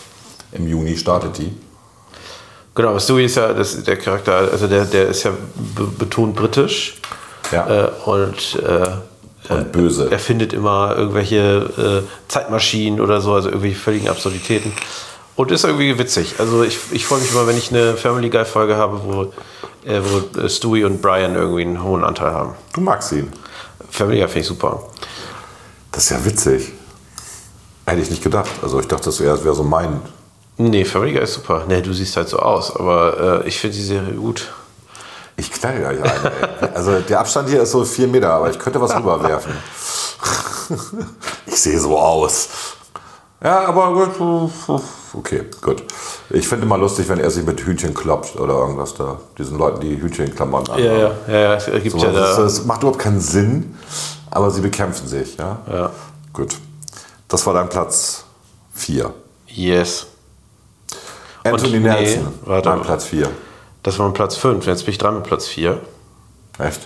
Im 0.55 0.67
Juni 0.67 0.97
startet 0.97 1.39
die. 1.39 1.53
Genau, 2.75 2.89
aber 2.89 3.01
Stewie 3.01 3.25
ist 3.25 3.37
ja 3.37 3.53
das, 3.53 3.85
der 3.85 3.97
Charakter, 3.97 4.49
also 4.51 4.67
der, 4.67 4.85
der 4.85 5.09
ist 5.09 5.23
ja 5.23 5.31
be 5.77 5.85
betont 5.99 6.35
britisch. 6.35 7.01
Ja. 7.53 7.85
Äh, 7.87 7.91
und 8.07 8.57
äh, 8.57 9.53
Und 9.53 9.73
böse. 9.73 10.11
er 10.11 10.19
findet 10.19 10.53
immer 10.53 10.95
irgendwelche 10.97 12.05
äh, 12.07 12.29
Zeitmaschinen 12.29 13.01
oder 13.01 13.21
so, 13.21 13.35
also 13.35 13.49
irgendwelche 13.51 13.77
völligen 13.77 14.09
Absurditäten. 14.09 14.73
Und 15.37 15.51
ist 15.51 15.65
irgendwie 15.65 15.99
witzig. 15.99 16.35
Also 16.39 16.63
ich, 16.63 16.79
ich 16.93 17.07
freue 17.07 17.21
mich 17.21 17.31
immer, 17.33 17.47
wenn 17.47 17.59
ich 17.59 17.71
eine 17.71 17.95
Family 17.95 18.31
Guy 18.31 18.45
Folge 18.45 18.77
habe, 18.77 19.01
wo, 19.05 19.23
äh, 19.89 20.01
wo 20.01 20.41
äh, 20.41 20.49
Stewie 20.49 20.85
und 20.85 21.03
Brian 21.03 21.35
irgendwie 21.35 21.63
einen 21.63 21.83
hohen 21.83 22.05
Anteil 22.05 22.33
haben. 22.33 22.55
Du 22.73 22.81
magst 22.81 23.13
ihn. 23.13 23.33
Family 23.91 24.19
Guy 24.19 24.29
finde 24.29 24.41
ich 24.41 24.47
super. 24.47 24.83
Das 25.93 26.05
ist 26.05 26.11
ja 26.11 26.25
witzig. 26.25 26.73
Hätte 27.87 28.01
ich 28.01 28.11
nicht 28.11 28.23
gedacht. 28.23 28.51
Also 28.63 28.81
ich 28.81 28.89
dachte, 28.89 29.05
das 29.07 29.21
wäre 29.21 29.45
wär 29.45 29.55
so 29.55 29.63
mein. 29.63 30.01
Nee, 30.57 30.85
Family 30.85 31.13
Guy 31.13 31.23
ist 31.23 31.35
super. 31.35 31.65
Nee, 31.67 31.83
du 31.83 31.93
siehst 31.93 32.17
halt 32.17 32.29
so 32.29 32.39
aus, 32.39 32.75
aber 32.77 33.43
äh, 33.45 33.49
ich 33.49 33.59
finde 33.59 33.77
die 33.77 33.83
Serie 33.83 34.15
gut. 34.15 34.53
Ich 35.37 35.51
knall 35.51 35.79
gleich 35.79 36.01
ein. 36.03 36.33
Ey. 36.61 36.69
Also 36.75 37.01
der 37.01 37.21
Abstand 37.21 37.49
hier 37.49 37.63
ist 37.63 37.73
so 37.73 37.85
vier 37.85 38.07
Meter, 38.07 38.31
aber 38.33 38.51
ich 38.51 38.59
könnte 38.59 38.81
was 38.81 38.95
rüberwerfen. 38.97 39.53
Ich 41.47 41.61
sehe 41.61 41.79
so 41.81 41.99
aus. 41.99 42.49
Ja, 43.43 43.65
aber 43.67 43.93
gut. 43.93 44.81
Okay, 45.13 45.43
gut. 45.61 45.83
Ich 46.31 46.49
finde 46.49 46.67
mal 46.67 46.81
lustig, 46.81 47.09
wenn 47.09 47.19
er 47.19 47.31
sich 47.31 47.45
mit 47.45 47.61
Hühnchen 47.61 47.93
kloppt 47.93 48.37
oder 48.37 48.55
irgendwas 48.55 48.95
da. 48.95 49.19
Diesen 49.37 49.59
Leuten, 49.59 49.81
die 49.81 50.01
Hühnchenklamotten 50.01 50.73
anhaben. 50.73 50.85
Ja, 50.85 50.97
ja, 50.97 51.11
ja, 51.29 51.39
ja 51.41 51.55
es 51.55 51.67
gibt 51.83 51.91
So, 52.01 52.07
ja 52.07 52.13
das, 52.13 52.37
da. 52.37 52.43
das 52.43 52.65
macht 52.65 52.83
überhaupt 52.83 53.01
keinen 53.01 53.21
Sinn, 53.21 53.77
aber 54.31 54.51
sie 54.51 54.61
bekämpfen 54.61 55.07
sich. 55.09 55.37
Ja? 55.37 55.59
Ja. 55.71 55.91
Gut. 56.33 56.57
Das 57.29 57.45
war 57.47 57.55
dein 57.55 57.69
Platz 57.69 58.25
4. 58.75 59.13
Yes. 59.49 60.07
Anthony 61.45 61.79
nee, 61.81 61.89
Nelson, 61.89 62.29
warte. 62.45 62.69
mein 62.71 62.83
Platz 62.83 63.05
4. 63.07 63.29
Das 63.83 63.99
war 63.99 64.07
mein 64.07 64.15
Platz 64.15 64.37
5. 64.37 64.67
Jetzt 64.67 64.85
bin 64.85 64.93
ich 64.93 64.99
dran 64.99 65.15
mit 65.15 65.25
Platz 65.25 65.47
4. 65.47 65.79
Echt? 66.59 66.81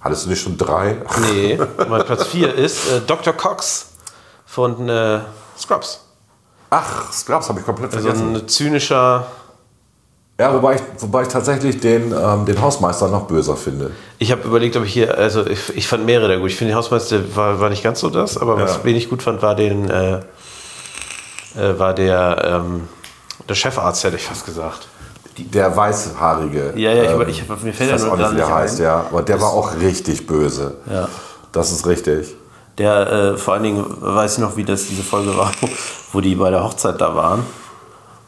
Hattest 0.00 0.26
du 0.26 0.30
nicht 0.30 0.40
schon 0.42 0.56
drei? 0.56 0.96
Nee, 1.32 1.58
mein 1.88 2.04
Platz 2.04 2.26
4 2.26 2.54
ist 2.54 2.90
äh, 2.90 3.00
Dr. 3.06 3.32
Cox 3.32 3.88
von 4.46 4.88
äh, 4.88 5.20
Scrubs. 5.58 6.04
Ach, 6.70 7.12
Scrubs 7.12 7.48
habe 7.48 7.60
ich 7.60 7.66
komplett 7.66 7.92
Also 7.94 8.08
vergessen. 8.08 8.36
ein 8.36 8.48
zynischer. 8.48 9.26
Ja, 10.38 10.54
wobei 10.54 10.76
ich, 10.76 10.82
wobei 10.98 11.22
ich 11.22 11.28
tatsächlich 11.28 11.80
den, 11.80 12.12
ähm, 12.12 12.44
den 12.46 12.60
Hausmeister 12.60 13.08
noch 13.08 13.26
böser 13.26 13.56
finde. 13.56 13.90
Ich 14.18 14.30
habe 14.30 14.42
überlegt, 14.46 14.76
ob 14.76 14.84
ich 14.84 14.92
hier, 14.92 15.18
also 15.18 15.44
ich, 15.44 15.76
ich 15.76 15.88
fand 15.88 16.06
mehrere 16.06 16.28
da 16.28 16.36
gut. 16.36 16.50
Ich 16.50 16.56
finde, 16.56 16.72
die 16.72 16.76
Hausmeister 16.76 17.34
war, 17.34 17.58
war 17.58 17.70
nicht 17.70 17.82
ganz 17.82 17.98
so 17.98 18.08
das, 18.08 18.38
aber 18.38 18.56
was 18.60 18.78
Ja. 18.84 18.90
ich 18.90 19.10
gut 19.10 19.22
fand, 19.22 19.42
war 19.42 19.56
den, 19.56 19.90
äh, 19.90 20.18
äh, 21.56 21.78
war 21.78 21.92
der, 21.92 22.62
ähm, 22.64 22.88
der 23.48 23.54
Chefarzt, 23.54 24.04
hätte 24.04 24.16
ich 24.16 24.24
fast 24.24 24.44
gesagt. 24.44 24.88
Der 25.38 25.76
weißhaarige. 25.76 26.72
Ja, 26.76 26.92
ja, 26.92 27.02
ich, 27.04 27.10
ähm, 27.10 27.28
ich, 27.28 27.48
mir 27.48 27.72
fällt 27.72 27.90
ich 27.90 27.94
weiß 27.94 28.04
ja 28.04 28.10
auch 28.10 28.16
nicht, 28.16 28.32
wie 28.32 28.36
der 28.36 28.54
heißt, 28.54 28.78
ein. 28.78 28.84
ja. 28.84 29.06
Aber 29.10 29.22
der 29.22 29.40
war 29.40 29.52
auch 29.52 29.74
richtig 29.76 30.26
böse. 30.26 30.76
Ja. 30.90 31.08
Das 31.52 31.70
ist 31.70 31.86
richtig. 31.86 32.34
Der, 32.76 33.12
äh, 33.12 33.36
vor 33.36 33.54
allen 33.54 33.62
Dingen 33.62 33.84
weiß 34.00 34.34
ich 34.34 34.38
noch, 34.38 34.56
wie 34.56 34.64
das 34.64 34.86
diese 34.86 35.02
Folge 35.02 35.36
war, 35.36 35.52
wo 36.12 36.20
die 36.20 36.34
bei 36.34 36.50
der 36.50 36.64
Hochzeit 36.64 37.00
da 37.00 37.14
waren. 37.14 37.44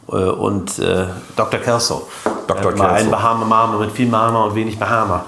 Äh, 0.08 0.14
und 0.14 0.78
äh, 0.78 1.06
Dr. 1.36 1.60
Kelso. 1.60 2.08
Dr. 2.46 2.72
Kelso. 2.72 2.84
ein 2.84 3.10
Bahama 3.10 3.44
Mama 3.44 3.78
mit 3.78 3.92
viel 3.92 4.08
Mama 4.08 4.44
und 4.44 4.54
wenig 4.54 4.78
Bahama. 4.78 5.24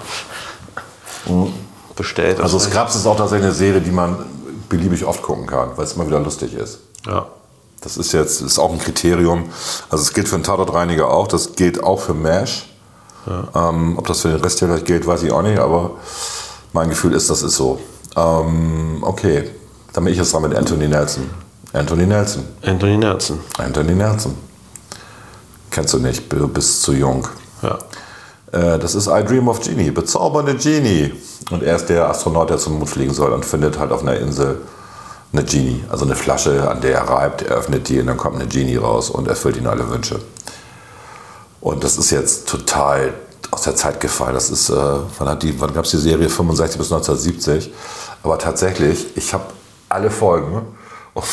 Bestellt. 1.95 2.41
Also 2.41 2.59
Scrubs 2.59 2.95
ist 2.95 3.05
auch 3.05 3.15
tatsächlich 3.15 3.45
eine 3.45 3.55
Serie, 3.55 3.81
die 3.81 3.91
man 3.91 4.17
beliebig 4.67 5.05
oft 5.05 5.21
gucken 5.21 5.45
kann, 5.45 5.69
weil 5.75 5.85
es 5.85 5.93
immer 5.93 6.07
wieder 6.07 6.19
lustig 6.19 6.53
ist. 6.53 6.79
Ja. 7.05 7.25
Das 7.83 7.97
ist 7.97 8.13
jetzt 8.13 8.41
ist 8.41 8.59
auch 8.59 8.71
ein 8.71 8.79
Kriterium. 8.79 9.49
Also 9.89 10.03
es 10.03 10.13
gilt 10.13 10.27
für 10.27 10.35
einen 10.35 10.43
Tatortreiniger 10.43 11.09
auch, 11.09 11.27
das 11.27 11.53
gilt 11.53 11.83
auch 11.83 11.99
für 11.99 12.13
MASH. 12.13 12.69
Ähm, 13.55 13.97
ob 13.97 14.07
das 14.07 14.21
für 14.21 14.29
den 14.29 14.41
Rest 14.41 14.59
hier 14.59 14.67
gleich 14.67 14.83
gilt, 14.85 15.07
weiß 15.07 15.23
ich 15.23 15.31
auch 15.31 15.41
nicht, 15.41 15.59
aber 15.59 15.91
mein 16.73 16.89
Gefühl 16.89 17.13
ist, 17.13 17.29
das 17.29 17.41
ist 17.41 17.55
so. 17.55 17.79
Ähm, 18.15 18.99
okay, 19.01 19.49
dann 19.93 20.03
bin 20.03 20.13
ich 20.13 20.19
jetzt 20.19 20.33
dran 20.33 20.43
mit 20.43 20.55
Anthony 20.55 20.87
Nelson. 20.87 21.29
Anthony 21.71 22.05
Nelson. 22.05 22.43
Anthony 22.61 22.97
Nelson. 22.97 23.39
Anthony 23.57 23.95
Nelson. 23.95 24.37
Kennst 25.71 25.93
du 25.93 25.99
nicht, 25.99 26.31
du 26.31 26.47
bist 26.47 26.83
zu 26.83 26.93
jung. 26.93 27.27
Ja. 27.61 27.79
Äh, 28.51 28.77
Das 28.79 28.93
ist 28.93 29.07
I 29.07 29.23
Dream 29.23 29.47
of 29.47 29.61
Genie, 29.61 29.91
bezaubernde 29.91 30.55
Genie. 30.55 31.13
Und 31.49 31.63
er 31.63 31.75
ist 31.77 31.87
der 31.87 32.09
Astronaut, 32.09 32.49
der 32.49 32.57
zum 32.57 32.77
Mond 32.77 32.89
fliegen 32.89 33.13
soll 33.13 33.31
und 33.31 33.45
findet 33.45 33.79
halt 33.79 33.91
auf 33.91 34.01
einer 34.01 34.17
Insel 34.17 34.61
eine 35.33 35.43
Genie, 35.43 35.83
also 35.89 36.05
eine 36.05 36.15
Flasche, 36.15 36.69
an 36.69 36.81
der 36.81 36.95
er 36.99 37.09
reibt, 37.09 37.41
er 37.41 37.55
öffnet 37.57 37.89
die 37.89 37.99
und 37.99 38.07
dann 38.07 38.17
kommt 38.17 38.35
eine 38.35 38.47
Genie 38.47 38.75
raus 38.77 39.09
und 39.09 39.27
erfüllt 39.27 39.57
ihm 39.57 39.67
alle 39.67 39.89
Wünsche. 39.89 40.19
Und 41.59 41.83
das 41.83 41.97
ist 41.97 42.11
jetzt 42.11 42.47
total 42.47 43.13
aus 43.51 43.63
der 43.63 43.75
Zeit 43.75 43.99
gefallen. 43.99 44.33
Das 44.35 44.49
ist, 44.49 44.69
äh, 44.69 44.73
wann, 44.75 45.27
hat 45.29 45.43
die- 45.43 45.59
wann 45.59 45.73
gab 45.73 45.85
es 45.85 45.91
die 45.91 45.97
Serie? 45.97 46.29
65 46.29 46.77
bis 46.77 46.91
1970. 46.91 47.73
Aber 48.21 48.37
tatsächlich, 48.37 49.17
ich 49.17 49.33
habe 49.33 49.45
alle 49.89 50.11
Folgen 50.11 50.53
und, 51.13 51.23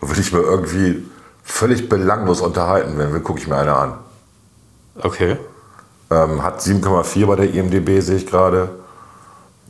und 0.00 0.10
wenn 0.10 0.20
ich 0.20 0.32
mir 0.32 0.40
irgendwie 0.40 1.04
völlig 1.44 1.88
belanglos 1.88 2.40
unterhalten 2.40 2.96
will, 2.98 3.20
gucke 3.20 3.38
ich 3.40 3.46
mir 3.46 3.56
eine 3.56 3.74
an. 3.74 3.94
Okay. 5.00 5.36
Ähm, 6.10 6.42
hat 6.42 6.60
7,4 6.60 7.26
bei 7.26 7.36
der 7.36 7.52
IMDB, 7.54 8.00
sehe 8.00 8.16
ich 8.16 8.26
gerade. 8.26 8.70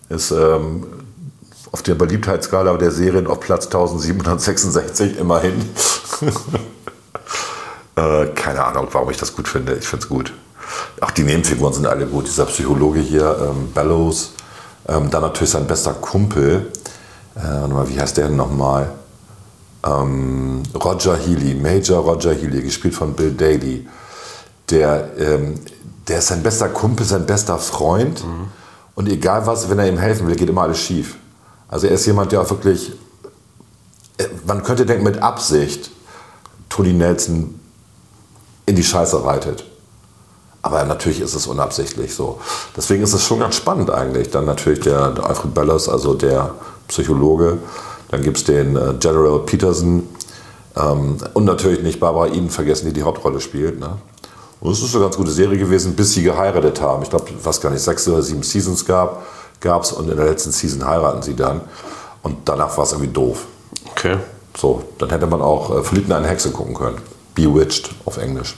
Ist 0.09 0.31
ähm, 0.33 0.85
auf 1.73 1.83
der 1.83 1.95
Beliebtheitsskala 1.95 2.77
der 2.77 2.91
Serien 2.91 3.27
auf 3.27 3.41
Platz 3.41 3.65
1766 3.65 5.19
immerhin. 5.19 5.55
äh, 7.97 8.27
keine 8.35 8.65
Ahnung, 8.65 8.89
warum 8.93 9.11
ich 9.11 9.17
das 9.17 9.35
gut 9.35 9.49
finde. 9.49 9.75
Ich 9.75 9.89
finde 9.89 10.05
es 10.05 10.09
gut. 10.09 10.35
Auch 11.01 11.11
die 11.11 11.25
Nebenfiguren 11.25 11.73
sind 11.73 11.87
alle 11.87 12.07
gut. 12.07 12.27
Dieser 12.27 12.45
Psychologe 12.45 13.01
hier, 13.01 13.37
ähm, 13.51 13.73
Bellows. 13.73 14.35
Ähm, 14.87 15.11
dann 15.11 15.23
natürlich 15.23 15.51
sein 15.51 15.67
bester 15.67 15.95
Kumpel. 15.95 16.71
Äh, 17.35 17.89
wie 17.89 17.99
heißt 17.99 18.19
der 18.19 18.29
denn 18.29 18.37
nochmal? 18.37 18.91
Ähm, 19.85 20.63
Roger 20.75 21.17
Healy, 21.17 21.55
Major 21.55 22.01
Roger 22.05 22.35
Healy, 22.35 22.63
gespielt 22.63 22.95
von 22.95 23.15
Bill 23.15 23.33
Daly. 23.33 23.87
Der, 24.69 25.11
ähm, 25.19 25.55
der 26.07 26.19
ist 26.19 26.29
sein 26.29 26.43
bester 26.43 26.69
Kumpel, 26.69 27.07
sein 27.07 27.25
bester 27.25 27.59
Freund. 27.59 28.23
Und 28.95 29.09
egal 29.09 29.47
was, 29.47 29.71
wenn 29.71 29.79
er 29.79 29.89
ihm 29.89 29.99
helfen 29.99 30.29
will, 30.29 30.37
geht 30.37 30.51
immer 30.51 30.63
alles 30.63 30.79
schief. 30.79 31.17
Also 31.73 31.87
er 31.87 31.95
ist 31.95 32.05
jemand, 32.05 32.31
der 32.33 32.43
auch 32.43 32.51
wirklich, 32.51 32.93
äh, 34.19 34.27
man 34.47 34.63
könnte 34.63 34.85
denken, 34.85 35.05
mit 35.05 35.23
Absicht 35.23 35.91
Tony 36.69 36.93
Nelson 36.93 37.59
in 38.67 38.77
die 38.77 38.85
Scheiße 38.85 39.25
reitet. 39.25 39.65
Aber 40.61 40.85
natürlich 40.85 41.23
ist 41.23 41.35
es 41.35 41.47
unabsichtlich 41.47 42.15
so. 42.15 42.41
Deswegen 42.77 43.03
ist 43.03 43.15
es 43.15 43.25
schon 43.25 43.41
ganz 43.41 43.57
spannend 43.57 43.91
eigentlich. 43.91 44.31
Dann 44.31 44.45
natürlich 44.45 44.81
der, 44.81 45.13
der 45.13 45.25
Alfred 45.25 45.55
Bellows, 45.55 45.89
also 45.89 46.13
der 46.13 46.55
Psychologe. 46.89 47.57
Dann 48.11 48.23
gibt 48.23 48.37
es 48.37 48.45
den 48.45 48.77
äh, 48.77 48.93
General 49.01 49.39
Peterson. 49.39 50.07
Ähm, 50.77 51.17
und 51.33 51.45
natürlich 51.47 51.81
nicht 51.81 51.99
Barbara 51.99 52.27
Eden 52.27 52.51
vergessen, 52.51 52.85
die 52.85 52.93
die 52.93 53.03
Hauptrolle 53.03 53.41
spielt. 53.41 53.81
Ne? 53.81 53.97
Und 54.61 54.73
es 54.73 54.83
ist 54.83 54.95
eine 54.95 55.05
ganz 55.05 55.17
gute 55.17 55.31
Serie 55.31 55.57
gewesen, 55.57 55.97
bis 55.97 56.13
sie 56.13 56.23
geheiratet 56.23 56.83
haben. 56.83 57.03
Ich 57.03 57.09
glaube, 57.09 57.31
was 57.43 57.63
gar 57.63 57.71
nicht, 57.71 57.83
sechs 57.83 58.07
oder 58.07 58.23
sieben 58.23 58.43
Seasons 58.43 58.85
gab 58.85 59.23
es 59.65 59.93
und 59.93 60.09
in 60.11 60.17
der 60.17 60.27
letzten 60.27 60.53
Season 60.53 60.87
heiraten 60.87 61.23
sie 61.23 61.35
dann. 61.35 61.63
Und 62.23 62.37
danach 62.45 62.77
war 62.77 62.85
es 62.85 62.93
irgendwie 62.93 63.13
doof. 63.13 63.47
Okay. 63.91 64.17
So, 64.57 64.83
dann 64.99 65.11
hätte 65.11 65.27
man 65.27 65.41
auch 65.41 65.77
äh, 65.77 65.83
Verliebt 65.83 66.09
in 66.09 66.13
eine 66.15 66.29
Hexe 66.29 66.51
gucken 66.51 66.75
können. 66.75 66.99
Bewitched 67.35 67.91
auf 68.05 68.19
Englisch. 68.19 68.57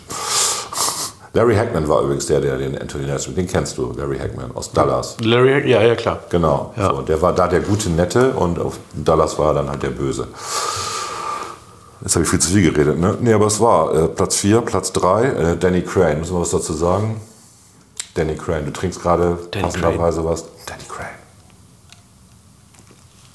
Larry 1.32 1.56
Hackman 1.56 1.88
war 1.88 2.02
übrigens 2.02 2.26
der, 2.26 2.40
der 2.40 2.56
den 2.58 2.80
Anthony 2.80 3.06
Nelson, 3.06 3.34
den 3.34 3.48
kennst 3.48 3.76
du, 3.76 3.92
Larry 3.96 4.18
Hackman 4.18 4.52
aus 4.54 4.70
Dallas. 4.70 5.16
Larry, 5.20 5.68
ja, 5.68 5.82
ja, 5.82 5.96
klar. 5.96 6.20
Genau. 6.30 6.72
Ja. 6.76 6.90
So, 6.90 7.02
der 7.02 7.20
war 7.20 7.32
da 7.32 7.48
der 7.48 7.60
gute 7.60 7.90
Nette 7.90 8.30
und 8.34 8.60
auf 8.60 8.78
Dallas 8.94 9.36
war 9.38 9.48
er 9.48 9.54
dann 9.54 9.68
halt 9.68 9.82
der 9.82 9.90
Böse. 9.90 10.28
Jetzt 12.02 12.14
habe 12.14 12.24
ich 12.24 12.30
viel 12.30 12.38
zu 12.38 12.52
viel 12.52 12.70
geredet, 12.70 13.00
ne? 13.00 13.16
Nee, 13.20 13.32
aber 13.32 13.46
es 13.46 13.60
war 13.60 13.94
äh, 13.94 14.08
Platz 14.08 14.36
4, 14.36 14.60
Platz 14.60 14.92
3, 14.92 15.24
äh, 15.24 15.56
Danny 15.56 15.82
Crane. 15.82 16.18
Müssen 16.18 16.36
wir 16.36 16.40
was 16.40 16.50
dazu 16.50 16.72
sagen? 16.72 17.20
Danny 18.14 18.36
Crane, 18.36 18.64
du 18.66 18.70
trinkst 18.72 19.02
gerade 19.02 19.36
passenderweise 19.50 20.24
was. 20.24 20.44
Danny 20.66 20.82
Crane. 20.88 21.08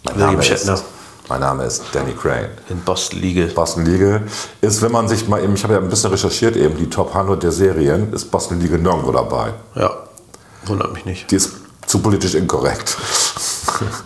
Mein 0.03 0.15
William 0.15 0.31
Name, 0.31 0.41
ist, 0.41 0.47
Shatner. 0.65 0.81
mein 1.27 1.39
Name 1.41 1.63
ist 1.65 1.83
Danny 1.91 2.13
Crane. 2.13 2.49
In 2.69 2.79
Boston 2.81 3.19
Legal. 3.19 3.47
Boston 3.47 3.85
Legal 3.85 4.23
ist, 4.61 4.81
wenn 4.81 4.91
man 4.91 5.07
sich 5.09 5.27
mal 5.27 5.43
eben, 5.43 5.53
ich 5.55 5.63
habe 5.63 5.73
ja 5.73 5.79
ein 5.79 5.89
bisschen 5.89 6.11
recherchiert 6.11 6.55
eben, 6.55 6.77
die 6.77 6.89
Top 6.89 7.13
100 7.13 7.43
der 7.43 7.51
Serien, 7.51 8.13
ist 8.13 8.31
Boston 8.31 8.61
Legal 8.61 8.79
nirgendwo 8.79 9.11
dabei. 9.11 9.53
Ja. 9.75 9.91
Wundert 10.65 10.93
mich 10.93 11.05
nicht. 11.05 11.29
Die 11.31 11.35
ist 11.35 11.51
zu 11.85 11.99
politisch 11.99 12.35
inkorrekt. 12.35 12.97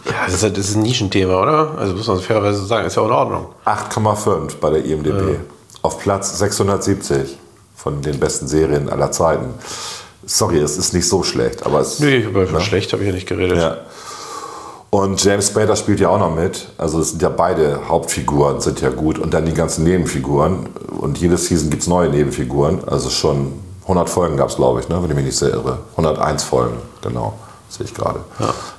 Ja, 0.05 0.25
das 0.25 0.35
ist, 0.35 0.43
halt- 0.43 0.57
das 0.57 0.69
ist 0.69 0.75
ein 0.75 0.83
Nischenthema, 0.83 1.41
oder? 1.41 1.75
Also 1.79 1.95
muss 1.95 2.05
man 2.05 2.19
fairerweise 2.19 2.63
sagen, 2.65 2.85
ist 2.85 2.95
ja 2.95 3.01
auch 3.01 3.07
in 3.07 3.11
Ordnung. 3.13 3.47
8,5 3.65 4.57
bei 4.61 4.69
der 4.69 4.85
IMDb. 4.85 5.39
Auf 5.81 5.97
Platz 5.99 6.37
670 6.37 7.39
von 7.75 7.99
den 8.03 8.19
besten 8.19 8.47
Serien 8.47 8.87
aller 8.89 9.11
Zeiten. 9.11 9.55
Sorry, 10.25 10.59
es 10.59 10.77
ist 10.77 10.93
nicht 10.93 11.07
so 11.07 11.23
schlecht, 11.23 11.65
aber 11.65 11.81
es. 11.81 11.99
Nö, 11.99 12.15
über 12.15 12.59
schlecht 12.61 12.93
habe 12.93 13.03
ich 13.03 13.09
ja 13.09 13.15
nicht 13.15 13.27
geredet. 13.27 13.57
Ja. 13.57 13.77
Und 14.93 15.23
James 15.23 15.47
Spader 15.47 15.75
spielt 15.75 15.99
ja 15.99 16.09
auch 16.09 16.19
noch 16.19 16.35
mit. 16.35 16.67
Also 16.77 16.99
es 16.99 17.09
sind 17.09 17.21
ja 17.23 17.29
beide 17.29 17.89
Hauptfiguren, 17.89 18.61
sind 18.61 18.79
ja 18.79 18.91
gut. 18.91 19.17
Und 19.17 19.33
dann 19.33 19.43
die 19.43 19.55
ganzen 19.55 19.83
Nebenfiguren. 19.85 20.67
Und 20.99 21.17
jede 21.17 21.35
Season 21.35 21.71
gibt 21.71 21.81
es 21.81 21.87
neue 21.87 22.09
Nebenfiguren. 22.09 22.83
Also 22.85 23.09
schon 23.09 23.53
100 23.83 24.07
Folgen 24.07 24.37
gab 24.37 24.49
es, 24.49 24.55
glaube 24.55 24.81
ich, 24.81 24.89
ne? 24.89 25.01
wenn 25.01 25.09
ich 25.09 25.15
mich 25.15 25.25
nicht 25.25 25.37
sehr 25.37 25.49
irre. 25.49 25.79
101 25.93 26.43
Folgen, 26.43 26.77
genau. 27.01 27.33
Sehe 27.69 27.87
ich 27.87 27.93
gerade. 27.95 28.19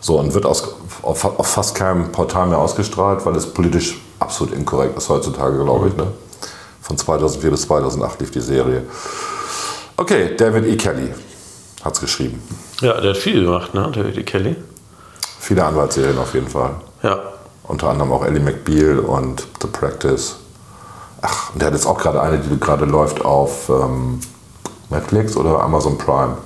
So, 0.00 0.20
und 0.20 0.32
wird 0.34 0.46
aus, 0.46 0.76
auf, 1.02 1.24
auf 1.24 1.46
fast 1.48 1.74
keinem 1.74 2.12
Portal 2.12 2.46
mehr 2.46 2.58
ausgestrahlt, 2.58 3.26
weil 3.26 3.34
es 3.34 3.46
politisch 3.46 4.00
absolut 4.20 4.54
inkorrekt 4.54 4.96
ist 4.96 5.08
heutzutage, 5.08 5.64
glaube 5.64 5.88
ich. 5.88 5.96
Ne? 5.96 6.06
Von 6.80 6.96
2004 6.96 7.50
bis 7.50 7.62
2008 7.62 8.20
lief 8.20 8.30
die 8.30 8.40
Serie. 8.40 8.84
Okay, 9.96 10.36
David 10.36 10.66
E. 10.66 10.76
Kelly 10.76 11.10
hat 11.84 11.94
es 11.94 12.00
geschrieben. 12.00 12.42
Ja, 12.80 13.00
der 13.00 13.10
hat 13.10 13.18
viel 13.18 13.44
gemacht, 13.44 13.74
ne? 13.74 13.90
Der, 13.94 14.22
Kelly. 14.24 14.56
Viele 15.38 15.64
Anwaltsserien 15.64 16.18
auf 16.18 16.32
jeden 16.34 16.48
Fall. 16.48 16.70
Ja. 17.02 17.20
Unter 17.64 17.90
anderem 17.90 18.12
auch 18.12 18.24
Ellie 18.24 18.40
McBeal 18.40 18.98
und 18.98 19.46
The 19.60 19.68
Practice. 19.68 20.36
Ach, 21.20 21.52
und 21.52 21.60
der 21.60 21.66
hat 21.66 21.74
jetzt 21.74 21.86
auch 21.86 21.98
gerade 21.98 22.20
eine, 22.20 22.38
die 22.38 22.58
gerade 22.58 22.86
läuft 22.86 23.24
auf 23.24 23.68
ähm, 23.68 24.20
Netflix 24.88 25.36
oder 25.36 25.60
Amazon 25.60 25.98
Prime. 25.98 26.36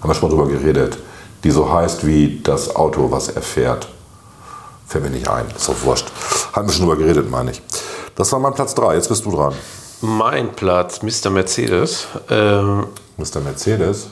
Haben 0.00 0.10
wir 0.10 0.14
schon 0.14 0.30
mal 0.30 0.36
drüber 0.36 0.50
geredet. 0.50 0.98
Die 1.44 1.50
so 1.50 1.72
heißt 1.72 2.06
wie 2.06 2.40
das 2.42 2.74
Auto, 2.74 3.10
was 3.10 3.28
er 3.28 3.42
fährt. 3.42 3.88
Fällt 4.86 5.04
mir 5.04 5.10
nicht 5.10 5.28
ein, 5.28 5.46
ist 5.54 5.68
doch 5.68 5.82
wurscht. 5.82 6.10
Haben 6.52 6.66
wir 6.66 6.72
schon 6.72 6.86
drüber 6.86 6.96
geredet, 6.96 7.30
meine 7.30 7.50
ich. 7.50 7.62
Das 8.16 8.32
war 8.32 8.40
mein 8.40 8.54
Platz 8.54 8.74
3, 8.74 8.94
jetzt 8.94 9.08
bist 9.08 9.24
du 9.24 9.30
dran. 9.30 9.54
Mein 10.00 10.52
Platz, 10.52 11.02
Mr. 11.02 11.30
Mercedes. 11.30 12.06
Ähm, 12.30 12.86
Mr. 13.16 13.40
Mercedes. 13.40 14.08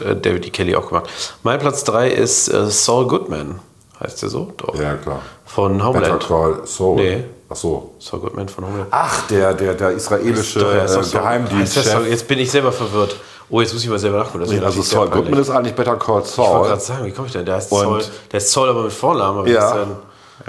Äh, 0.00 0.14
David 0.16 0.46
E. 0.46 0.50
Kelly 0.50 0.74
auch 0.76 0.88
gemacht. 0.88 1.08
Mein 1.42 1.58
Platz 1.58 1.84
3 1.84 2.10
ist 2.10 2.48
äh, 2.48 2.66
Saul 2.70 3.06
Goodman. 3.08 3.60
Heißt 4.02 4.22
der 4.22 4.28
so? 4.30 4.52
Doch. 4.56 4.74
Ja, 4.80 4.94
klar. 4.94 5.20
Von 5.44 5.72
Better 5.78 5.86
Homeland. 5.88 6.26
Call 6.26 6.60
Saul. 6.64 6.96
Nee. 6.96 7.24
Ach 7.48 7.56
so. 7.56 7.94
Saul 7.98 8.20
Goodman 8.20 8.48
von 8.48 8.66
Homeland. 8.66 8.88
Ach, 8.90 9.26
der, 9.28 9.52
der, 9.54 9.74
der 9.74 9.90
israelische 9.90 10.60
äh, 10.60 10.88
Saul- 10.88 11.04
Geheimdienstchef. 11.10 11.84
Saul- 11.84 12.06
Jetzt 12.06 12.26
bin 12.28 12.38
ich 12.38 12.50
selber 12.50 12.72
verwirrt. 12.72 13.16
Oh, 13.50 13.60
jetzt 13.60 13.72
muss 13.72 13.82
ich 13.82 13.90
mal 13.90 13.98
selber 13.98 14.18
nachgucken. 14.18 14.44
Ist 14.44 14.62
Also 14.62 14.80
Saul. 14.82 15.08
Goodman 15.10 15.40
ist 15.40 15.50
eigentlich 15.50 15.74
Better 15.74 15.96
Call 15.96 16.22
Ich 16.24 16.38
wollte 16.38 16.50
Saul. 16.52 16.68
gerade 16.68 16.80
sagen, 16.80 17.04
wie 17.04 17.10
komme 17.10 17.26
ich 17.26 17.32
denn? 17.32 17.44
Der 17.44 17.56
heißt 17.56 17.68
Saul, 17.70 18.02
der 18.30 18.38
ist 18.38 18.52
Saul 18.52 18.68
aber 18.68 18.82
mit 18.84 18.92
Vornamen. 18.92 19.38
Aber 19.40 19.48
Ja. 19.48 19.86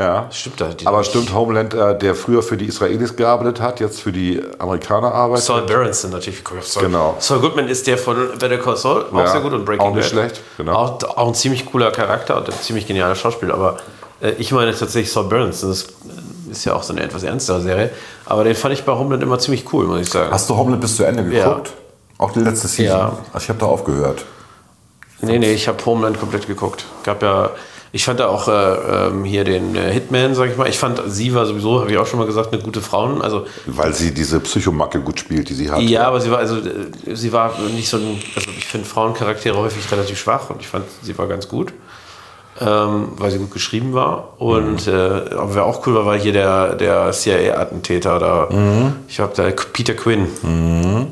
Ja. 0.01 0.27
stimmt 0.31 0.59
da. 0.61 0.67
die- 0.69 0.87
Aber 0.87 1.03
stimmt 1.03 1.33
Homeland, 1.33 1.73
äh, 1.73 1.97
der 1.97 2.15
früher 2.15 2.41
für 2.43 2.57
die 2.57 2.65
Israelis 2.65 3.15
gearbeitet 3.15 3.61
hat, 3.61 3.79
jetzt 3.79 4.01
für 4.01 4.11
die 4.11 4.41
Amerikaner 4.59 5.13
arbeitet? 5.13 5.45
Saul 5.45 5.61
Berenson 5.63 6.11
natürlich. 6.11 6.41
Saul? 6.63 6.83
Genau. 6.83 7.15
Saul 7.19 7.39
Goodman 7.39 7.67
ist 7.67 7.85
der 7.87 7.97
von 7.97 8.15
Better 8.39 8.57
Call 8.57 8.77
Saul. 8.77 9.05
Auch 9.11 9.17
Ja, 9.17 9.27
sehr 9.27 9.41
gut 9.41 9.53
und 9.53 9.65
Breaking 9.65 9.85
auch 9.85 9.93
nicht 9.95 10.03
Bad. 10.13 10.31
schlecht, 10.31 10.41
genau. 10.57 10.73
Auch, 10.73 11.03
auch 11.17 11.27
ein 11.27 11.35
ziemlich 11.35 11.65
cooler 11.65 11.91
Charakter 11.91 12.37
und 12.37 12.47
ein 12.49 12.55
ziemlich 12.61 12.87
genialer 12.87 13.15
Schauspieler. 13.15 13.53
Aber 13.53 13.77
äh, 14.21 14.31
ich 14.37 14.51
meine 14.51 14.71
tatsächlich 14.75 15.11
Saul 15.11 15.25
Berenson. 15.25 15.69
Das 15.69 15.87
ist 16.49 16.65
ja 16.65 16.73
auch 16.73 16.83
so 16.83 16.93
eine 16.93 17.01
etwas 17.03 17.23
ernstere 17.23 17.61
Serie. 17.61 17.89
Aber 18.25 18.43
den 18.43 18.55
fand 18.55 18.73
ich 18.73 18.83
bei 18.83 18.93
Homeland 18.93 19.23
immer 19.23 19.39
ziemlich 19.39 19.71
cool, 19.73 19.85
muss 19.85 20.01
ich 20.01 20.09
sagen. 20.09 20.31
Hast 20.31 20.49
du 20.49 20.55
Homeland 20.57 20.81
bis 20.81 20.97
zu 20.97 21.03
Ende 21.03 21.23
Ja. 21.35 21.47
geguckt? 21.49 21.71
Auch 22.17 22.31
die 22.33 22.39
letzte 22.41 22.67
Season? 22.67 22.85
Ja. 22.97 23.17
Also 23.33 23.43
ich 23.45 23.49
habe 23.49 23.59
da 23.59 23.65
aufgehört. 23.67 24.25
Nee, 25.21 25.37
nee, 25.39 25.53
ich 25.53 25.67
habe 25.67 25.77
Homeland 25.85 26.19
komplett 26.19 26.47
geguckt. 26.47 26.85
Gab 27.03 27.21
ja, 27.21 27.51
ich 27.93 28.05
fand 28.05 28.19
da 28.21 28.27
auch 28.27 28.47
äh, 28.47 29.07
ähm, 29.07 29.25
hier 29.25 29.43
den 29.43 29.75
äh, 29.75 29.91
Hitman, 29.91 30.33
sag 30.33 30.49
ich 30.49 30.57
mal. 30.57 30.69
Ich 30.69 30.77
fand, 30.77 31.01
sie 31.07 31.33
war 31.35 31.45
sowieso, 31.45 31.81
habe 31.81 31.91
ich 31.91 31.97
auch 31.97 32.07
schon 32.07 32.19
mal 32.19 32.25
gesagt, 32.25 32.53
eine 32.53 32.61
gute 32.61 32.81
Frauen. 32.81 33.21
Also 33.21 33.45
Weil 33.65 33.93
sie 33.93 34.13
diese 34.13 34.39
Psychomacke 34.39 35.01
gut 35.01 35.19
spielt, 35.19 35.49
die 35.49 35.53
sie 35.53 35.69
hat. 35.69 35.81
ja, 35.81 36.07
aber 36.07 36.21
sie 36.21 36.31
war 36.31 36.39
also 36.39 36.57
äh, 36.57 37.15
sie 37.15 37.33
war 37.33 37.53
nicht 37.75 37.89
so 37.89 37.97
ein, 37.97 38.21
also 38.35 38.49
ich 38.57 38.65
finde 38.65 38.87
Frauencharaktere 38.87 39.57
häufig 39.57 39.91
relativ 39.91 40.17
schwach 40.19 40.49
und 40.49 40.61
ich 40.61 40.67
fand, 40.67 40.85
sie 41.01 41.17
war 41.17 41.27
ganz 41.27 41.47
gut. 41.47 41.73
Ähm, 42.59 43.13
weil 43.15 43.31
sie 43.31 43.39
gut 43.39 43.51
geschrieben 43.51 43.93
war. 43.93 44.39
Und 44.39 44.85
äh, 44.85 44.91
aber 44.91 45.55
wer 45.55 45.65
auch 45.65 45.87
cool 45.87 45.95
war, 45.95 46.05
war 46.05 46.17
hier 46.17 46.33
der, 46.33 46.75
der 46.75 47.11
CIA-Attentäter 47.11 48.19
da. 48.19 48.49
Ich 49.07 49.19
habe 49.19 49.33
da 49.35 49.49
Peter 49.73 49.93
Quinn. 49.95 50.27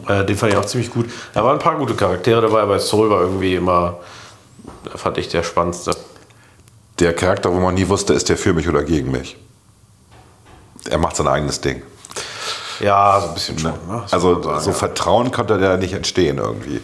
Äh, 0.07 0.25
den 0.25 0.35
fand 0.35 0.51
ich 0.51 0.59
auch 0.59 0.65
ziemlich 0.65 0.91
gut. 0.91 1.07
Da 1.33 1.43
waren 1.43 1.53
ein 1.53 1.59
paar 1.59 1.77
gute 1.77 1.95
Charaktere 1.95 2.41
dabei, 2.41 2.61
aber 2.61 2.77
Soul 2.79 3.09
war 3.09 3.21
irgendwie 3.21 3.55
immer, 3.55 3.97
da 4.83 4.97
fand 4.97 5.17
ich 5.17 5.29
der 5.29 5.41
spannendste. 5.41 5.91
Der 6.99 7.13
Charakter, 7.13 7.53
wo 7.53 7.59
man 7.59 7.75
nie 7.75 7.87
wusste, 7.87 8.13
ist 8.13 8.29
der 8.29 8.37
für 8.37 8.53
mich 8.53 8.67
oder 8.67 8.83
gegen 8.83 9.11
mich. 9.11 9.37
Er 10.89 10.97
macht 10.97 11.15
sein 11.15 11.27
eigenes 11.27 11.61
Ding. 11.61 11.81
Ja, 12.79 13.19
so 13.21 13.27
ein 13.29 13.33
bisschen 13.33 13.59
schon. 13.59 13.71
Ne? 13.71 14.03
Also 14.09 14.41
sagen, 14.41 14.59
so 14.61 14.69
ja. 14.69 14.75
Vertrauen 14.75 15.31
konnte 15.31 15.57
da 15.57 15.77
nicht 15.77 15.93
entstehen 15.93 16.37
irgendwie. 16.37 16.81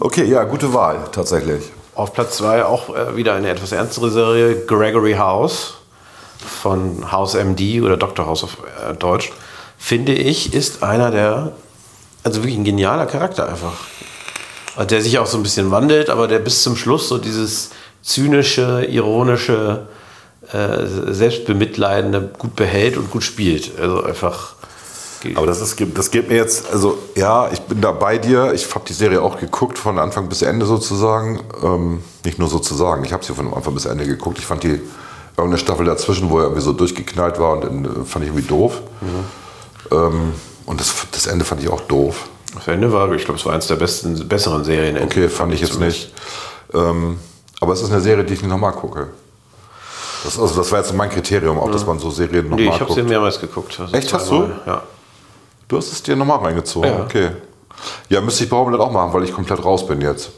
Okay, 0.00 0.24
ja, 0.24 0.44
gute 0.44 0.72
Wahl, 0.72 0.98
tatsächlich. 1.12 1.64
Auf 1.94 2.12
Platz 2.12 2.38
2 2.38 2.64
auch 2.64 2.94
äh, 2.94 3.16
wieder 3.16 3.34
eine 3.34 3.50
etwas 3.50 3.72
ernstere 3.72 4.10
Serie, 4.10 4.64
Gregory 4.66 5.14
House 5.14 5.74
von 6.62 7.12
House 7.12 7.34
MD 7.34 7.82
oder 7.82 7.96
Dr. 7.96 8.26
House 8.26 8.44
auf 8.44 8.56
äh, 8.88 8.94
Deutsch, 8.94 9.32
finde 9.78 10.14
ich, 10.14 10.54
ist 10.54 10.82
einer 10.82 11.10
der, 11.10 11.52
also 12.24 12.40
wirklich 12.40 12.56
ein 12.56 12.64
genialer 12.64 13.06
Charakter 13.06 13.48
einfach. 13.48 13.74
Und 14.76 14.90
Der 14.90 15.02
sich 15.02 15.18
auch 15.18 15.26
so 15.26 15.36
ein 15.36 15.42
bisschen 15.42 15.70
wandelt, 15.70 16.08
aber 16.08 16.28
der 16.28 16.38
bis 16.38 16.62
zum 16.62 16.76
Schluss 16.76 17.08
so 17.08 17.18
dieses 17.18 17.70
zynische, 18.02 18.84
ironische, 18.88 19.86
äh, 20.52 20.86
selbstbemitleidende 21.12 22.30
gut 22.38 22.56
behält 22.56 22.96
und 22.96 23.10
gut 23.10 23.22
spielt. 23.22 23.78
Also 23.80 24.02
einfach. 24.02 24.54
Aber 25.36 25.46
das, 25.46 25.60
ist, 25.60 25.80
das 25.94 26.10
geht 26.10 26.28
mir 26.28 26.34
jetzt, 26.34 26.72
also 26.72 26.98
ja, 27.14 27.48
ich 27.52 27.60
bin 27.60 27.80
da 27.80 27.92
bei 27.92 28.18
dir. 28.18 28.52
Ich 28.54 28.74
habe 28.74 28.84
die 28.88 28.92
Serie 28.92 29.22
auch 29.22 29.38
geguckt, 29.38 29.78
von 29.78 30.00
Anfang 30.00 30.28
bis 30.28 30.42
Ende 30.42 30.66
sozusagen. 30.66 31.40
Ähm, 31.62 32.02
nicht 32.24 32.40
nur 32.40 32.48
sozusagen, 32.48 33.04
ich 33.04 33.12
habe 33.12 33.24
sie 33.24 33.32
von 33.32 33.54
Anfang 33.54 33.72
bis 33.72 33.84
Ende 33.84 34.04
geguckt. 34.04 34.38
Ich 34.38 34.46
fand 34.46 34.64
die 34.64 34.80
irgendeine 35.36 35.58
Staffel 35.58 35.86
dazwischen, 35.86 36.28
wo 36.28 36.38
er 36.38 36.44
irgendwie 36.44 36.62
so 36.62 36.72
durchgeknallt 36.72 37.38
war 37.38 37.52
und 37.52 37.64
dann, 37.64 37.84
äh, 37.84 38.04
fand 38.04 38.24
ich 38.24 38.30
irgendwie 38.30 38.48
doof. 38.48 38.82
Ähm, 39.92 40.32
und 40.66 40.80
das, 40.80 40.92
das 41.12 41.26
Ende 41.28 41.44
fand 41.44 41.62
ich 41.62 41.68
auch 41.68 41.82
doof. 41.82 42.28
Das 42.54 42.66
Ende 42.66 42.92
war, 42.92 43.10
ich 43.12 43.24
glaube, 43.24 43.38
es 43.38 43.46
war 43.46 43.52
eines 43.52 43.68
der 43.68 43.76
besten, 43.76 44.28
besseren 44.28 44.64
Serien. 44.64 45.02
Okay, 45.02 45.28
fand 45.28 45.54
ich 45.54 45.60
jetzt 45.60 45.78
nicht. 45.78 46.12
Ähm, 46.74 47.18
aber 47.62 47.72
es 47.72 47.80
ist 47.80 47.90
eine 47.92 48.00
Serie, 48.00 48.24
die 48.24 48.34
ich 48.34 48.42
nicht 48.42 48.50
nochmal 48.50 48.72
gucke. 48.72 49.06
Das, 50.24 50.38
also 50.38 50.54
das 50.56 50.70
war 50.70 50.80
jetzt 50.80 50.92
mein 50.94 51.08
Kriterium, 51.10 51.58
auch 51.58 51.70
dass 51.70 51.86
man 51.86 51.98
so 51.98 52.10
Serien 52.10 52.44
nochmal 52.48 52.60
Nee, 52.60 52.66
ich 52.66 52.72
habe 52.74 52.84
guckt. 52.86 52.94
sie 53.00 53.02
mehrmals 53.02 53.40
geguckt. 53.40 53.78
Also 53.80 53.94
Echt, 53.96 54.12
hast 54.12 54.30
du? 54.30 54.50
Ja. 54.66 54.82
Du 55.68 55.76
hast 55.78 55.90
es 55.92 56.02
dir 56.02 56.14
nochmal 56.16 56.38
reingezogen, 56.38 56.90
Ja. 56.90 57.02
okay. 57.04 57.30
Ja, 58.08 58.20
müsste 58.20 58.44
ich 58.44 58.50
bei 58.50 58.56
Homeland 58.56 58.82
auch 58.82 58.92
machen, 58.92 59.12
weil 59.12 59.24
ich 59.24 59.32
komplett 59.32 59.64
raus 59.64 59.86
bin 59.86 60.00
jetzt. 60.00 60.30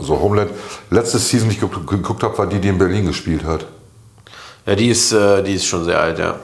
So 0.00 0.20
Homeland, 0.20 0.50
letzte 0.90 1.18
Season, 1.18 1.48
die 1.48 1.54
ich 1.54 1.60
geguckt, 1.60 1.86
geguckt 1.86 2.22
habe, 2.22 2.36
war 2.36 2.46
die, 2.46 2.58
die 2.58 2.68
in 2.68 2.76
Berlin 2.76 3.06
gespielt 3.06 3.44
hat. 3.44 3.64
Ja, 4.66 4.74
die 4.74 4.88
ist, 4.88 5.12
äh, 5.12 5.42
die 5.42 5.54
ist 5.54 5.64
schon 5.66 5.84
sehr 5.84 6.00
alt, 6.00 6.18
ja. 6.18 6.34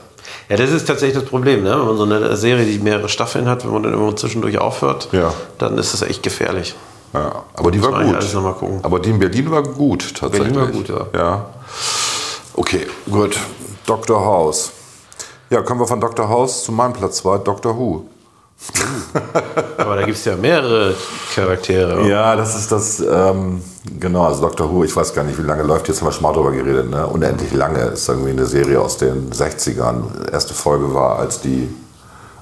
Ja, 0.49 0.55
das 0.55 0.71
ist 0.71 0.87
tatsächlich 0.87 1.19
das 1.21 1.29
Problem, 1.29 1.63
ne? 1.63 1.71
wenn 1.79 1.85
man 1.85 1.97
so 1.97 2.03
eine 2.03 2.35
Serie, 2.35 2.65
die 2.65 2.79
mehrere 2.79 3.09
Staffeln 3.09 3.47
hat, 3.47 3.63
wenn 3.63 3.71
man 3.71 3.83
dann 3.83 3.93
immer 3.93 4.15
zwischendurch 4.15 4.57
aufhört, 4.57 5.09
Ja. 5.11 5.33
dann 5.59 5.77
ist 5.77 5.93
das 5.93 6.01
echt 6.01 6.23
gefährlich. 6.23 6.73
Ja, 7.13 7.43
aber 7.55 7.71
die 7.71 7.81
war 7.81 7.91
gut. 8.03 8.15
alles 8.15 8.33
noch 8.33 8.43
mal 8.43 8.53
gucken. 8.53 8.79
Aber 8.83 8.99
die 8.99 9.09
in 9.09 9.19
Berlin 9.19 9.51
war 9.51 9.63
gut, 9.63 10.15
tatsächlich. 10.15 10.53
Berlin 10.53 10.55
war 10.55 10.67
gut, 10.67 10.89
ja. 10.89 11.19
ja. 11.19 11.45
Okay, 12.53 12.87
gut. 13.09 13.37
Dr. 13.85 14.23
House. 14.23 14.71
Ja, 15.49 15.61
kommen 15.61 15.81
wir 15.81 15.87
von 15.87 15.99
Dr. 15.99 16.29
House 16.29 16.63
zu 16.63 16.71
meinem 16.71 16.93
Platz 16.93 17.17
2, 17.17 17.39
Dr. 17.39 17.77
Who. 17.77 18.05
Aber 19.77 19.95
da 19.95 20.03
gibt 20.03 20.17
es 20.17 20.25
ja 20.25 20.35
mehrere 20.35 20.95
Charaktere. 21.33 22.07
Ja, 22.07 22.35
das 22.35 22.55
ist 22.55 22.71
das, 22.71 22.99
ähm, 22.99 23.61
genau, 23.99 24.25
also 24.25 24.41
Dr. 24.41 24.71
Who, 24.71 24.83
ich 24.83 24.95
weiß 24.95 25.13
gar 25.13 25.23
nicht, 25.23 25.37
wie 25.37 25.45
lange 25.45 25.63
läuft, 25.63 25.87
jetzt 25.87 25.99
haben 25.99 26.07
wir 26.07 26.11
schon 26.11 26.23
mal 26.23 26.33
drüber 26.33 26.51
geredet, 26.51 26.89
ne? 26.89 27.07
unendlich 27.07 27.51
lange, 27.53 27.79
ist 27.79 28.07
irgendwie 28.07 28.29
eine 28.29 28.45
Serie 28.45 28.79
aus 28.79 28.97
den 28.97 29.31
60ern. 29.31 30.31
Erste 30.31 30.53
Folge 30.53 30.93
war, 30.93 31.17
als 31.17 31.41
die, 31.41 31.73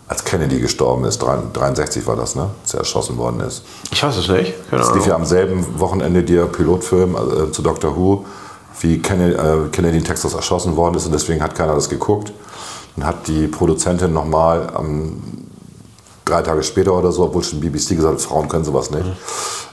als 0.09 0.23
Kennedy 0.25 0.59
gestorben 0.59 1.05
ist, 1.05 1.19
63 1.19 2.05
war 2.07 2.15
das, 2.15 2.35
ne, 2.35 2.49
als 2.63 2.73
er 2.73 2.79
erschossen 2.79 3.17
worden 3.17 3.41
ist. 3.41 3.63
Ich 3.91 4.01
weiß 4.01 4.17
es 4.17 4.27
nicht. 4.27 4.55
Keine 4.69 4.81
Es 4.81 4.93
lief 4.95 5.05
ja 5.05 5.13
am 5.15 5.23
selben 5.23 5.79
Wochenende 5.79 6.23
der 6.23 6.45
Pilotfilm 6.45 7.15
äh, 7.15 7.51
zu 7.51 7.61
Dr. 7.61 7.95
Who, 7.95 8.25
wie 8.81 8.99
Kennedy, 8.99 9.35
äh, 9.35 9.69
Kennedy 9.71 9.99
in 9.99 10.03
Texas 10.03 10.33
erschossen 10.33 10.75
worden 10.75 10.95
ist 10.95 11.05
und 11.05 11.11
deswegen 11.11 11.43
hat 11.43 11.53
keiner 11.53 11.75
das 11.75 11.89
geguckt. 11.89 12.33
Dann 12.95 13.05
hat 13.05 13.27
die 13.27 13.47
Produzentin 13.47 14.11
nochmal 14.11 14.71
am 14.73 15.21
drei 16.25 16.41
Tage 16.41 16.63
später 16.63 16.93
oder 16.93 17.11
so, 17.11 17.25
obwohl 17.25 17.43
schon 17.43 17.59
BBC 17.59 17.89
gesagt 17.89 18.15
hat, 18.15 18.21
Frauen 18.21 18.49
können 18.49 18.65
sowas 18.65 18.89
nicht, 18.89 19.05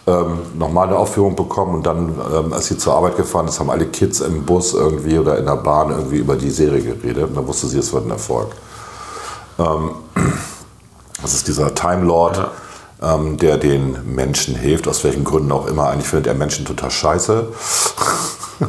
ähm, 0.07 0.41
nochmal 0.59 0.89
eine 0.89 0.99
Aufführung 0.99 1.35
bekommen 1.35 1.77
und 1.77 1.87
dann, 1.87 2.15
ähm, 2.35 2.53
als 2.53 2.67
sie 2.67 2.77
zur 2.77 2.95
Arbeit 2.95 3.17
gefahren 3.17 3.49
ist, 3.49 3.59
haben 3.59 3.71
alle 3.71 3.87
Kids 3.87 4.21
im 4.21 4.45
Bus 4.45 4.75
irgendwie 4.75 5.19
oder 5.19 5.39
in 5.39 5.47
der 5.47 5.57
Bahn 5.57 5.91
irgendwie 5.91 6.19
über 6.19 6.37
die 6.37 6.51
Serie 6.51 6.83
geredet 6.83 7.25
und 7.25 7.35
dann 7.37 7.47
wusste 7.47 7.69
sie, 7.69 7.79
es 7.79 7.91
wird 7.95 8.05
ein 8.05 8.11
Erfolg. 8.11 8.49
Ähm, 9.59 9.91
das 11.23 11.35
ist 11.35 11.49
dieser 11.49 11.75
Time 11.75 12.05
Lord, 12.05 12.51
ähm, 13.03 13.37
der 13.37 13.57
den 13.59 14.15
Menschen 14.15 14.55
hilft, 14.55 14.89
aus 14.89 15.05
welchen 15.05 15.25
Gründen 15.25 15.53
auch 15.53 15.67
immer. 15.67 15.89
Eigentlich 15.89 16.09
findet 16.09 16.27
er 16.27 16.35
Menschen 16.35 16.65
total 16.65 16.91
scheiße. 16.91 17.49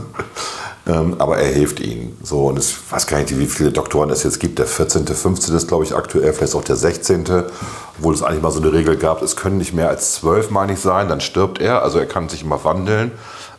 Ähm, 0.88 1.15
aber 1.19 1.38
er 1.38 1.52
hilft 1.54 1.82
ihnen. 1.82 2.17
So, 2.23 2.47
und 2.47 2.60
ich 2.60 2.76
weiß 2.89 3.08
gar 3.08 3.19
nicht, 3.19 3.38
wie 3.38 3.45
viele 3.45 3.71
Doktoren 3.71 4.10
es 4.10 4.23
jetzt 4.23 4.39
gibt. 4.39 4.58
Der 4.58 4.65
14., 4.65 5.06
15. 5.06 5.54
ist, 5.54 5.67
glaube 5.67 5.84
ich, 5.84 5.93
aktuell, 5.93 6.32
vielleicht 6.32 6.56
auch 6.56 6.63
der 6.63 6.78
16., 6.78 7.26
obwohl 7.97 8.13
es 8.13 8.23
eigentlich 8.23 8.41
mal 8.41 8.52
so 8.52 8.62
eine 8.62 8.71
Regel 8.71 8.95
gab, 8.95 9.21
es 9.21 9.36
können 9.36 9.58
nicht 9.58 9.73
mehr 9.73 9.89
als 9.89 10.13
zwölf, 10.13 10.50
meine 10.50 10.73
ich, 10.73 10.80
sein, 10.80 11.10
dann 11.10 11.19
stirbt 11.19 11.60
er. 11.60 11.84
Also 11.84 12.00
er 12.00 12.06
kann 12.06 12.30
sich 12.30 12.43
immer 12.43 12.63
wandeln. 12.63 13.12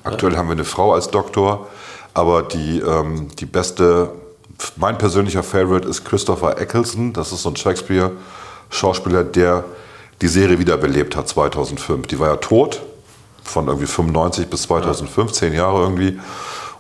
Aktuell 0.05 0.37
haben 0.39 0.49
wir 0.49 0.53
eine 0.53 0.65
Frau 0.65 0.95
als 0.95 1.11
Doktor. 1.11 1.67
aber 2.15 2.43
die, 2.43 2.81
ähm, 2.81 3.29
die 3.39 3.47
beste, 3.47 4.11
mein 4.77 4.99
persönlicher 4.99 5.43
Favorite 5.43 5.89
ist 5.89 6.05
Christopher 6.05 6.61
Eccleston. 6.61 7.13
Das 7.13 7.33
ist 7.33 7.43
so 7.43 7.51
ein 7.51 7.57
Shakespeare-Schauspieler, 7.57 9.25
der 9.25 9.65
die 10.21 10.29
Serie 10.29 10.59
wiederbelebt 10.59 11.17
hat 11.17 11.29
2005. 11.29 12.07
Die 12.09 12.19
war 12.19 12.29
ja 12.29 12.37
tot, 12.37 12.83
von 13.45 13.69
irgendwie 13.69 13.87
95 13.87 14.49
bis 14.49 14.63
2005, 14.63 15.33
zehn 15.33 15.55
Jahre 15.55 15.83
irgendwie. 15.83 16.19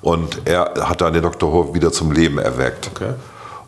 Und 0.00 0.42
er 0.44 0.74
hat 0.88 1.00
dann 1.00 1.12
den 1.12 1.22
Dr. 1.22 1.52
Who 1.52 1.74
wieder 1.74 1.92
zum 1.92 2.12
Leben 2.12 2.38
erweckt. 2.38 2.90
Okay. 2.94 3.14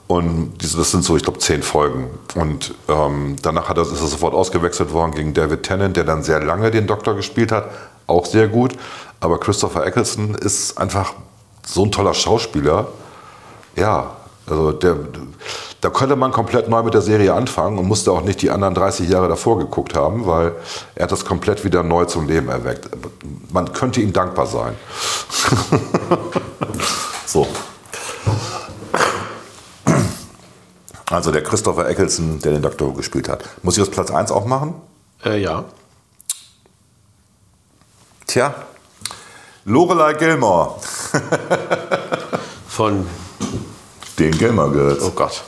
Und 0.06 0.54
diese, 0.60 0.76
das 0.76 0.90
sind 0.90 1.04
so, 1.04 1.16
ich 1.16 1.22
glaube, 1.22 1.38
zehn 1.38 1.62
Folgen. 1.62 2.10
Und 2.34 2.74
ähm, 2.88 3.36
danach 3.42 3.68
hat 3.68 3.78
er, 3.78 3.84
ist 3.84 4.00
er 4.00 4.08
sofort 4.08 4.34
ausgewechselt 4.34 4.92
worden 4.92 5.12
gegen 5.12 5.34
David 5.34 5.62
Tennant, 5.62 5.96
der 5.96 6.02
dann 6.04 6.24
sehr 6.24 6.42
lange 6.42 6.72
den 6.72 6.88
Doktor 6.88 7.14
gespielt 7.14 7.52
hat. 7.52 7.70
Auch 8.08 8.26
sehr 8.26 8.48
gut. 8.48 8.72
Aber 9.20 9.38
Christopher 9.38 9.86
Eccleston 9.86 10.34
ist 10.34 10.78
einfach 10.78 11.14
so 11.64 11.84
ein 11.84 11.92
toller 11.92 12.14
Schauspieler. 12.14 12.88
Ja, 13.76 14.16
also 14.46 14.72
der, 14.72 14.96
da 15.80 15.90
könnte 15.90 16.16
man 16.16 16.32
komplett 16.32 16.68
neu 16.68 16.82
mit 16.82 16.94
der 16.94 17.02
Serie 17.02 17.34
anfangen 17.34 17.78
und 17.78 17.86
musste 17.86 18.12
auch 18.12 18.22
nicht 18.22 18.42
die 18.42 18.50
anderen 18.50 18.74
30 18.74 19.08
Jahre 19.08 19.28
davor 19.28 19.58
geguckt 19.58 19.94
haben, 19.94 20.26
weil 20.26 20.52
er 20.94 21.04
hat 21.04 21.12
das 21.12 21.24
komplett 21.24 21.64
wieder 21.64 21.82
neu 21.82 22.04
zum 22.04 22.26
Leben 22.26 22.48
erweckt. 22.48 22.88
Man 23.50 23.72
könnte 23.72 24.00
ihm 24.00 24.12
dankbar 24.12 24.46
sein. 24.46 24.74
so. 27.26 27.46
Also 31.10 31.32
der 31.32 31.42
Christopher 31.42 31.88
Eccleston, 31.88 32.40
der 32.40 32.52
den 32.52 32.62
Doktor 32.62 32.94
gespielt 32.94 33.28
hat. 33.28 33.44
Muss 33.62 33.76
ich 33.76 33.82
das 33.82 33.90
Platz 33.90 34.10
1 34.10 34.30
auch 34.30 34.46
machen? 34.46 34.74
Äh, 35.24 35.38
ja. 35.38 35.64
Tja, 38.26 38.54
Lorelei 39.64 40.14
Gilmore, 40.14 40.76
Von, 42.68 43.06
den 44.18 44.32
Gilmore 44.32 44.70
Girls. 44.70 45.02
oh 45.02 45.10
Gott. 45.10 45.42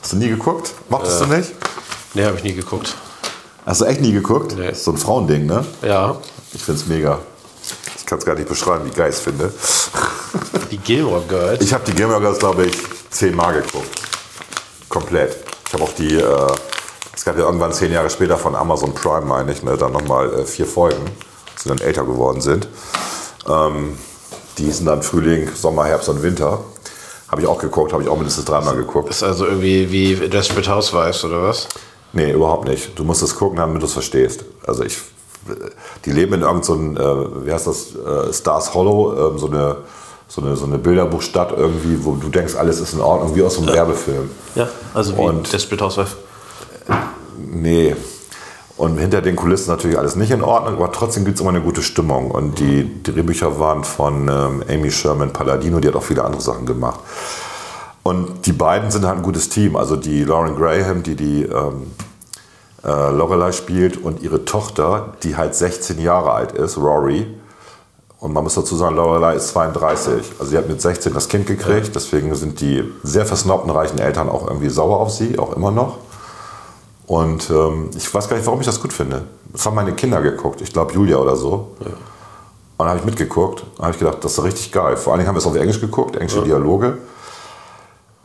Hast 0.00 0.12
du 0.12 0.16
nie 0.16 0.28
geguckt? 0.28 0.72
Mochtest 0.88 1.20
du 1.20 1.26
nicht? 1.26 1.52
Nee, 2.14 2.24
habe 2.24 2.36
ich 2.36 2.42
nie 2.44 2.54
geguckt. 2.54 2.94
Hast 3.64 3.80
du 3.80 3.84
echt 3.84 4.00
nie 4.00 4.12
geguckt? 4.12 4.56
Nee. 4.56 4.72
So 4.72 4.90
ein 4.92 4.96
Frauending, 4.96 5.46
ne? 5.46 5.64
Ja. 5.82 6.16
Ich 6.52 6.62
find's 6.62 6.86
mega. 6.86 7.18
Ich 7.96 8.06
kann 8.06 8.18
es 8.18 8.24
gar 8.24 8.34
nicht 8.34 8.48
beschreiben, 8.48 8.84
wie 8.86 8.90
geil 8.90 9.10
ich 9.10 9.16
es 9.16 9.20
finde. 9.22 9.52
Die 10.70 10.78
Gilmore 10.78 11.22
Girls. 11.28 11.62
Ich 11.62 11.72
habe 11.72 11.84
die 11.84 11.92
Gilmore 11.94 12.20
Girls, 12.20 12.38
glaube 12.38 12.66
ich, 12.66 12.76
zehnmal 13.10 13.54
geguckt. 13.54 13.88
Komplett. 14.88 15.36
Ich 15.68 15.72
habe 15.74 15.84
auch 15.84 15.92
die, 15.92 16.16
äh, 16.16 16.52
es 17.14 17.24
gab 17.24 17.36
ja 17.38 17.44
irgendwann 17.44 17.72
zehn 17.72 17.92
Jahre 17.92 18.10
später 18.10 18.36
von 18.36 18.56
Amazon 18.56 18.92
Prime, 18.94 19.26
meine 19.26 19.52
ich, 19.52 19.62
ne, 19.62 19.76
dann 19.76 19.92
nochmal 19.92 20.32
äh, 20.40 20.44
vier 20.44 20.66
Folgen, 20.66 21.04
die 21.62 21.68
dann 21.68 21.78
älter 21.78 22.04
geworden 22.04 22.40
sind. 22.40 22.66
Ähm, 23.48 23.96
die 24.58 24.64
hießen 24.64 24.86
dann 24.86 25.02
Frühling, 25.02 25.48
Sommer, 25.54 25.84
Herbst 25.84 26.08
und 26.08 26.22
Winter. 26.22 26.64
Habe 27.30 27.42
ich 27.42 27.46
auch 27.46 27.58
geguckt, 27.58 27.92
habe 27.92 28.02
ich 28.02 28.08
auch 28.08 28.16
mindestens 28.16 28.44
dreimal 28.44 28.74
geguckt. 28.76 29.08
ist 29.08 29.22
also 29.22 29.46
irgendwie 29.46 29.90
wie 29.92 30.28
Desperate 30.28 30.68
Housewives 30.74 31.24
oder 31.24 31.42
was? 31.44 31.68
Nee, 32.12 32.32
überhaupt 32.32 32.66
nicht. 32.66 32.98
Du 32.98 33.04
musst 33.04 33.22
es 33.22 33.36
gucken, 33.36 33.56
damit 33.58 33.80
du 33.80 33.86
es 33.86 33.92
verstehst. 33.92 34.44
Also 34.66 34.82
ich, 34.82 34.98
die 36.04 36.10
leben 36.10 36.34
in 36.34 36.42
irgendeinem, 36.42 36.96
so 36.96 37.02
äh, 37.02 37.46
wie 37.46 37.52
heißt 37.52 37.68
das, 37.68 37.94
äh, 37.94 38.32
Stars 38.32 38.74
Hollow, 38.74 39.30
ähm, 39.30 39.38
so 39.38 39.46
eine, 39.46 39.76
so 40.26 40.40
eine, 40.40 40.56
so 40.56 40.64
eine 40.64 40.78
Bilderbuchstadt 40.78 41.52
irgendwie, 41.56 42.04
wo 42.04 42.16
du 42.16 42.28
denkst, 42.28 42.56
alles 42.56 42.80
ist 42.80 42.94
in 42.94 43.00
Ordnung, 43.00 43.36
wie 43.36 43.42
aus 43.44 43.58
einem 43.58 43.68
Werbefilm. 43.68 44.30
Ja, 44.56 44.68
also 44.92 45.16
wie 45.16 45.20
Und- 45.20 45.52
Desperate 45.52 45.84
Housewives. 45.84 46.16
Nee. 47.38 47.94
Und 48.80 48.96
hinter 48.96 49.20
den 49.20 49.36
Kulissen 49.36 49.68
natürlich 49.68 49.98
alles 49.98 50.16
nicht 50.16 50.30
in 50.30 50.42
Ordnung, 50.42 50.76
aber 50.76 50.90
trotzdem 50.90 51.26
gibt 51.26 51.34
es 51.34 51.42
immer 51.42 51.50
eine 51.50 51.60
gute 51.60 51.82
Stimmung. 51.82 52.30
Und 52.30 52.58
die 52.60 53.02
Drehbücher 53.02 53.60
waren 53.60 53.84
von 53.84 54.26
ähm, 54.26 54.64
Amy 54.70 54.90
Sherman 54.90 55.34
Palladino, 55.34 55.80
die 55.80 55.88
hat 55.88 55.96
auch 55.96 56.02
viele 56.02 56.24
andere 56.24 56.40
Sachen 56.40 56.64
gemacht. 56.64 56.98
Und 58.02 58.46
die 58.46 58.54
beiden 58.54 58.90
sind 58.90 59.04
halt 59.04 59.18
ein 59.18 59.22
gutes 59.22 59.50
Team. 59.50 59.76
Also 59.76 59.96
die 59.96 60.24
Lauren 60.24 60.56
Graham, 60.56 61.02
die 61.02 61.14
die 61.14 61.42
ähm, 61.42 61.90
äh, 62.82 63.10
Lorelei 63.10 63.52
spielt, 63.52 64.02
und 64.02 64.22
ihre 64.22 64.46
Tochter, 64.46 65.12
die 65.24 65.36
halt 65.36 65.54
16 65.54 66.00
Jahre 66.00 66.32
alt 66.32 66.52
ist, 66.52 66.78
Rory. 66.78 67.26
Und 68.18 68.32
man 68.32 68.44
muss 68.44 68.54
dazu 68.54 68.76
sagen, 68.76 68.96
Lorelei 68.96 69.34
ist 69.34 69.48
32. 69.48 70.32
Also 70.38 70.52
sie 70.52 70.56
hat 70.56 70.70
mit 70.70 70.80
16 70.80 71.12
das 71.12 71.28
Kind 71.28 71.46
gekriegt. 71.46 71.94
Deswegen 71.94 72.34
sind 72.34 72.62
die 72.62 72.82
sehr 73.02 73.26
versnobten 73.26 73.70
reichen 73.70 73.98
Eltern 73.98 74.30
auch 74.30 74.46
irgendwie 74.46 74.70
sauer 74.70 75.00
auf 75.00 75.10
sie, 75.10 75.38
auch 75.38 75.54
immer 75.54 75.70
noch. 75.70 75.98
Und 77.10 77.50
ähm, 77.50 77.90
ich 77.96 78.14
weiß 78.14 78.28
gar 78.28 78.36
nicht, 78.36 78.46
warum 78.46 78.60
ich 78.60 78.66
das 78.66 78.80
gut 78.80 78.92
finde. 78.92 79.22
Das 79.52 79.66
haben 79.66 79.74
meine 79.74 79.94
Kinder 79.94 80.22
geguckt, 80.22 80.60
ich 80.60 80.72
glaube 80.72 80.92
Julia 80.92 81.16
oder 81.16 81.34
so. 81.34 81.74
Und 81.80 81.88
dann 82.78 82.86
habe 82.86 83.00
ich 83.00 83.04
mitgeguckt. 83.04 83.64
Dann 83.74 83.86
habe 83.86 83.94
ich 83.94 83.98
gedacht, 83.98 84.18
das 84.22 84.38
ist 84.38 84.44
richtig 84.44 84.70
geil. 84.70 84.96
Vor 84.96 85.12
allen 85.12 85.18
Dingen 85.18 85.26
haben 85.26 85.34
wir 85.34 85.40
es 85.40 85.46
auf 85.46 85.56
Englisch 85.56 85.80
geguckt, 85.80 86.14
englische 86.14 86.44
Dialoge. 86.44 86.98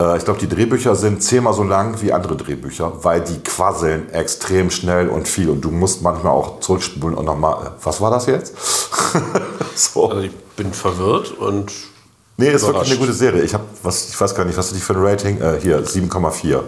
Äh, 0.00 0.18
ich 0.18 0.24
glaube, 0.24 0.38
die 0.38 0.48
Drehbücher 0.48 0.94
sind 0.94 1.20
zehnmal 1.20 1.52
so 1.52 1.64
lang 1.64 2.00
wie 2.00 2.12
andere 2.12 2.36
Drehbücher, 2.36 2.92
weil 3.02 3.22
die 3.22 3.40
quasseln 3.40 4.08
extrem 4.12 4.70
schnell 4.70 5.08
und 5.08 5.26
viel. 5.26 5.50
Und 5.50 5.62
du 5.62 5.72
musst 5.72 6.02
manchmal 6.02 6.30
auch 6.30 6.60
zurückspulen 6.60 7.16
und 7.16 7.24
nochmal. 7.24 7.72
Was 7.82 8.00
war 8.00 8.12
das 8.12 8.26
jetzt? 8.26 8.54
so. 9.74 10.10
Also 10.10 10.22
ich 10.22 10.36
bin 10.54 10.72
verwirrt 10.72 11.32
und 11.32 11.72
Nee, 12.36 12.50
ist 12.50 12.64
wirklich 12.64 12.92
eine 12.92 13.00
gute 13.00 13.14
Serie. 13.14 13.42
Ich, 13.42 13.52
hab, 13.52 13.62
was, 13.82 14.10
ich 14.10 14.20
weiß 14.20 14.32
gar 14.32 14.44
nicht, 14.44 14.56
was 14.56 14.66
ist 14.66 14.76
die 14.76 14.80
für 14.80 14.92
ein 14.92 15.04
Rating? 15.04 15.40
Äh, 15.40 15.58
hier, 15.60 15.84
7,4. 15.84 16.60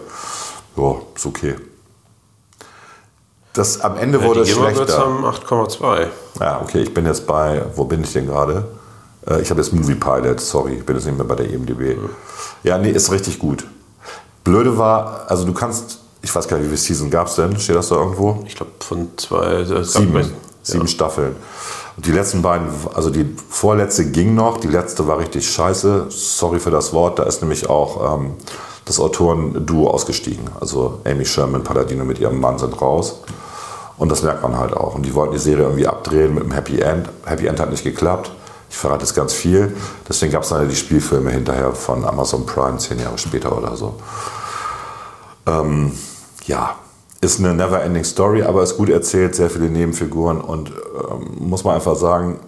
Ja, 0.76 0.94
ist 1.14 1.24
okay. 1.24 1.54
Das, 3.58 3.80
am 3.80 3.96
Ende 3.96 4.22
wurde 4.22 4.44
die 4.44 4.50
es 4.52 4.56
schlechter. 4.56 4.98
haben 4.98 5.24
8,2. 5.24 6.06
Ja, 6.38 6.60
okay, 6.62 6.78
ich 6.78 6.94
bin 6.94 7.04
jetzt 7.06 7.26
bei, 7.26 7.60
wo 7.74 7.84
bin 7.84 8.04
ich 8.04 8.12
denn 8.12 8.28
gerade? 8.28 8.68
Äh, 9.28 9.40
ich 9.40 9.50
habe 9.50 9.60
jetzt 9.60 9.72
Movie 9.72 9.96
Pilot, 9.96 10.38
sorry, 10.38 10.74
ich 10.74 10.86
bin 10.86 10.94
jetzt 10.94 11.06
nicht 11.06 11.16
mehr 11.16 11.26
bei 11.26 11.34
der 11.34 11.50
IMDb. 11.50 11.98
Ja, 12.62 12.78
nee, 12.78 12.90
ist 12.90 13.10
richtig 13.10 13.40
gut. 13.40 13.66
Blöde 14.44 14.78
war, 14.78 15.24
also 15.26 15.44
du 15.44 15.52
kannst, 15.52 15.98
ich 16.22 16.32
weiß 16.32 16.46
gar 16.46 16.58
nicht, 16.58 16.66
wie 16.66 16.76
viele 16.76 16.80
Season 16.80 17.10
gab 17.10 17.26
es 17.26 17.34
denn? 17.34 17.58
Steht 17.58 17.74
das 17.74 17.88
da 17.88 17.96
irgendwo? 17.96 18.44
Ich 18.46 18.54
glaube 18.54 18.70
von 18.78 19.08
zwei, 19.16 19.54
äh, 19.54 19.84
Sieben, 19.84 20.30
sieben 20.62 20.86
Staffeln. 20.86 21.34
Und 21.96 22.06
die 22.06 22.12
letzten 22.12 22.42
beiden, 22.42 22.68
also 22.94 23.10
die 23.10 23.34
vorletzte 23.48 24.08
ging 24.12 24.36
noch, 24.36 24.58
die 24.58 24.68
letzte 24.68 25.08
war 25.08 25.18
richtig 25.18 25.50
scheiße. 25.50 26.06
Sorry 26.10 26.60
für 26.60 26.70
das 26.70 26.92
Wort, 26.92 27.18
da 27.18 27.24
ist 27.24 27.42
nämlich 27.42 27.68
auch 27.68 28.14
ähm, 28.14 28.34
das 28.84 29.00
Autoren-Duo 29.00 29.90
ausgestiegen. 29.90 30.48
Also 30.60 31.00
Amy 31.04 31.24
Sherman, 31.24 31.64
Palladino 31.64 32.04
mit 32.04 32.20
ihrem 32.20 32.38
Mann 32.38 32.56
sind 32.56 32.80
raus. 32.80 33.20
Und 33.98 34.10
das 34.10 34.22
merkt 34.22 34.42
man 34.42 34.56
halt 34.56 34.74
auch. 34.74 34.94
Und 34.94 35.04
die 35.04 35.14
wollten 35.14 35.32
die 35.32 35.38
Serie 35.38 35.64
irgendwie 35.64 35.86
abdrehen 35.86 36.34
mit 36.34 36.44
einem 36.44 36.52
Happy 36.52 36.80
End. 36.80 37.08
Happy 37.24 37.46
End 37.46 37.60
hat 37.60 37.70
nicht 37.70 37.84
geklappt. 37.84 38.30
Ich 38.70 38.76
verrate 38.76 39.04
jetzt 39.04 39.14
ganz 39.14 39.32
viel. 39.32 39.74
Deswegen 40.08 40.32
gab 40.32 40.42
es 40.42 40.50
dann 40.50 40.68
die 40.68 40.76
Spielfilme 40.76 41.30
hinterher 41.30 41.72
von 41.72 42.04
Amazon 42.04 42.46
Prime, 42.46 42.78
zehn 42.78 43.00
Jahre 43.00 43.18
später 43.18 43.56
oder 43.56 43.76
so. 43.76 43.94
Ähm, 45.46 45.92
ja, 46.44 46.76
ist 47.20 47.40
eine 47.40 47.54
never-ending 47.54 48.04
Story, 48.04 48.42
aber 48.42 48.62
ist 48.62 48.76
gut 48.76 48.90
erzählt, 48.90 49.34
sehr 49.34 49.50
viele 49.50 49.68
Nebenfiguren 49.68 50.40
und 50.40 50.70
ähm, 50.70 51.48
muss 51.48 51.64
man 51.64 51.74
einfach 51.74 51.96
sagen, 51.96 52.38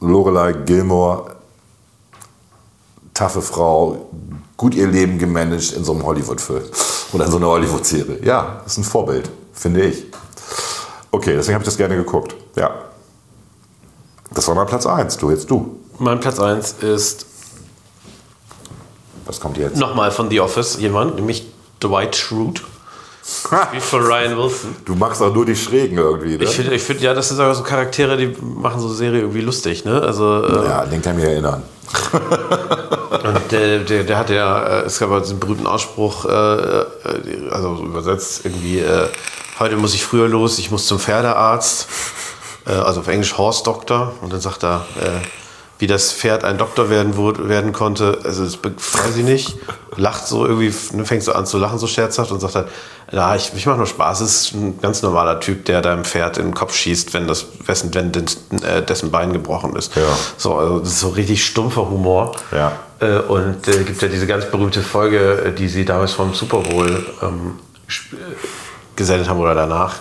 Lorelei 0.00 0.52
Gilmore, 0.52 1.36
taffe 3.12 3.42
Frau, 3.42 4.08
gut 4.56 4.74
ihr 4.74 4.86
Leben 4.86 5.18
gemanagt 5.18 5.72
in 5.72 5.84
so 5.84 5.92
einem 5.92 6.04
Hollywood-Film 6.04 6.62
oder 7.12 7.24
in 7.24 7.30
so 7.30 7.38
einer 7.38 7.48
Hollywood-Serie. 7.48 8.20
Ja, 8.22 8.62
ist 8.64 8.78
ein 8.78 8.84
Vorbild, 8.84 9.30
finde 9.52 9.82
ich. 9.82 10.06
Okay, 11.10 11.34
deswegen 11.34 11.54
habe 11.54 11.62
ich 11.62 11.68
das 11.68 11.76
gerne 11.76 11.96
geguckt. 11.96 12.34
Ja. 12.56 12.70
Das 14.32 14.46
war 14.48 14.54
mein 14.54 14.66
Platz 14.66 14.86
1. 14.86 15.16
Du, 15.18 15.30
jetzt 15.30 15.50
du. 15.50 15.80
Mein 15.98 16.20
Platz 16.20 16.38
1 16.38 16.76
ist 16.80 17.26
Was 19.26 19.40
kommt 19.40 19.58
jetzt? 19.58 19.76
nochmal 19.76 20.10
von 20.10 20.30
The 20.30 20.40
Office 20.40 20.78
jemand, 20.78 21.16
nämlich 21.16 21.46
Dwight 21.80 22.16
Schrute. 22.16 22.62
Wie 23.72 23.80
von 23.80 24.02
Ryan 24.02 24.36
Wilson. 24.36 24.76
Du 24.84 24.94
magst 24.94 25.22
auch 25.22 25.32
nur 25.32 25.44
die 25.44 25.54
Schrägen 25.54 25.98
irgendwie, 25.98 26.36
ne? 26.36 26.44
Ich 26.44 26.50
finde, 26.50 26.74
ich 26.74 26.82
find, 26.82 27.00
ja, 27.00 27.14
das 27.14 27.28
sind 27.28 27.38
aber 27.38 27.54
so 27.54 27.62
Charaktere, 27.62 28.16
die 28.16 28.34
machen 28.40 28.80
so 28.80 28.88
Serie 28.88 29.20
irgendwie 29.20 29.42
lustig, 29.42 29.84
ne? 29.84 30.00
Also, 30.00 30.42
äh, 30.42 30.64
ja, 30.64 30.86
den 30.86 31.02
kann 31.02 31.16
ich 31.16 31.24
mich 31.24 31.32
erinnern. 31.32 31.62
Und 33.10 33.52
der, 33.52 33.80
der, 33.80 34.04
der 34.04 34.18
hat 34.18 34.30
ja, 34.30 34.80
äh, 34.80 34.84
es 34.86 34.98
gab 34.98 35.10
ja 35.10 35.20
diesen 35.20 35.38
berühmten 35.38 35.66
Ausspruch, 35.66 36.24
äh, 36.24 36.30
äh, 36.30 36.84
also 37.50 37.76
übersetzt 37.84 38.44
irgendwie, 38.44 38.78
äh, 38.78 39.06
heute 39.60 39.76
muss 39.76 39.94
ich 39.94 40.02
früher 40.02 40.26
los, 40.26 40.58
ich 40.58 40.70
muss 40.70 40.86
zum 40.86 40.98
Pferdearzt, 40.98 41.86
äh, 42.66 42.72
also 42.72 43.00
auf 43.00 43.08
Englisch 43.08 43.36
Horse 43.38 43.62
Doctor. 43.62 44.14
Und 44.22 44.32
dann 44.32 44.40
sagt 44.40 44.64
er, 44.64 44.86
äh, 44.98 45.20
wie 45.78 45.86
das 45.86 46.12
Pferd 46.12 46.44
ein 46.44 46.58
Doktor 46.58 46.90
werden, 46.90 47.16
werden 47.48 47.72
konnte, 47.72 48.18
also 48.24 48.44
das 48.44 48.58
weiß 48.62 49.16
ich 49.16 49.24
nicht, 49.24 49.56
lacht 49.96 50.26
so 50.26 50.44
irgendwie, 50.44 50.74
ne, 50.94 51.04
fängt 51.06 51.22
so 51.22 51.32
an 51.32 51.46
zu 51.46 51.58
lachen, 51.58 51.78
so 51.78 51.86
scherzhaft 51.86 52.32
und 52.32 52.40
sagt 52.40 52.54
halt, 52.54 52.68
ja, 53.12 53.34
ich, 53.34 53.52
ich 53.54 53.66
mache 53.66 53.78
nur 53.78 53.86
Spaß, 53.86 54.20
es 54.20 54.42
ist 54.42 54.54
ein 54.54 54.78
ganz 54.80 55.02
normaler 55.02 55.40
Typ, 55.40 55.64
der 55.64 55.80
deinem 55.80 56.04
Pferd 56.04 56.36
in 56.36 56.46
den 56.46 56.54
Kopf 56.54 56.74
schießt, 56.74 57.14
wenn, 57.14 57.26
das, 57.26 57.46
wessen, 57.64 57.94
wenn 57.94 58.12
äh, 58.62 58.82
dessen 58.82 59.10
Bein 59.10 59.32
gebrochen 59.32 59.74
ist. 59.74 59.96
Ja. 59.96 60.02
So, 60.36 60.54
also 60.54 60.78
das 60.80 60.90
ist 60.90 61.00
so 61.00 61.08
richtig 61.08 61.44
stumpfer 61.44 61.88
Humor. 61.88 62.36
Ja. 62.52 62.72
Äh, 63.00 63.20
und 63.20 63.66
äh, 63.66 63.82
gibt 63.84 64.00
ja 64.02 64.08
diese 64.08 64.26
ganz 64.26 64.50
berühmte 64.50 64.82
Folge, 64.82 65.46
äh, 65.46 65.52
die 65.52 65.68
sie 65.68 65.86
damals 65.86 66.12
vom 66.12 66.34
Super 66.34 66.58
Bowl 66.58 67.06
ähm, 67.22 67.58
äh, 67.88 68.16
gesendet 68.96 69.28
haben 69.28 69.40
oder 69.40 69.54
danach, 69.54 69.96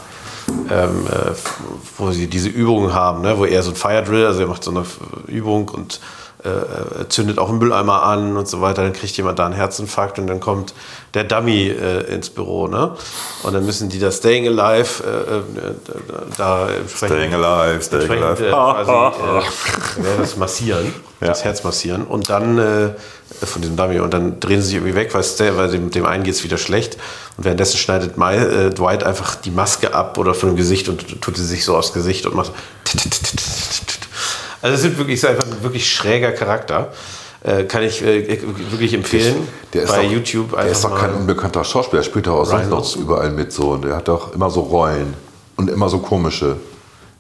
ähm, 0.69 1.05
äh, 1.07 1.31
wo 1.97 2.11
sie 2.11 2.27
diese 2.27 2.49
Übungen 2.49 2.93
haben, 2.93 3.21
ne? 3.21 3.37
wo 3.37 3.45
er 3.45 3.63
so 3.63 3.71
ein 3.71 3.75
Fire 3.75 4.03
Drill, 4.03 4.25
also 4.25 4.41
er 4.41 4.47
macht 4.47 4.63
so 4.63 4.71
eine 4.71 4.83
Übung 5.27 5.69
und 5.69 5.99
äh, 6.43 7.07
zündet 7.09 7.37
auch 7.37 7.49
einen 7.49 7.59
Mülleimer 7.59 8.03
an 8.03 8.37
und 8.37 8.47
so 8.47 8.61
weiter, 8.61 8.83
dann 8.83 8.93
kriegt 8.93 9.15
jemand 9.17 9.39
da 9.39 9.45
einen 9.45 9.55
Herzinfarkt 9.55 10.19
und 10.19 10.27
dann 10.27 10.39
kommt 10.39 10.73
der 11.13 11.25
Dummy 11.25 11.67
äh, 11.67 12.13
ins 12.13 12.29
Büro, 12.29 12.67
ne? 12.67 12.95
Und 13.43 13.53
dann 13.53 13.65
müssen 13.65 13.89
die 13.89 13.99
das 13.99 14.17
Staying 14.17 14.47
Alive 14.47 15.03
äh, 15.03 15.37
äh, 15.37 15.73
da 16.37 16.69
entsprechend, 16.69 17.17
Staying 17.17 17.33
alive, 17.33 17.81
staying 17.81 18.09
äh, 18.09 18.25
alive. 18.25 18.51
quasi, 18.51 18.91
äh, 18.91 20.17
das 20.17 20.37
massieren, 20.37 20.93
das 21.19 21.43
Herz 21.43 21.63
massieren 21.63 22.03
und 22.03 22.29
dann 22.29 22.57
äh, 22.57 22.89
von 23.45 23.61
diesem 23.61 23.75
Dummy 23.75 23.99
und 23.99 24.13
dann 24.13 24.39
drehen 24.39 24.61
sie 24.61 24.67
sich 24.67 24.75
irgendwie 24.75 24.95
weg, 24.95 25.13
weil, 25.13 25.23
der, 25.37 25.57
weil 25.57 25.69
dem, 25.69 25.91
dem 25.91 26.05
einen 26.05 26.23
geht 26.23 26.33
es 26.33 26.43
wieder 26.43 26.57
schlecht 26.57 26.97
und 27.37 27.43
währenddessen 27.45 27.77
schneidet 27.77 28.17
Mai, 28.17 28.37
äh, 28.37 28.69
Dwight 28.69 29.03
einfach 29.03 29.35
die 29.35 29.51
Maske 29.51 29.93
ab 29.93 30.17
oder 30.17 30.33
von 30.33 30.49
dem 30.49 30.55
Gesicht 30.55 30.87
und 30.87 31.21
tut 31.21 31.37
sie 31.37 31.45
sich 31.45 31.65
so 31.65 31.75
aufs 31.75 31.93
Gesicht 31.93 32.25
und 32.25 32.35
macht 32.35 32.53
also 34.61 34.75
es 34.75 34.81
sind 34.81 34.97
wirklich, 34.97 35.15
ist 35.15 35.25
einfach 35.25 35.45
ein 35.45 35.63
wirklich 35.63 35.89
schräger 35.89 36.31
Charakter. 36.31 36.91
Äh, 37.41 37.63
kann 37.63 37.83
ich 37.83 38.03
äh, 38.03 38.41
wirklich 38.71 38.93
empfehlen. 38.93 39.47
Der 39.73 39.83
ist 39.83 39.95
bei 39.95 40.03
doch, 40.03 40.11
YouTube 40.11 40.51
Der 40.51 40.67
ist 40.67 40.83
doch 40.83 40.97
kein 40.97 41.13
unbekannter 41.13 41.63
Schauspieler. 41.63 42.01
Der 42.01 42.09
spielt 42.09 42.27
doch 42.27 42.41
auch 42.41 42.45
sonst 42.45 42.69
noch 42.69 42.95
überall 42.97 43.31
mit 43.31 43.53
so. 43.53 43.71
Und 43.71 43.85
der 43.85 43.95
hat 43.95 44.09
doch 44.09 44.33
immer 44.33 44.49
so 44.49 44.61
Rollen. 44.61 45.13
Und 45.55 45.69
immer 45.69 45.87
so 45.87 45.99
komische. 45.99 46.57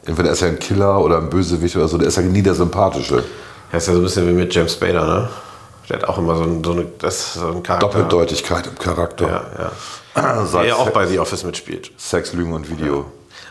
Entweder 0.05 0.31
ist 0.31 0.41
er 0.41 0.49
ein 0.49 0.59
Killer 0.59 0.99
oder 0.99 1.17
ein 1.17 1.29
Bösewicht 1.29 1.75
oder 1.77 1.87
so. 1.87 1.97
Der 1.97 2.09
ist 2.09 2.17
ja 2.17 2.23
nie 2.23 2.41
der 2.41 2.55
Sympathische. 2.55 3.23
Er 3.71 3.77
ist 3.77 3.87
ja 3.87 3.93
so 3.93 3.99
ein 3.99 4.03
bisschen 4.03 4.27
wie 4.27 4.33
mit 4.33 4.53
James 4.53 4.73
Spader, 4.73 5.05
ne? 5.05 5.29
Der 5.89 5.97
hat 5.97 6.05
auch 6.07 6.17
immer 6.17 6.35
so, 6.35 6.43
ein, 6.43 6.63
so, 6.63 6.71
eine, 6.71 6.85
das 6.99 7.33
so 7.33 7.47
ein 7.47 7.63
Charakter. 7.63 7.87
Doppeldeutigkeit 7.87 8.67
im 8.67 8.77
Charakter. 8.77 9.27
Ja, 9.27 9.71
ja. 10.15 10.45
Der 10.53 10.65
ja 10.65 10.75
auch 10.75 10.89
bei 10.89 11.05
The 11.07 11.19
Office 11.19 11.43
mitspielt. 11.43 11.91
Sex, 11.97 12.33
Lügen 12.33 12.53
und 12.53 12.69
Video. 12.69 13.05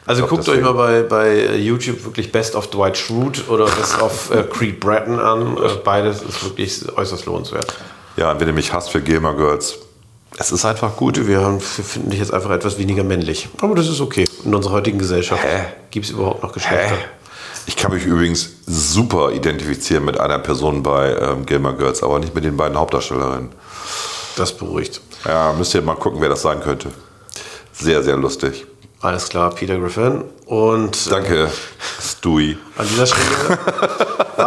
Also 0.07 0.23
Ich 0.23 0.29
glaub, 0.29 0.39
guckt 0.39 0.49
euch 0.49 0.63
mal 0.63 0.73
bei, 0.73 1.03
bei 1.03 1.57
YouTube 1.57 2.05
wirklich 2.05 2.33
Best 2.33 2.55
of 2.55 2.69
Dwight 2.69 2.97
Schrute 2.97 3.43
oder 3.49 3.67
Best 3.67 4.01
of 4.01 4.31
äh, 4.35 4.43
Creed 4.45 4.81
Bratton 4.81 5.19
an. 5.19 5.57
Äh, 5.57 5.69
beides 5.85 6.23
ist 6.23 6.45
wirklich 6.45 6.97
äußerst 6.97 7.27
lohnenswert. 7.27 7.75
Ja, 8.17 8.33
und 8.33 8.41
wenn 8.41 8.49
ihr 8.49 8.55
mich 8.55 8.73
hasst 8.73 8.91
für 8.91 9.01
Gamer 9.01 9.35
Girls, 9.35 9.79
es 10.37 10.53
ist 10.53 10.65
einfach 10.65 10.97
gut. 10.97 11.27
Wir, 11.27 11.41
haben, 11.41 11.61
wir 11.61 11.85
finden 11.85 12.11
dich 12.11 12.21
jetzt 12.21 12.33
einfach 12.33 12.51
etwas 12.51 12.79
weniger 12.79 13.03
männlich. 13.03 13.49
Aber 13.61 13.75
das 13.75 13.89
ist 13.89 14.01
okay. 14.01 14.25
In 14.45 14.55
unserer 14.55 14.75
heutigen 14.75 14.99
Gesellschaft 14.99 15.43
Hä? 15.43 15.65
gibt 15.91 16.07
es 16.07 16.13
überhaupt 16.13 16.43
noch 16.43 16.53
Geschlechter. 16.53 16.97
Ich 17.67 17.77
kann 17.77 17.93
mich 17.93 18.05
übrigens 18.05 18.51
super 18.69 19.33
identifizieren 19.33 20.05
mit 20.05 20.21
einer 20.21 20.39
Person 20.39 20.83
bei 20.83 21.17
ähm, 21.17 21.47
Gamer 21.47 21.73
Girls, 21.73 22.03
aber 22.03 22.19
nicht 22.19 22.35
mit 22.35 22.45
den 22.45 22.57
beiden 22.57 22.77
Hauptdarstellerinnen. 22.79 23.51
Das 24.37 24.53
beruhigt. 24.57 25.01
Ja, 25.25 25.53
müsst 25.53 25.75
ihr 25.75 25.83
mal 25.83 25.97
gucken, 25.97 26.21
wer 26.21 26.29
das 26.29 26.43
sein 26.43 26.61
könnte. 26.61 26.91
Sehr, 27.73 28.03
sehr 28.03 28.17
lustig. 28.17 28.67
Alles 29.01 29.29
klar, 29.29 29.51
Peter 29.51 29.79
Griffin. 29.79 30.25
Und 30.47 31.11
Danke, 31.11 31.49
Stewie. 32.01 32.59
an 32.77 32.87
dieser 32.89 33.07
Stelle 33.07 33.59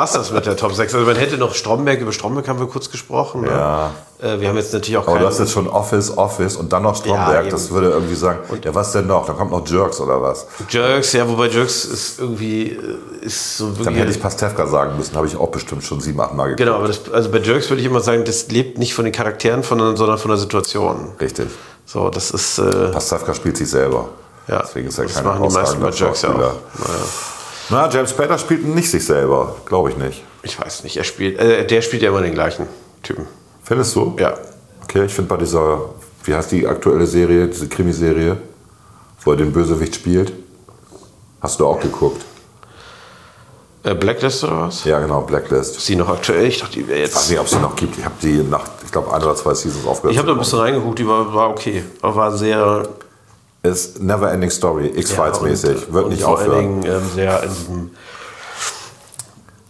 war 0.02 0.06
es 0.06 0.14
das 0.14 0.32
mit 0.32 0.48
der 0.48 0.58
Top 0.58 0.74
6. 0.74 0.96
Also 0.96 1.06
man 1.06 1.16
hätte 1.16 1.38
noch 1.38 1.54
Stromberg, 1.54 2.00
über 2.02 2.12
Stromberg 2.12 2.48
haben 2.48 2.60
wir 2.60 2.66
kurz 2.66 2.90
gesprochen. 2.90 3.42
Ne? 3.42 3.50
Ja. 3.50 3.92
Äh, 4.20 4.40
wir 4.40 4.50
haben 4.50 4.58
jetzt 4.58 4.74
natürlich 4.74 4.98
auch 4.98 5.08
Aber 5.08 5.20
du 5.20 5.28
hast 5.28 5.38
jetzt 5.38 5.52
schon 5.52 5.68
Office, 5.68 6.18
Office 6.18 6.56
und 6.56 6.74
dann 6.74 6.82
noch 6.82 6.96
Stromberg. 6.96 7.46
Ja, 7.46 7.52
das 7.52 7.70
würde 7.70 7.92
irgendwie 7.92 8.16
sagen, 8.16 8.40
ja, 8.64 8.74
was 8.74 8.94
denn 8.94 9.06
noch? 9.06 9.28
Dann 9.28 9.38
kommt 9.38 9.52
noch 9.52 9.64
Jerks 9.68 10.02
oder 10.02 10.20
was? 10.20 10.48
Jerks, 10.70 11.14
ja, 11.14 11.30
wobei 11.30 11.50
Jerks 11.50 11.86
ist 11.86 12.20
irgendwie... 12.20 12.72
äh, 12.72 13.26
Ist 13.26 13.58
so 13.58 13.68
wirklich 13.68 13.86
Dann 13.86 13.94
hätte 13.94 14.10
ich 14.10 14.20
Pastewka 14.20 14.66
sagen 14.66 14.98
müssen, 14.98 15.16
habe 15.16 15.28
ich 15.28 15.38
auch 15.38 15.50
bestimmt 15.50 15.84
schon 15.84 16.02
sieben, 16.02 16.20
acht 16.20 16.34
Mal 16.34 16.46
geguckt. 16.46 16.58
Genau, 16.62 16.78
aber 16.78 16.88
das, 16.88 17.02
also 17.14 17.30
bei 17.30 17.38
Jerks 17.38 17.70
würde 17.70 17.82
ich 17.82 17.88
immer 17.88 18.00
sagen, 18.00 18.26
das 18.26 18.48
lebt 18.48 18.80
nicht 18.80 18.96
von 18.96 19.06
den 19.06 19.14
Charakteren, 19.14 19.62
von, 19.62 19.96
sondern 19.96 20.18
von 20.18 20.30
der 20.30 20.40
Situation. 20.40 21.12
Richtig. 21.22 21.46
So, 21.86 22.10
das 22.10 22.32
ist... 22.32 22.58
Äh, 22.58 22.90
Pastewka 22.92 23.36
spielt 23.36 23.56
sich 23.58 23.70
selber. 23.70 24.10
ja, 24.48 24.64
Deswegen 24.64 24.88
ist 24.88 24.98
er 24.98 25.06
das 25.06 25.24
machen 25.24 25.48
die 25.48 25.54
meisten 25.54 25.80
bei 25.80 25.92
Jerks 25.92 26.24
ja 26.24 26.30
auch. 26.30 26.38
Naja, 26.38 26.54
Na, 27.70 27.90
James 27.90 28.10
Spader 28.12 28.38
spielt 28.38 28.66
nicht 28.66 28.90
sich 28.90 29.06
selber, 29.06 29.56
glaube 29.66 29.90
ich 29.90 29.98
nicht. 29.98 30.24
ich 30.44 30.60
weiß 30.60 30.84
nicht, 30.84 30.98
er 30.98 31.04
spielt... 31.04 31.40
Äh, 31.40 31.66
der 31.66 31.82
spielt 31.82 32.02
ja 32.02 32.10
immer 32.10 32.22
den 32.22 32.34
gleichen 32.34 32.68
Typen. 33.04 33.26
Findest 33.64 33.96
du? 33.96 34.16
Ja. 34.20 34.34
Okay, 34.84 35.06
ich 35.06 35.14
finde 35.14 35.30
bei 35.30 35.38
dieser, 35.38 35.80
wie 36.24 36.36
heißt 36.36 36.52
die 36.52 36.68
aktuelle 36.68 37.08
Serie, 37.08 37.48
diese 37.48 37.68
Krimiserie, 37.70 38.38
wo 39.24 39.32
er 39.32 39.38
den 39.38 39.54
Bösewicht 39.54 39.96
spielt? 39.96 40.34
Hast 41.40 41.60
du 41.60 41.68
auch 41.68 41.80
geguckt? 41.80 42.26
Äh, 43.84 43.96
Blacklist 43.96 44.44
oder 44.44 44.62
was? 44.64 44.84
Ja, 44.84 45.00
genau, 45.00 45.22
Blacklist. 45.22 45.78
Ist 45.78 45.90
die 45.90 45.96
noch 45.96 46.10
aktuell? 46.10 46.46
Ich 46.46 46.60
dachte, 46.60 46.74
die 46.74 46.88
wäre 46.88 47.00
Ich 47.00 47.06
weiß 47.06 47.14
jetzt... 47.16 47.30
nicht, 47.30 47.40
ob 47.40 47.46
es 47.46 47.52
die 47.52 47.60
noch 47.60 47.76
gibt. 47.76 47.98
Ich 47.98 48.06
habe 48.06 48.16
die 48.22 48.44
nach, 48.44 48.64
ich 48.86 48.92
glaube, 48.92 49.12
ein 49.14 49.24
oder 49.24 49.36
zwei 49.36 49.54
Seasons 49.54 49.86
aufgehört. 49.88 50.14
Ich 50.14 50.18
habe 50.20 50.28
da 50.28 50.34
ein 50.34 50.40
bisschen 50.40 50.60
reingeguckt, 50.60 51.00
die 51.00 51.08
war, 51.08 51.34
war 51.34 51.50
okay. 51.50 51.84
Aber 52.02 52.16
war 52.16 52.38
sehr... 52.38 52.88
Ist 53.64 54.02
Never 54.02 54.32
Ending 54.32 54.50
Story, 54.50 54.92
X-Files 54.96 55.38
und- 55.38 55.50
mäßig. 55.50 55.94
Wird 55.94 56.10
nicht 56.10 56.24
vor 56.24 56.34
aufhören. 56.34 56.52
allen 56.52 56.82
Dingen 56.82 56.96
ähm, 56.96 57.10
sehr 57.14 57.44
in 57.44 57.50
diesem... 57.50 57.90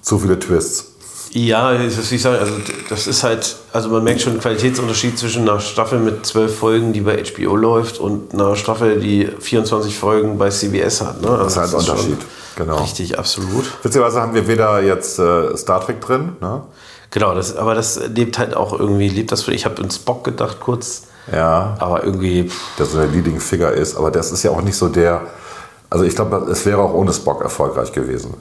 Zu 0.02 0.18
viele 0.20 0.39
Twists. 0.39 0.88
Ja, 1.34 1.74
das 1.74 2.12
ich 2.12 2.22
sage, 2.22 2.39
also 2.39 2.54
das 2.89 3.08
ist 3.08 3.24
halt, 3.24 3.56
also 3.72 3.88
man 3.89 4.04
merkt 4.04 4.22
schon 4.22 4.34
einen 4.34 4.42
Qualitätsunterschied 4.42 5.18
zwischen 5.18 5.48
einer 5.48 5.62
Staffel 5.62 6.00
mit 6.00 6.26
zwölf 6.26 6.58
Folgen, 6.58 6.92
die 6.92 7.02
bei 7.02 7.24
HBO 7.24 7.56
läuft, 7.56 8.00
und 8.00 8.34
einer 8.34 8.56
Staffel, 8.58 9.00
die 9.00 9.30
24 9.39 9.98
Folgen 9.98 10.38
bei 10.38 10.50
CBS 10.50 11.00
hat. 11.02 11.22
Ne? 11.22 11.30
Also 11.30 11.44
Das 11.44 11.52
ist 11.54 11.58
halt 11.58 11.74
ein 11.76 11.82
schon 11.86 11.89
Unterschied. 11.96 12.18
Genau. 12.58 12.78
Richtig, 12.82 13.18
absolut. 13.18 13.66
Witzigerweise 13.84 14.20
haben 14.22 14.34
wir 14.34 14.46
weder 14.48 14.82
jetzt 14.82 15.20
äh, 15.20 15.56
Star 15.56 15.86
Trek 15.86 16.02
drin, 16.02 16.34
ne? 16.42 16.64
Genau, 17.12 17.34
das, 17.36 17.56
aber 17.56 17.76
das 17.76 18.00
lebt 18.14 18.38
halt 18.38 18.56
auch 18.56 18.78
irgendwie, 18.78 19.08
lebt 19.10 19.32
das 19.32 19.44
für, 19.44 19.54
ich 19.54 19.64
habe 19.66 19.82
in 19.82 19.89
Spock 19.92 20.24
gedacht 20.26 20.58
kurz, 20.60 21.04
Ja. 21.32 21.76
aber 21.80 22.03
irgendwie, 22.03 22.51
Der 22.78 22.86
so 22.86 22.97
der 22.97 23.07
Leading 23.07 23.39
Figure 23.39 23.72
ist, 23.72 23.95
aber 23.95 24.11
das 24.11 24.32
ist 24.32 24.43
ja 24.43 24.51
auch 24.51 24.61
nicht 24.61 24.76
so 24.78 24.88
der. 24.89 25.22
Also 25.89 26.03
ich 26.05 26.15
glaube, 26.15 26.38
es 26.49 26.65
wäre 26.65 26.82
auch 26.82 26.93
ohne 26.93 27.11
Spock 27.13 27.41
erfolgreich 27.41 27.91
gewesen. 27.91 28.34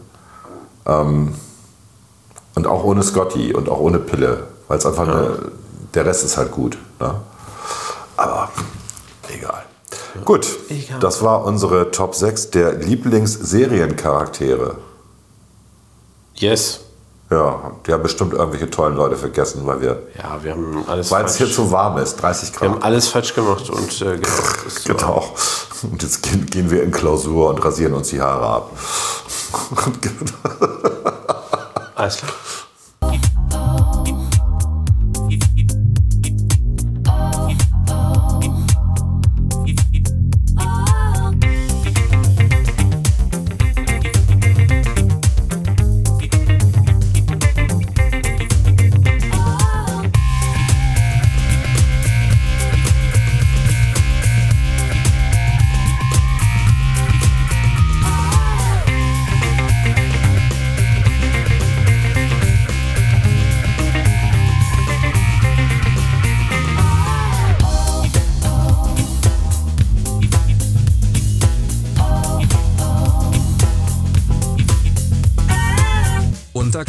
Ähm, 0.87 1.35
und 2.55 2.67
auch 2.67 2.85
ohne 2.85 3.03
Scotty 3.03 3.53
und 3.55 3.69
auch 3.69 3.81
ohne 3.81 3.99
Pille, 3.99 4.45
weil 4.69 4.79
es 4.79 4.87
einfach 4.87 5.09
eine, 5.09 5.51
der 5.95 6.07
Rest 6.07 6.25
ist 6.25 6.37
halt 6.37 6.53
gut. 6.53 6.79
Ne? 7.01 7.15
Aber 8.17 8.51
egal. 9.29 9.65
Gut, 10.25 10.47
Egal. 10.69 11.01
das 11.01 11.23
war 11.23 11.45
unsere 11.45 11.91
Top 11.91 12.15
6 12.15 12.51
der 12.51 12.75
Lieblingsseriencharaktere. 12.75 14.77
yes. 16.35 16.81
Ja, 17.33 17.71
die 17.87 17.93
haben 17.93 18.03
bestimmt 18.03 18.33
irgendwelche 18.33 18.69
tollen 18.69 18.97
Leute 18.97 19.17
vergessen, 19.17 19.63
weil 19.65 19.81
wir, 19.81 20.03
Ja, 20.19 20.43
wir 20.43 20.51
haben 20.53 20.85
alles 20.89 21.11
weil 21.13 21.25
es 21.25 21.37
hier 21.37 21.51
zu 21.51 21.71
warm 21.71 21.97
ist, 21.99 22.17
30 22.17 22.61
wir 22.61 22.69
haben 22.69 22.75
Grad. 22.75 22.85
alles 22.85 23.09
falsch 23.09 23.35
gemacht 23.35 23.71
und 23.71 24.03
äh, 24.03 24.19
genau. 24.19 24.27
Genau. 24.85 25.35
Und 25.93 26.03
jetzt 26.03 26.23
gehen, 26.23 26.45
gehen 26.47 26.71
wir 26.71 26.83
in 26.83 26.91
Klausur 26.91 27.49
und 27.51 27.65
rasieren 27.65 27.95
uns 27.95 28.09
die 28.09 28.21
Haare 28.21 28.47
ab. 28.47 28.71
Alles 31.95 32.17
klar. 32.17 32.33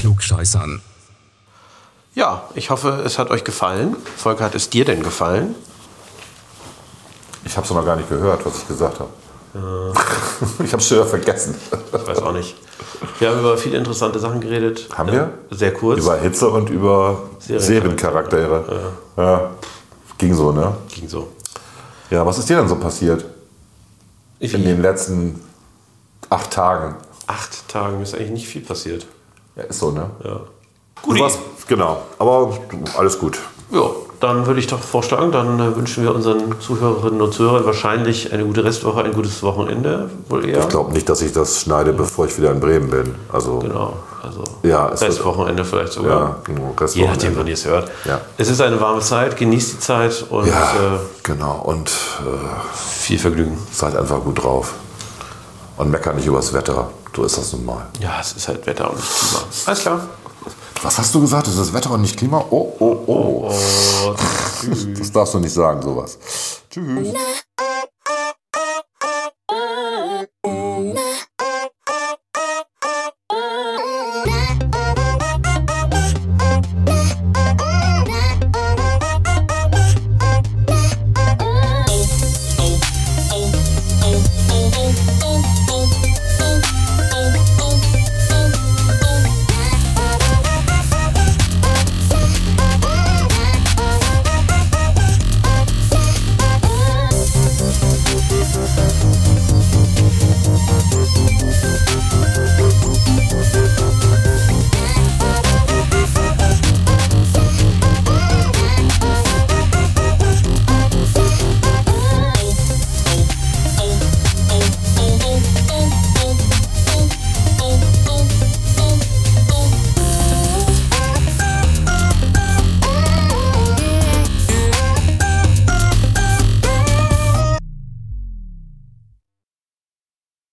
Klugscheißern. 0.01 0.81
Ja, 2.15 2.43
ich 2.55 2.69
hoffe, 2.71 3.03
es 3.05 3.19
hat 3.19 3.29
euch 3.29 3.43
gefallen. 3.43 3.95
Volker, 4.17 4.43
hat 4.45 4.55
es 4.55 4.69
dir 4.69 4.83
denn 4.83 5.03
gefallen? 5.03 5.55
Ich 7.45 7.55
habe 7.55 7.65
es 7.65 7.71
noch 7.73 7.85
gar 7.85 7.95
nicht 7.95 8.09
gehört, 8.09 8.43
was 8.45 8.57
ich 8.57 8.67
gesagt 8.67 8.99
habe. 8.99 9.09
ich 10.63 10.71
habe 10.71 10.81
es 10.81 10.87
schon 10.87 10.97
wieder 10.97 11.05
vergessen. 11.07 11.55
Ich 11.93 12.07
weiß 12.07 12.19
auch 12.19 12.31
nicht. 12.33 12.55
Wir 13.19 13.29
haben 13.29 13.39
über 13.39 13.57
viele 13.57 13.77
interessante 13.77 14.17
Sachen 14.19 14.41
geredet. 14.41 14.87
Haben 14.97 15.09
Ja, 15.09 15.13
wir? 15.49 15.57
Sehr 15.57 15.73
kurz. 15.73 15.99
Über 15.99 16.17
Hitze 16.17 16.49
und 16.49 16.69
über 16.69 17.21
Seriencharaktere. 17.39 18.91
Ja. 19.17 19.51
Ging 20.17 20.33
so, 20.33 20.51
ne? 20.51 20.73
Ging 20.89 21.07
so. 21.07 21.31
Ja, 22.09 22.25
was 22.25 22.37
ist 22.39 22.49
dir 22.49 22.57
denn 22.57 22.67
so 22.67 22.75
passiert 22.75 23.23
Ich 24.39 24.53
in 24.53 24.63
den 24.63 24.81
letzten 24.81 25.41
acht 26.29 26.51
Tagen? 26.51 26.95
acht 27.27 27.67
Tagen 27.69 28.01
ist 28.01 28.13
eigentlich 28.15 28.31
nicht 28.31 28.47
viel 28.47 28.61
passiert. 28.61 29.05
Ja, 29.55 29.63
ist 29.63 29.79
so, 29.79 29.91
ne? 29.91 30.09
Ja. 30.23 30.39
Warst, 31.19 31.39
genau. 31.67 31.97
Aber 32.19 32.53
alles 32.97 33.17
gut. 33.19 33.39
Ja, 33.71 33.89
dann 34.19 34.45
würde 34.45 34.59
ich 34.59 34.67
doch 34.67 34.79
vorschlagen, 34.79 35.31
dann 35.31 35.59
äh, 35.59 35.75
wünschen 35.75 36.03
wir 36.03 36.13
unseren 36.13 36.59
Zuhörerinnen 36.59 37.21
und 37.21 37.33
Zuhörern 37.33 37.65
wahrscheinlich 37.65 38.31
eine 38.31 38.43
gute 38.45 38.63
Restwoche, 38.63 39.01
ein 39.03 39.13
gutes 39.13 39.41
Wochenende, 39.41 40.11
wohl 40.29 40.47
eher. 40.47 40.59
Ich 40.59 40.69
glaube 40.69 40.91
nicht, 40.93 41.09
dass 41.09 41.21
ich 41.21 41.33
das 41.33 41.61
schneide, 41.61 41.91
bevor 41.93 42.25
ich 42.27 42.37
wieder 42.37 42.51
in 42.51 42.59
Bremen 42.59 42.89
bin. 42.89 43.15
Also, 43.31 43.59
Genau, 43.59 43.93
also 44.21 44.43
Ja, 44.61 44.87
Restwochenende 44.87 45.65
vielleicht 45.65 45.93
sogar. 45.93 46.19
ja, 46.19 46.35
genau, 46.43 46.75
Je 46.93 47.07
nachdem, 47.07 47.35
wann 47.35 47.47
ihr 47.47 47.53
es 47.55 47.65
hört. 47.65 47.89
Ja. 48.05 48.21
Es 48.37 48.49
ist 48.49 48.61
eine 48.61 48.79
warme 48.79 49.01
Zeit, 49.01 49.37
genießt 49.37 49.73
die 49.73 49.79
Zeit 49.79 50.23
und 50.29 50.45
Ja, 50.47 50.53
äh, 50.53 50.99
genau. 51.23 51.61
Und 51.63 51.89
äh, 51.89 52.77
viel 52.77 53.17
Vergnügen. 53.17 53.57
seid 53.71 53.95
einfach 53.95 54.21
gut 54.23 54.43
drauf. 54.43 54.73
Und 55.81 55.89
meckert 55.89 56.15
nicht 56.15 56.27
übers 56.27 56.53
Wetter. 56.53 56.91
So 57.15 57.23
ist 57.23 57.39
das 57.39 57.53
nun 57.53 57.65
mal. 57.65 57.87
Ja, 57.99 58.19
es 58.21 58.33
ist 58.33 58.47
halt 58.47 58.67
Wetter 58.67 58.91
und 58.91 58.97
nicht 58.97 59.09
Klima. 59.09 59.43
Alles 59.65 59.79
klar. 59.79 60.09
Was 60.83 60.99
hast 60.99 61.15
du 61.15 61.21
gesagt? 61.21 61.47
Es 61.47 61.57
ist 61.57 61.73
Wetter 61.73 61.89
und 61.89 62.01
nicht 62.01 62.17
Klima? 62.17 62.45
Oh, 62.51 62.71
oh, 62.77 63.03
oh. 63.07 63.51
Und 64.07 64.99
Das 64.99 65.11
darfst 65.11 65.33
du 65.33 65.39
nicht 65.39 65.53
sagen, 65.53 65.81
sowas. 65.81 66.19
Tschüss. 66.69 67.07
Na, 67.11 67.19